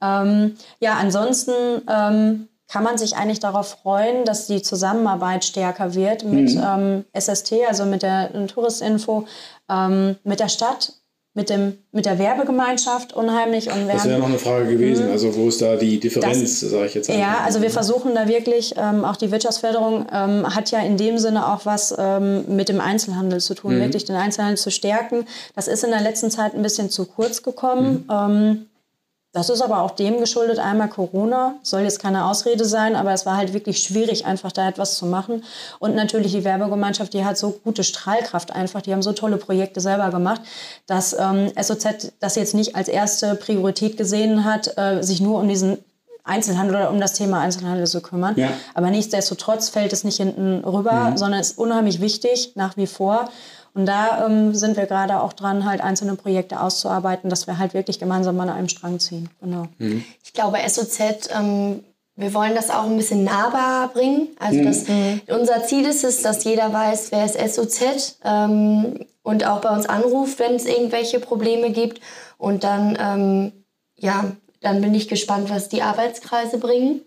Ähm, 0.00 0.56
ja, 0.80 0.94
ansonsten 0.94 1.52
ähm, 1.86 2.48
kann 2.66 2.82
man 2.82 2.96
sich 2.96 3.16
eigentlich 3.16 3.40
darauf 3.40 3.76
freuen, 3.82 4.24
dass 4.24 4.46
die 4.46 4.62
Zusammenarbeit 4.62 5.44
stärker 5.44 5.94
wird 5.94 6.24
mit 6.24 6.54
mhm. 6.54 6.64
ähm, 6.66 7.04
SST, 7.14 7.52
also 7.68 7.84
mit 7.84 8.02
der 8.02 8.46
Touristinfo, 8.46 9.26
ähm, 9.68 10.16
mit 10.24 10.40
der 10.40 10.48
Stadt 10.48 10.94
mit, 11.34 11.50
dem, 11.50 11.76
mit 11.90 12.06
der 12.06 12.18
Werbegemeinschaft 12.20 13.12
unheimlich. 13.12 13.70
Und 13.70 13.88
das 13.88 14.04
wäre 14.04 14.20
noch 14.20 14.28
eine 14.28 14.38
Frage 14.38 14.70
gewesen, 14.70 15.06
mhm. 15.06 15.12
also 15.12 15.34
wo 15.34 15.48
ist 15.48 15.60
da 15.60 15.74
die 15.74 15.98
Differenz, 15.98 16.60
sage 16.60 16.86
ich 16.86 16.94
jetzt 16.94 17.10
einfach. 17.10 17.22
Ja, 17.22 17.38
also 17.44 17.60
wir 17.60 17.70
versuchen 17.70 18.14
da 18.14 18.28
wirklich, 18.28 18.74
ähm, 18.76 19.04
auch 19.04 19.16
die 19.16 19.32
Wirtschaftsförderung 19.32 20.06
ähm, 20.12 20.54
hat 20.54 20.70
ja 20.70 20.78
in 20.80 20.96
dem 20.96 21.18
Sinne 21.18 21.52
auch 21.52 21.66
was 21.66 21.92
ähm, 21.98 22.44
mit 22.54 22.68
dem 22.68 22.80
Einzelhandel 22.80 23.40
zu 23.40 23.54
tun, 23.54 23.76
mhm. 23.76 23.80
wirklich 23.80 24.04
den 24.04 24.14
Einzelhandel 24.14 24.58
zu 24.58 24.70
stärken. 24.70 25.26
Das 25.56 25.66
ist 25.66 25.82
in 25.82 25.90
der 25.90 26.02
letzten 26.02 26.30
Zeit 26.30 26.54
ein 26.54 26.62
bisschen 26.62 26.88
zu 26.88 27.04
kurz 27.04 27.42
gekommen. 27.42 28.04
Mhm. 28.08 28.66
Das 29.34 29.48
ist 29.48 29.62
aber 29.62 29.82
auch 29.82 29.90
dem 29.90 30.20
geschuldet, 30.20 30.60
einmal 30.60 30.88
Corona, 30.88 31.56
soll 31.62 31.80
jetzt 31.80 31.98
keine 31.98 32.26
Ausrede 32.26 32.64
sein, 32.64 32.94
aber 32.94 33.12
es 33.12 33.26
war 33.26 33.36
halt 33.36 33.52
wirklich 33.52 33.80
schwierig, 33.80 34.26
einfach 34.26 34.52
da 34.52 34.68
etwas 34.68 34.96
zu 34.96 35.06
machen. 35.06 35.42
Und 35.80 35.96
natürlich 35.96 36.30
die 36.32 36.44
Werbegemeinschaft, 36.44 37.12
die 37.12 37.24
hat 37.24 37.36
so 37.36 37.50
gute 37.64 37.82
Strahlkraft 37.82 38.52
einfach, 38.52 38.80
die 38.80 38.92
haben 38.92 39.02
so 39.02 39.12
tolle 39.12 39.36
Projekte 39.36 39.80
selber 39.80 40.10
gemacht, 40.10 40.40
dass 40.86 41.16
ähm, 41.18 41.50
SOZ 41.60 42.12
das 42.20 42.36
jetzt 42.36 42.54
nicht 42.54 42.76
als 42.76 42.86
erste 42.86 43.34
Priorität 43.34 43.96
gesehen 43.96 44.44
hat, 44.44 44.78
äh, 44.78 45.02
sich 45.02 45.20
nur 45.20 45.40
um 45.40 45.48
diesen 45.48 45.78
Einzelhandel 46.22 46.76
oder 46.76 46.90
um 46.90 47.00
das 47.00 47.14
Thema 47.14 47.40
Einzelhandel 47.40 47.88
zu 47.88 48.02
kümmern. 48.02 48.34
Ja. 48.36 48.50
Aber 48.72 48.90
nichtsdestotrotz 48.90 49.68
fällt 49.68 49.92
es 49.92 50.04
nicht 50.04 50.18
hinten 50.18 50.64
rüber, 50.64 51.10
mhm. 51.10 51.16
sondern 51.18 51.40
ist 51.40 51.58
unheimlich 51.58 52.00
wichtig 52.00 52.52
nach 52.54 52.76
wie 52.76 52.86
vor. 52.86 53.28
Und 53.74 53.86
da 53.86 54.24
ähm, 54.24 54.54
sind 54.54 54.76
wir 54.76 54.86
gerade 54.86 55.20
auch 55.20 55.32
dran, 55.32 55.64
halt 55.64 55.80
einzelne 55.80 56.14
Projekte 56.14 56.60
auszuarbeiten, 56.60 57.28
dass 57.28 57.48
wir 57.48 57.58
halt 57.58 57.74
wirklich 57.74 57.98
gemeinsam 57.98 58.38
an 58.38 58.48
einem 58.48 58.68
Strang 58.68 59.00
ziehen. 59.00 59.28
Genau. 59.40 59.66
Mhm. 59.78 60.04
Ich 60.22 60.32
glaube, 60.32 60.58
SOZ, 60.66 61.30
ähm, 61.36 61.82
wir 62.14 62.32
wollen 62.34 62.54
das 62.54 62.70
auch 62.70 62.84
ein 62.84 62.96
bisschen 62.96 63.24
nahbar 63.24 63.88
bringen. 63.88 64.28
Also 64.38 64.60
mhm. 64.60 64.64
das, 64.64 64.84
unser 65.26 65.64
Ziel 65.64 65.84
ist 65.86 66.04
es, 66.04 66.22
dass 66.22 66.44
jeder 66.44 66.72
weiß, 66.72 67.10
wer 67.10 67.24
ist 67.24 67.54
SOZ 67.54 68.18
ähm, 68.24 69.00
und 69.24 69.44
auch 69.44 69.60
bei 69.60 69.70
uns 69.70 69.86
anruft, 69.86 70.38
wenn 70.38 70.54
es 70.54 70.66
irgendwelche 70.66 71.18
Probleme 71.18 71.70
gibt. 71.70 72.00
Und 72.38 72.62
dann, 72.62 72.96
ähm, 73.00 73.52
ja, 73.96 74.32
dann 74.60 74.80
bin 74.80 74.94
ich 74.94 75.08
gespannt, 75.08 75.50
was 75.50 75.68
die 75.68 75.82
Arbeitskreise 75.82 76.58
bringen 76.58 77.00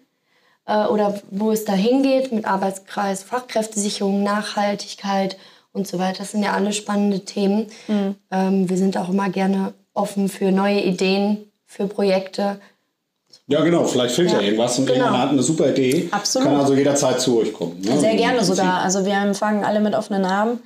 äh, 0.66 0.86
oder 0.86 1.22
wo 1.32 1.52
es 1.52 1.64
da 1.64 1.74
hingeht 1.74 2.34
mit 2.34 2.44
Arbeitskreis, 2.44 3.24
Fachkräftesicherung, 3.24 4.22
Nachhaltigkeit 4.24 5.38
und 5.78 5.88
so 5.88 6.00
weiter. 6.00 6.20
Das 6.20 6.32
sind 6.32 6.44
ja 6.44 6.54
alle 6.54 6.74
spannende 6.74 7.22
Themen. 7.22 7.68
Mhm. 7.88 8.16
Ähm, 8.32 8.70
wir 8.70 8.78
sind 8.78 8.98
auch 8.98 9.10
immer 9.10 9.30
gerne 9.30 9.74
offen 9.94 10.30
für 10.30 10.52
neue 10.52 10.82
Ideen, 10.82 11.38
für 11.66 11.88
Projekte. 11.88 12.60
Ja, 13.48 13.62
genau, 13.64 13.86
vielleicht 13.86 14.16
fehlt 14.16 14.32
ja, 14.32 14.40
ja 14.40 14.46
irgendwas 14.46 14.78
und 14.78 14.88
genau. 14.88 15.06
jemand 15.06 15.18
hat 15.18 15.30
eine 15.30 15.42
super 15.42 15.70
Idee. 15.70 16.10
Absolut. 16.12 16.50
Kann 16.50 16.60
also 16.60 16.74
jederzeit 16.74 17.22
zu 17.22 17.40
euch 17.40 17.54
kommen. 17.54 17.80
Ne? 17.80 17.98
Sehr 17.98 18.16
gerne 18.16 18.44
sogar. 18.44 18.82
Also 18.82 19.06
wir 19.06 19.14
empfangen 19.14 19.64
alle 19.64 19.80
mit 19.80 19.96
offenen 19.96 20.26
Armen. 20.26 20.60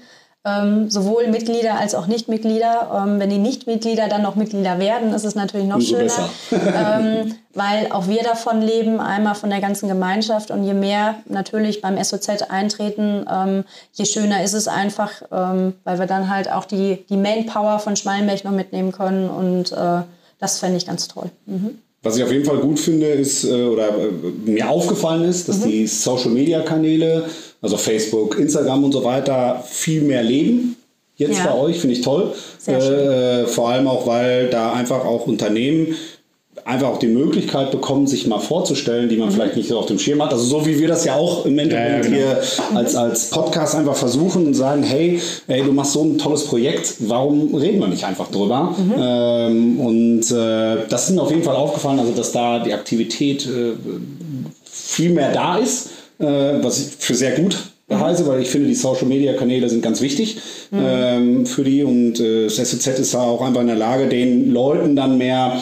Ähm, 0.44 0.90
sowohl 0.90 1.28
Mitglieder 1.28 1.78
als 1.78 1.94
auch 1.94 2.08
Nichtmitglieder. 2.08 3.04
Ähm, 3.06 3.20
wenn 3.20 3.30
die 3.30 3.38
Nichtmitglieder 3.38 4.08
dann 4.08 4.24
noch 4.24 4.36
Mitglieder 4.36 4.80
werden, 4.80 5.14
ist 5.14 5.24
es 5.24 5.36
natürlich 5.36 5.68
noch 5.68 5.76
Umso 5.76 5.98
schöner, 5.98 6.30
ähm, 6.52 7.36
weil 7.54 7.92
auch 7.92 8.08
wir 8.08 8.24
davon 8.24 8.62
leben, 8.62 9.00
einmal 9.00 9.36
von 9.36 9.52
der 9.52 9.62
ganzen 9.62 9.88
Gemeinschaft 9.88 10.50
und 10.50 10.64
je 10.64 10.74
mehr 10.74 11.16
natürlich 11.28 11.82
beim 11.82 12.02
SOZ 12.04 12.44
eintreten, 12.50 13.26
ähm, 13.32 13.64
je 13.94 14.06
schöner 14.06 14.44
ist 14.44 14.54
es 14.54 14.68
einfach, 14.68 15.22
ähm, 15.32 15.74
weil 15.84 16.00
wir 16.00 16.08
dann 16.08 16.30
halt 16.34 16.52
auch 16.52 16.66
die, 16.66 17.06
die 17.10 17.18
Manpower 17.18 17.80
von 17.80 17.96
Schmalenberg 17.96 18.44
noch 18.44 18.52
mitnehmen 18.52 18.92
können 18.92 19.30
und 19.30 19.72
äh, 19.72 20.02
das 20.40 20.60
fände 20.60 20.78
ich 20.78 20.88
ganz 20.88 21.08
toll. 21.08 21.30
Mhm. 21.46 21.78
Was 22.04 22.18
ich 22.18 22.24
auf 22.24 22.32
jeden 22.32 22.46
Fall 22.46 22.58
gut 22.58 22.80
finde, 22.80 23.06
ist, 23.06 23.44
äh, 23.44 23.64
oder 23.64 23.90
äh, 23.90 24.10
mir 24.46 24.68
aufgefallen 24.68 25.24
ist, 25.24 25.48
dass 25.48 25.60
mhm. 25.60 25.70
die 25.70 25.88
Social-Media-Kanäle, 25.88 27.26
also 27.62 27.78
Facebook, 27.78 28.40
Instagram 28.40 28.84
und 28.84 28.92
so 28.92 29.04
weiter, 29.04 29.64
viel 29.68 30.02
mehr 30.02 30.24
leben. 30.24 30.76
Jetzt 31.16 31.38
ja. 31.38 31.46
bei 31.46 31.54
euch, 31.60 31.80
finde 31.80 31.96
ich 31.96 32.02
toll. 32.02 32.34
Äh, 32.66 33.46
vor 33.46 33.70
allem 33.70 33.88
auch, 33.88 34.08
weil 34.08 34.50
da 34.50 34.74
einfach 34.74 35.06
auch 35.06 35.28
Unternehmen 35.28 35.96
einfach 36.66 36.88
auch 36.90 37.00
die 37.00 37.08
Möglichkeit 37.08 37.72
bekommen, 37.72 38.08
sich 38.08 38.28
mal 38.28 38.40
vorzustellen, 38.40 39.10
die 39.10 39.18
man 39.18 39.30
mhm. 39.30 39.34
vielleicht 39.34 39.56
nicht 39.56 39.70
so 39.70 39.80
auf 39.80 39.86
dem 39.86 40.00
Schirm 40.00 40.22
hat. 40.22 40.32
Also 40.32 40.44
so 40.44 40.66
wie 40.66 40.80
wir 40.80 40.88
das 40.88 41.06
ja 41.06 41.16
auch 41.16 41.46
im 41.46 41.58
Endeffekt 41.58 41.90
ja, 41.90 41.96
ja, 41.96 42.02
genau. 42.02 42.16
hier 42.16 42.78
als, 42.78 42.96
als 42.96 43.30
Podcast 43.30 43.76
einfach 43.76 43.96
versuchen 43.96 44.48
und 44.48 44.54
sagen, 44.54 44.84
hey, 44.84 45.20
ey, 45.48 45.64
du 45.64 45.72
machst 45.72 45.94
so 45.94 46.04
ein 46.04 46.18
tolles 46.18 46.46
Projekt, 46.46 46.96
warum 47.00 47.56
reden 47.56 47.80
wir 47.80 47.88
nicht 47.88 48.04
einfach 48.04 48.30
drüber? 48.30 48.76
Mhm. 48.78 48.94
Ähm, 48.98 49.80
und 49.80 50.32
äh, 50.32 50.88
das 50.90 51.10
ist 51.10 51.16
mir 51.16 51.22
auf 51.22 51.32
jeden 51.32 51.44
Fall 51.44 51.56
aufgefallen, 51.56 52.00
also 52.00 52.12
dass 52.12 52.32
da 52.32 52.60
die 52.60 52.74
Aktivität 52.74 53.46
äh, 53.46 53.74
viel 54.64 55.12
mehr 55.12 55.32
da 55.32 55.58
ist, 55.58 55.88
äh, 55.88 55.90
was 56.22 56.80
ich 56.80 56.88
für 57.00 57.16
sehr 57.16 57.32
gut 57.32 57.58
mhm. 57.90 58.00
heiße, 58.00 58.28
weil 58.28 58.42
ich 58.42 58.50
finde, 58.50 58.68
die 58.68 58.76
Social 58.76 59.06
Media 59.08 59.34
Kanäle 59.34 59.70
sind 59.70 59.82
ganz 59.82 60.02
wichtig 60.02 60.38
mhm. 60.72 60.80
ähm, 60.84 61.46
für 61.46 61.64
die 61.64 61.84
und 61.84 62.20
äh, 62.20 62.46
das 62.46 62.56
SZ 62.56 62.88
ist 63.00 63.14
da 63.14 63.22
auch 63.22 63.42
einfach 63.42 63.62
in 63.62 63.68
der 63.68 63.76
Lage, 63.76 64.08
den 64.08 64.52
Leuten 64.52 64.96
dann 64.96 65.18
mehr 65.18 65.62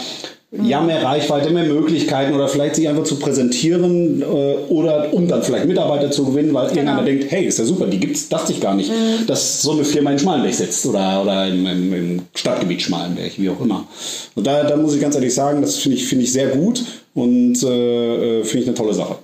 ja, 0.51 0.81
mehr 0.81 1.03
Reichweite, 1.03 1.51
mehr 1.51 1.65
Möglichkeiten 1.65 2.33
oder 2.33 2.47
vielleicht 2.47 2.75
sich 2.75 2.89
einfach 2.89 3.03
zu 3.03 3.17
präsentieren 3.19 4.23
äh, 4.23 4.25
oder 4.25 5.13
um 5.13 5.27
dann 5.27 5.43
vielleicht 5.43 5.65
Mitarbeiter 5.65 6.09
zu 6.09 6.25
gewinnen, 6.25 6.53
weil 6.55 6.69
genau. 6.69 6.79
irgendeiner 6.79 7.03
denkt, 7.03 7.25
hey, 7.29 7.45
ist 7.45 7.59
ja 7.59 7.65
super, 7.65 7.85
die 7.85 7.99
gibt's, 7.99 8.29
dachte 8.29 8.51
ich 8.51 8.59
gar 8.59 8.73
nicht, 8.73 8.89
mhm. 8.89 9.27
dass 9.27 9.61
so 9.61 9.73
eine 9.73 9.83
Firma 9.83 10.11
in 10.11 10.17
Schmalenberg 10.17 10.55
sitzt 10.55 10.87
oder, 10.87 11.21
oder 11.21 11.47
im, 11.47 11.67
im, 11.67 11.93
im 11.93 12.21
Stadtgebiet 12.33 12.81
Schmalenberg, 12.81 13.37
wie 13.37 13.49
auch 13.49 13.61
immer. 13.61 13.85
Und 14.33 14.47
da, 14.47 14.63
da 14.63 14.75
muss 14.75 14.95
ich 14.95 15.01
ganz 15.01 15.13
ehrlich 15.13 15.35
sagen, 15.35 15.61
das 15.61 15.77
finde 15.77 15.97
ich, 15.97 16.07
find 16.07 16.23
ich 16.23 16.33
sehr 16.33 16.47
gut 16.47 16.83
und 17.13 17.61
äh, 17.61 18.39
äh 18.39 18.43
finde 18.43 18.59
ich 18.61 18.67
eine 18.67 18.75
tolle 18.75 18.95
Sache. 18.95 19.17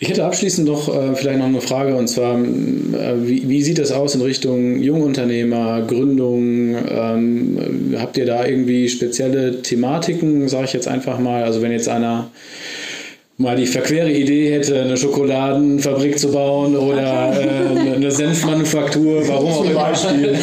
Ich 0.00 0.08
hätte 0.08 0.24
abschließend 0.24 0.68
noch 0.68 0.88
äh, 0.88 1.14
vielleicht 1.14 1.38
noch 1.38 1.46
eine 1.46 1.60
Frage 1.60 1.94
und 1.94 2.08
zwar, 2.08 2.38
äh, 2.38 3.26
wie, 3.26 3.48
wie, 3.48 3.62
sieht 3.62 3.78
das 3.78 3.92
aus 3.92 4.14
in 4.14 4.22
Richtung 4.22 4.80
Jungunternehmer, 4.80 5.82
Gründung? 5.82 6.76
Ähm, 6.88 7.94
habt 7.98 8.16
ihr 8.16 8.26
da 8.26 8.46
irgendwie 8.46 8.88
spezielle 8.88 9.62
Thematiken, 9.62 10.48
sage 10.48 10.64
ich 10.64 10.72
jetzt 10.72 10.88
einfach 10.88 11.18
mal? 11.18 11.44
Also 11.44 11.62
wenn 11.62 11.72
jetzt 11.72 11.88
einer 11.88 12.30
mal 13.38 13.56
die 13.56 13.66
verquere 13.66 14.10
Idee 14.10 14.52
hätte, 14.52 14.80
eine 14.80 14.96
Schokoladenfabrik 14.96 16.18
zu 16.18 16.32
bauen 16.32 16.76
oder 16.76 17.32
äh, 17.38 17.94
eine 17.94 18.10
Senfmanufaktur, 18.10 19.22
warum 19.28 19.52
auch 19.52 19.64
immer. 19.64 19.74
Beispiel. 19.74 20.34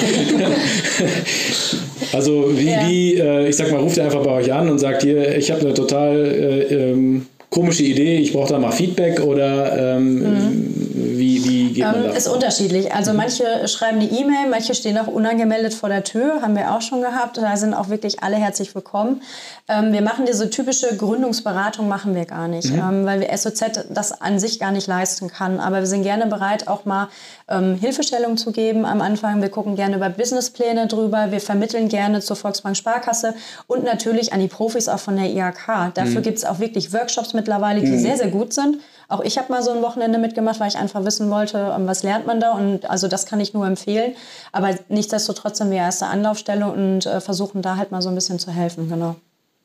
also 2.13 2.51
wie, 2.55 2.67
ja. 2.67 2.87
wie 2.87 3.15
äh, 3.15 3.49
ich 3.49 3.55
sag 3.55 3.71
mal, 3.71 3.79
ruft 3.79 3.97
ihr 3.97 4.03
einfach 4.03 4.23
bei 4.23 4.31
euch 4.31 4.51
an 4.51 4.69
und 4.69 4.79
sagt 4.79 5.03
hier, 5.03 5.37
ich 5.37 5.51
habe 5.51 5.61
eine 5.61 5.73
total 5.73 6.25
äh, 6.25 6.91
ähm, 6.91 7.25
komische 7.59 7.83
Idee, 7.83 8.17
ich 8.19 8.31
brauche 8.31 8.53
da 8.53 8.59
mal 8.59 8.71
Feedback 8.71 9.19
oder 9.21 9.97
ähm, 9.97 10.19
mhm. 10.19 10.73
wie, 11.17 11.43
wie 11.43 11.58
geht 11.73 11.83
man 11.83 12.05
ähm, 12.05 12.15
Ist 12.15 12.27
unterschiedlich. 12.27 12.93
Also 12.93 13.11
mhm. 13.11 13.17
manche 13.17 13.67
schreiben 13.67 13.99
eine 13.99 14.09
E-Mail, 14.09 14.49
manche 14.49 14.75
stehen 14.75 14.97
auch 14.97 15.07
unangemeldet 15.07 15.73
vor 15.73 15.89
der 15.89 16.03
Tür, 16.03 16.41
haben 16.41 16.55
wir 16.55 16.73
auch 16.73 16.81
schon 16.81 17.01
gehabt. 17.01 17.37
Da 17.37 17.57
sind 17.57 17.73
auch 17.73 17.89
wirklich 17.89 18.23
alle 18.23 18.35
herzlich 18.35 18.73
willkommen. 18.75 19.21
Ähm, 19.67 19.93
wir 19.93 20.01
machen 20.01 20.25
diese 20.25 20.49
typische 20.49 20.95
Gründungsberatung 20.95 21.87
machen 21.87 22.15
wir 22.15 22.25
gar 22.25 22.47
nicht, 22.47 22.71
mhm. 22.71 22.79
ähm, 22.79 23.05
weil 23.05 23.21
wir 23.21 23.35
SOZ 23.35 23.87
das 23.89 24.21
an 24.21 24.39
sich 24.39 24.59
gar 24.59 24.71
nicht 24.71 24.87
leisten 24.87 25.29
kann. 25.29 25.59
Aber 25.59 25.77
wir 25.77 25.87
sind 25.87 26.03
gerne 26.03 26.25
bereit, 26.27 26.67
auch 26.67 26.85
mal 26.85 27.09
ähm, 27.47 27.75
Hilfestellung 27.75 28.37
zu 28.37 28.51
geben 28.51 28.85
am 28.85 29.01
Anfang. 29.01 29.41
Wir 29.41 29.49
gucken 29.49 29.75
gerne 29.75 29.95
über 29.95 30.09
Businesspläne 30.09 30.87
drüber. 30.87 31.31
Wir 31.31 31.41
vermitteln 31.41 31.89
gerne 31.89 32.21
zur 32.21 32.35
Volksbank 32.35 32.77
Sparkasse 32.77 33.33
und 33.67 33.83
natürlich 33.83 34.33
an 34.33 34.39
die 34.39 34.47
Profis 34.47 34.87
auch 34.87 34.99
von 34.99 35.15
der 35.15 35.25
IHK. 35.25 35.93
Dafür 35.93 36.19
mhm. 36.19 36.23
gibt 36.23 36.37
es 36.37 36.45
auch 36.45 36.59
wirklich 36.59 36.93
Workshops 36.93 37.33
mittlerweile, 37.33 37.81
die 37.81 37.91
mhm. 37.91 37.99
sehr, 37.99 38.17
sehr 38.17 38.29
gut 38.29 38.53
sind. 38.53 38.77
Auch 39.09 39.21
ich 39.21 39.37
habe 39.39 39.51
mal 39.51 39.63
so 39.63 39.71
ein 39.71 39.81
Wochenende 39.81 40.19
mitgemacht, 40.19 40.59
weil 40.59 40.69
ich 40.69 40.77
einfach 40.77 41.03
wissen 41.03 41.31
wollte, 41.31 41.73
ähm, 41.75 41.87
was 41.87 42.03
lernt 42.03 42.27
man 42.27 42.39
da. 42.39 42.51
Und 42.51 42.89
also 42.89 43.07
das 43.07 43.25
kann 43.25 43.39
ich 43.39 43.53
nur 43.53 43.65
empfehlen. 43.65 44.13
Aber 44.51 44.69
nichtsdestotrotz 44.87 45.57
sind 45.57 45.71
wir 45.71 45.77
erste 45.77 46.05
Anlaufstelle 46.05 46.71
und 46.71 47.05
äh, 47.07 47.19
versuchen 47.19 47.63
da 47.63 47.75
halt 47.75 47.91
mal 47.91 48.01
so 48.01 48.09
ein 48.09 48.15
bisschen 48.15 48.37
zu 48.39 48.51
helfen. 48.51 48.87
Genau. 48.87 49.15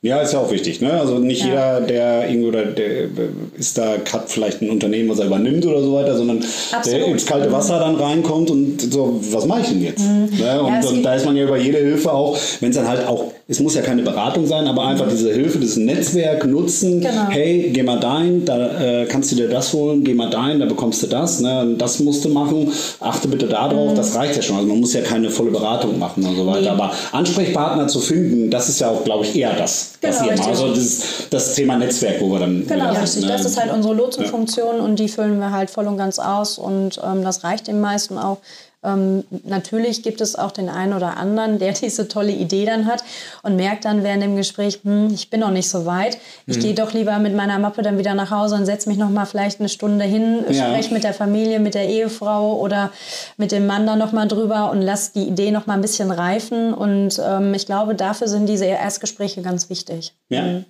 Ja, 0.05 0.21
ist 0.21 0.35
ja 0.35 0.41
auch 0.41 0.51
wichtig. 0.51 0.83
Ne? 0.83 0.93
Also 0.93 1.19
nicht 1.19 1.41
ja. 1.41 1.47
jeder, 1.47 1.81
der 1.81 2.29
irgendwo 2.29 2.49
oder 2.49 2.67
der 2.67 3.09
ist 3.57 3.79
da, 3.79 3.95
hat 4.13 4.31
vielleicht 4.31 4.61
ein 4.61 4.69
Unternehmen, 4.69 5.09
was 5.09 5.19
er 5.19 5.27
übernimmt 5.27 5.65
oder 5.65 5.81
so 5.81 5.95
weiter, 5.95 6.15
sondern 6.15 6.45
Absolut. 6.73 7.01
der 7.01 7.07
ins 7.07 7.25
kalte 7.25 7.51
Wasser 7.51 7.79
dann 7.79 7.95
reinkommt 7.95 8.51
und 8.51 8.83
so, 8.83 9.19
was 9.31 9.47
mache 9.47 9.63
ich 9.63 9.69
denn 9.69 9.83
jetzt? 9.83 10.01
Mhm. 10.01 10.29
Ne? 10.39 10.63
Und, 10.63 10.83
ja, 10.83 10.89
und 10.91 11.03
da 11.03 11.15
ist 11.15 11.25
man 11.25 11.35
ja 11.37 11.45
über 11.45 11.57
jede 11.57 11.79
Hilfe 11.79 12.13
auch, 12.13 12.39
wenn 12.61 12.69
es 12.69 12.77
dann 12.77 12.87
halt 12.87 13.07
auch, 13.07 13.33
es 13.47 13.61
muss 13.61 13.75
ja 13.75 13.83
keine 13.83 14.03
Beratung 14.03 14.47
sein, 14.47 14.67
aber 14.67 14.87
einfach 14.87 15.07
diese 15.07 15.31
Hilfe, 15.31 15.59
dieses 15.59 15.77
Netzwerk 15.77 16.47
nutzen. 16.47 17.03
Genau. 17.03 17.29
Hey, 17.29 17.71
geh 17.75 17.83
mal 17.83 18.01
dahin, 18.01 18.47
da 18.47 19.03
äh, 19.03 19.05
kannst 19.05 19.33
du 19.33 19.37
dir 19.37 19.49
das 19.49 19.71
holen, 19.75 20.03
geh 20.03 20.15
mal 20.15 20.31
dahin, 20.31 20.61
da 20.61 20.67
bekommst 20.67 21.03
du 21.03 21.09
das, 21.09 21.41
ne? 21.41 21.75
das 21.77 22.01
musst 22.01 22.25
du 22.25 22.31
machen, 22.31 22.73
achte 23.01 23.29
bitte 23.29 23.47
darauf, 23.47 23.91
mhm. 23.91 23.97
das 23.97 24.15
reicht 24.15 24.37
ja 24.37 24.43
schon. 24.43 24.57
Also 24.57 24.69
man 24.69 24.81
muss 24.81 24.95
ja 24.95 25.03
keine 25.03 25.29
volle 25.29 25.51
Beratung 25.51 25.99
machen 25.99 26.25
und 26.25 26.37
so 26.37 26.47
weiter. 26.47 26.61
Nee. 26.61 26.69
Aber 26.69 26.93
Ansprechpartner 27.13 27.87
zu 27.87 28.01
finden, 28.01 28.51
das 28.51 28.71
ist 28.71 28.81
ja 28.81 28.89
auch, 28.89 29.05
glaube 29.05 29.25
ich, 29.27 29.37
eher 29.37 29.53
das 29.55 29.93
genau, 30.01 30.17
passieren. 30.17 30.41
Also 30.41 30.75
das, 30.75 31.03
das 31.29 31.55
Thema 31.55 31.77
Netzwerk, 31.77 32.23
wo 32.23 32.31
wir 32.31 32.39
dann. 32.39 32.67
Genau, 32.67 32.91
wieder, 32.93 33.03
richtig. 33.03 33.25
Ne? 33.25 33.29
Das 33.29 33.45
ist 33.45 33.61
halt 33.61 33.71
unsere 33.71 33.93
Lotsenfunktion 33.93 34.79
ja. 34.79 34.83
und 34.83 34.99
die 34.99 35.09
füllen 35.09 35.39
wir 35.39 35.51
halt 35.51 35.69
voll 35.69 35.87
und 35.87 35.99
ganz 35.99 36.19
aus 36.19 36.57
und 36.57 36.99
ähm, 37.05 37.23
das 37.23 37.45
reicht 37.45 37.67
den 37.67 37.83
meisten 37.83 38.17
auch. 38.17 38.39
Ähm, 38.85 39.25
natürlich 39.45 40.03
gibt 40.03 40.21
es 40.21 40.37
auch 40.37 40.51
den 40.51 40.69
einen 40.69 40.93
oder 40.93 41.17
anderen, 41.17 41.59
der 41.59 41.73
diese 41.83 42.09
tolle 42.09 42.33
Idee 42.33 42.67
dann 42.67 42.87
hat 42.87 43.03
und 43.43 43.57
merkt 43.57 43.85
dann 43.85 44.05
während 44.05 44.23
dem 44.23 44.37
Gespräch, 44.37 44.81
hm, 44.83 45.13
ich 45.13 45.31
bin 45.31 45.41
noch 45.41 45.51
nicht 45.51 45.69
so 45.69 45.87
weit. 45.87 46.19
Ich 46.47 46.57
mhm. 46.57 46.61
gehe 46.61 46.75
doch 46.75 46.93
lieber 46.93 47.19
mit 47.19 47.35
meiner 47.35 47.59
Mappe 47.59 47.83
dann 47.83 47.99
wieder 47.99 48.15
nach 48.15 48.31
Hause 48.31 48.57
und 48.57 48.67
setze 48.67 48.89
mich 48.89 48.99
noch 48.99 49.11
mal 49.11 49.27
vielleicht 49.27 49.61
eine 49.61 49.69
Stunde 49.69 50.05
hin, 50.05 50.45
ja. 50.51 50.67
spreche 50.67 50.93
mit 50.93 51.05
der 51.05 51.15
Familie, 51.15 51.61
mit 51.61 51.75
der 51.75 51.89
Ehefrau 51.89 52.59
oder 52.59 52.93
mit 53.37 53.53
dem 53.53 53.67
Mann 53.67 53.87
dann 53.87 53.99
noch 53.99 54.13
mal 54.13 54.29
drüber 54.29 54.71
und 54.71 54.83
lasse 54.83 55.13
die 55.15 55.25
Idee 55.25 55.51
noch 55.51 55.67
mal 55.67 55.75
ein 55.75 55.81
bisschen 55.81 56.11
reifen. 56.11 56.75
Und 56.75 57.21
ähm, 57.25 57.55
ich 57.55 57.67
glaube, 57.67 57.95
dafür 57.95 58.29
sind 58.29 58.47
diese 58.47 58.67
Erstgespräche 58.67 59.43
ganz 59.43 59.71
wichtig. 59.71 60.13
Ja. 60.29 60.43
Mhm. 60.43 60.65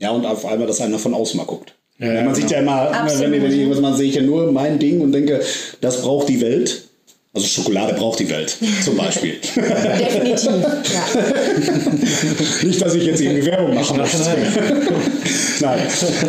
Ja, 0.00 0.10
und 0.12 0.24
auf 0.24 0.46
einmal, 0.46 0.66
dass 0.68 0.80
einer 0.80 0.98
von 0.98 1.12
außen 1.12 1.36
mal 1.36 1.44
guckt. 1.44 1.74
Ja, 1.98 2.06
man 2.06 2.16
genau. 2.16 2.34
sieht 2.34 2.50
ja 2.50 2.60
immer, 2.60 2.92
Absolut. 2.92 3.32
wenn 3.32 3.44
ich 3.46 3.58
irgendwas 3.58 3.80
mache, 3.80 3.96
sehe 3.96 4.08
ich 4.08 4.14
ja 4.14 4.22
nur 4.22 4.52
mein 4.52 4.78
Ding 4.78 5.00
und 5.00 5.10
denke, 5.10 5.40
das 5.80 6.02
braucht 6.02 6.28
die 6.28 6.40
Welt. 6.40 6.87
Also 7.34 7.46
Schokolade 7.46 7.94
braucht 7.94 8.20
die 8.20 8.30
Welt, 8.30 8.56
zum 8.82 8.96
Beispiel. 8.96 9.34
Definitiv, 9.54 10.44
ja. 10.44 12.66
Nicht, 12.66 12.80
dass 12.80 12.94
ich 12.94 13.04
jetzt 13.04 13.20
irgendwie 13.20 13.46
Werbung 13.46 13.74
machen 13.74 13.98
möchte. 13.98 14.18
Nein. 15.60 15.78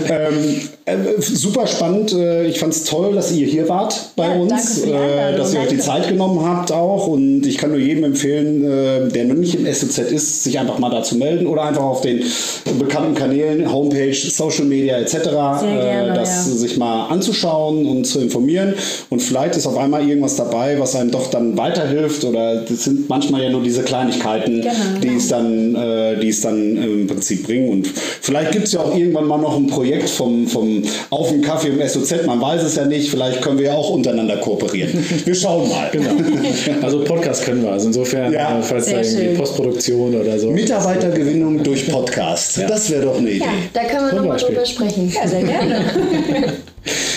Ähm, 0.09 0.61
äh, 0.85 1.21
super 1.21 1.67
spannend. 1.67 2.13
Äh, 2.13 2.47
ich 2.47 2.59
fand 2.59 2.73
es 2.73 2.83
toll, 2.83 3.13
dass 3.13 3.31
ihr 3.31 3.47
hier 3.47 3.69
wart 3.69 4.11
bei 4.15 4.27
ja, 4.27 4.33
uns, 4.33 4.83
äh, 4.83 5.37
dass 5.37 5.53
ihr 5.53 5.61
euch 5.61 5.67
die 5.67 5.77
Zeit 5.77 6.07
genommen 6.07 6.45
habt 6.45 6.71
auch. 6.71 7.07
Und 7.07 7.45
ich 7.45 7.57
kann 7.57 7.71
nur 7.71 7.79
jedem 7.79 8.05
empfehlen, 8.05 8.63
äh, 8.63 9.07
der 9.09 9.25
noch 9.25 9.35
nicht 9.35 9.55
im 9.55 9.71
SOZ 9.71 9.99
ist, 9.99 10.43
sich 10.43 10.59
einfach 10.59 10.79
mal 10.79 10.89
da 10.89 11.03
zu 11.03 11.15
melden 11.15 11.47
oder 11.47 11.63
einfach 11.63 11.83
auf 11.83 12.01
den 12.01 12.23
bekannten 12.77 13.15
Kanälen, 13.15 13.71
Homepage, 13.71 14.13
Social 14.13 14.65
Media 14.65 14.97
etc. 14.97 15.15
Äh, 15.15 15.29
gerne, 15.29 16.13
das 16.13 16.47
ja. 16.47 16.55
sich 16.55 16.77
mal 16.77 17.07
anzuschauen 17.07 17.85
und 17.85 18.05
zu 18.05 18.19
informieren. 18.19 18.75
Und 19.09 19.21
vielleicht 19.21 19.55
ist 19.55 19.67
auf 19.67 19.77
einmal 19.77 20.07
irgendwas 20.07 20.35
dabei, 20.35 20.79
was 20.79 20.88
einem 20.95 21.11
doch 21.11 21.29
dann 21.29 21.57
weiterhilft. 21.57 22.23
Oder 22.23 22.61
das 22.61 22.83
sind 22.83 23.09
manchmal 23.09 23.43
ja 23.43 23.49
nur 23.49 23.63
diese 23.63 23.83
Kleinigkeiten, 23.83 24.61
genau, 24.61 24.73
die, 25.01 25.15
es 25.15 25.27
dann, 25.27 26.19
die 26.21 26.29
es 26.29 26.41
dann 26.41 26.77
im 26.77 27.07
Prinzip 27.07 27.45
bringen. 27.45 27.69
Und 27.69 27.87
vielleicht 28.21 28.51
gibt 28.51 28.65
es 28.65 28.73
ja 28.73 28.81
auch 28.81 28.95
irgendwann 28.95 29.27
mal 29.27 29.37
noch 29.37 29.55
ein 29.55 29.67
Projekt 29.67 30.09
vom, 30.09 30.47
vom 30.47 30.83
auf 31.09 31.29
dem 31.29 31.41
Kaffee 31.41 31.69
im 31.69 31.87
SOZ, 31.87 32.25
man 32.25 32.41
weiß 32.41 32.63
es 32.63 32.75
ja 32.75 32.85
nicht, 32.85 33.09
vielleicht 33.09 33.41
können 33.41 33.57
wir 33.57 33.67
ja 33.67 33.73
auch 33.73 33.89
untereinander 33.89 34.37
kooperieren. 34.37 34.91
Wir 35.25 35.35
schauen 35.35 35.69
mal. 35.69 35.89
Genau. 35.99 36.11
Also 36.83 37.03
Podcast 37.03 37.45
können 37.45 37.63
wir, 37.63 37.71
also 37.71 37.87
insofern, 37.87 38.31
ja. 38.31 38.59
Äh, 38.59 38.61
falls 38.61 38.85
Sehr 38.85 39.01
da 39.01 39.01
irgendwie 39.01 39.37
Postproduktion 39.37 40.15
oder 40.15 40.37
so. 40.37 40.51
Mitarbeitergewinnung 40.51 41.63
durch 41.63 41.89
Podcast, 41.89 42.57
ja. 42.57 42.67
das 42.67 42.89
wäre 42.89 43.05
doch 43.05 43.17
eine 43.17 43.29
Idee. 43.29 43.39
Ja, 43.39 43.51
da 43.73 43.83
können 43.85 44.07
wir 44.07 44.13
nochmal 44.13 44.37
drüber 44.37 44.65
sprechen. 44.65 45.11
Ja, 45.13 45.27
sehr 45.27 45.43
gerne. 45.43 45.85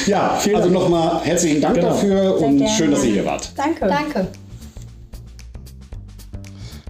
ja, 0.06 0.38
also 0.54 0.68
nochmal 0.68 1.20
herzlichen 1.22 1.61
Dank 1.61 1.76
genau. 1.76 1.88
dafür 1.88 2.38
sehr 2.38 2.48
und 2.48 2.58
gerne. 2.58 2.74
schön, 2.74 2.90
dass 2.90 3.04
ihr 3.04 3.12
hier 3.12 3.26
wart. 3.26 3.52
Danke. 3.56 3.87
Danke. 3.87 4.28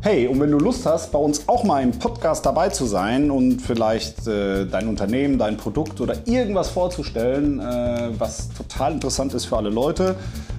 Hey, 0.05 0.27
und 0.27 0.40
wenn 0.40 0.51
du 0.51 0.59
Lust 0.59 0.85
hast, 0.85 1.12
bei 1.12 1.18
uns 1.21 1.49
auch 1.49 1.62
mal 1.62 1.81
im 1.81 1.92
Podcast 1.92 2.45
dabei 2.45 2.71
zu 2.71 2.87
sein 2.87 3.31
und 3.31 3.62
vielleicht 3.62 4.27
äh, 4.27 4.66
dein 4.66 4.88
Unternehmen, 4.88 5.38
dein 5.38 5.57
Produkt 5.57 6.01
oder 6.01 6.16
irgendwas 6.27 6.71
vorzustellen, 6.71 7.61
äh, 7.61 8.09
was 8.18 8.49
total 8.49 8.95
interessant 8.95 9.33
ist 9.33 9.45
für 9.45 9.59
alle 9.59 9.71
Leute, 9.71 10.16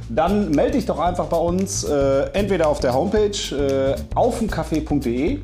dann 0.08 0.50
melde 0.52 0.78
dich 0.78 0.86
doch 0.86 1.00
einfach 1.00 1.26
bei 1.26 1.36
uns, 1.36 1.84
äh, 1.84 2.30
entweder 2.32 2.70
auf 2.70 2.80
der 2.80 2.94
Homepage 2.94 3.36
äh, 3.52 3.96
aufenkaffee.de 4.16 5.40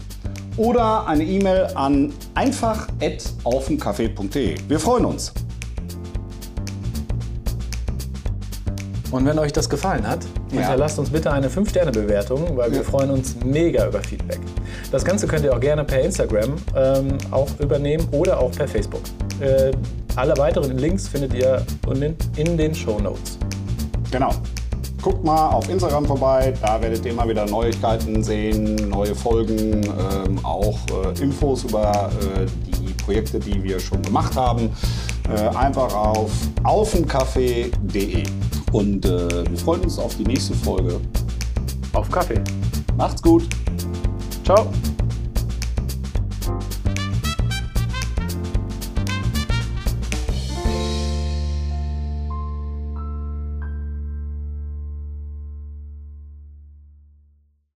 oder 0.55 1.05
eine 1.05 1.25
E-Mail 1.25 1.67
an 1.75 2.13
einfach.aufenkaffee.de. 2.35 4.55
Wir 4.69 4.79
freuen 4.79 5.03
uns. 5.03 5.33
Und 9.11 9.25
wenn 9.25 9.39
euch 9.39 9.51
das 9.51 9.69
gefallen 9.69 10.07
hat, 10.07 10.23
ja. 10.51 10.59
hinterlasst 10.59 10.99
uns 10.99 11.09
bitte 11.09 11.31
eine 11.31 11.49
5-Sterne-Bewertung, 11.49 12.55
weil 12.55 12.71
wir 12.71 12.83
freuen 12.83 13.09
uns 13.09 13.35
mega 13.43 13.87
über 13.87 14.01
Feedback. 14.01 14.39
Das 14.91 15.03
Ganze 15.03 15.27
könnt 15.27 15.43
ihr 15.43 15.53
auch 15.53 15.59
gerne 15.59 15.83
per 15.83 16.01
Instagram 16.01 16.55
ähm, 16.75 17.17
auch 17.31 17.47
übernehmen 17.59 18.07
oder 18.11 18.39
auch 18.39 18.51
per 18.51 18.67
Facebook. 18.67 19.01
Äh, 19.39 19.71
alle 20.15 20.37
weiteren 20.37 20.77
Links 20.77 21.07
findet 21.07 21.33
ihr 21.33 21.65
in, 21.87 22.15
in 22.35 22.57
den 22.57 22.75
Show 22.75 22.99
Notes. 22.99 23.39
Genau. 24.11 24.31
Guckt 25.01 25.23
mal 25.23 25.51
auf 25.51 25.69
Instagram 25.69 26.05
vorbei, 26.05 26.53
da 26.61 26.81
werdet 26.81 27.05
ihr 27.05 27.11
immer 27.11 27.27
wieder 27.27 27.45
Neuigkeiten 27.45 28.21
sehen, 28.21 28.75
neue 28.89 29.15
Folgen, 29.15 29.81
ähm, 29.85 30.39
auch 30.43 30.77
äh, 30.89 31.23
Infos 31.23 31.63
über 31.63 32.09
äh, 32.19 32.45
die 32.67 32.91
Projekte, 33.05 33.39
die 33.39 33.63
wir 33.63 33.79
schon 33.79 34.01
gemacht 34.01 34.35
haben. 34.35 34.69
Äh, 35.29 35.55
einfach 35.55 35.93
auf 35.95 36.31
aufenkaffee.de. 36.63 38.23
Und 38.71 39.05
äh, 39.05 39.49
wir 39.49 39.57
freuen 39.57 39.81
uns 39.81 39.97
auf 39.97 40.15
die 40.15 40.25
nächste 40.25 40.53
Folge. 40.53 40.99
Auf 41.93 42.09
Kaffee. 42.11 42.41
Macht's 42.97 43.21
gut. 43.21 43.47
Ciao. 44.43 44.71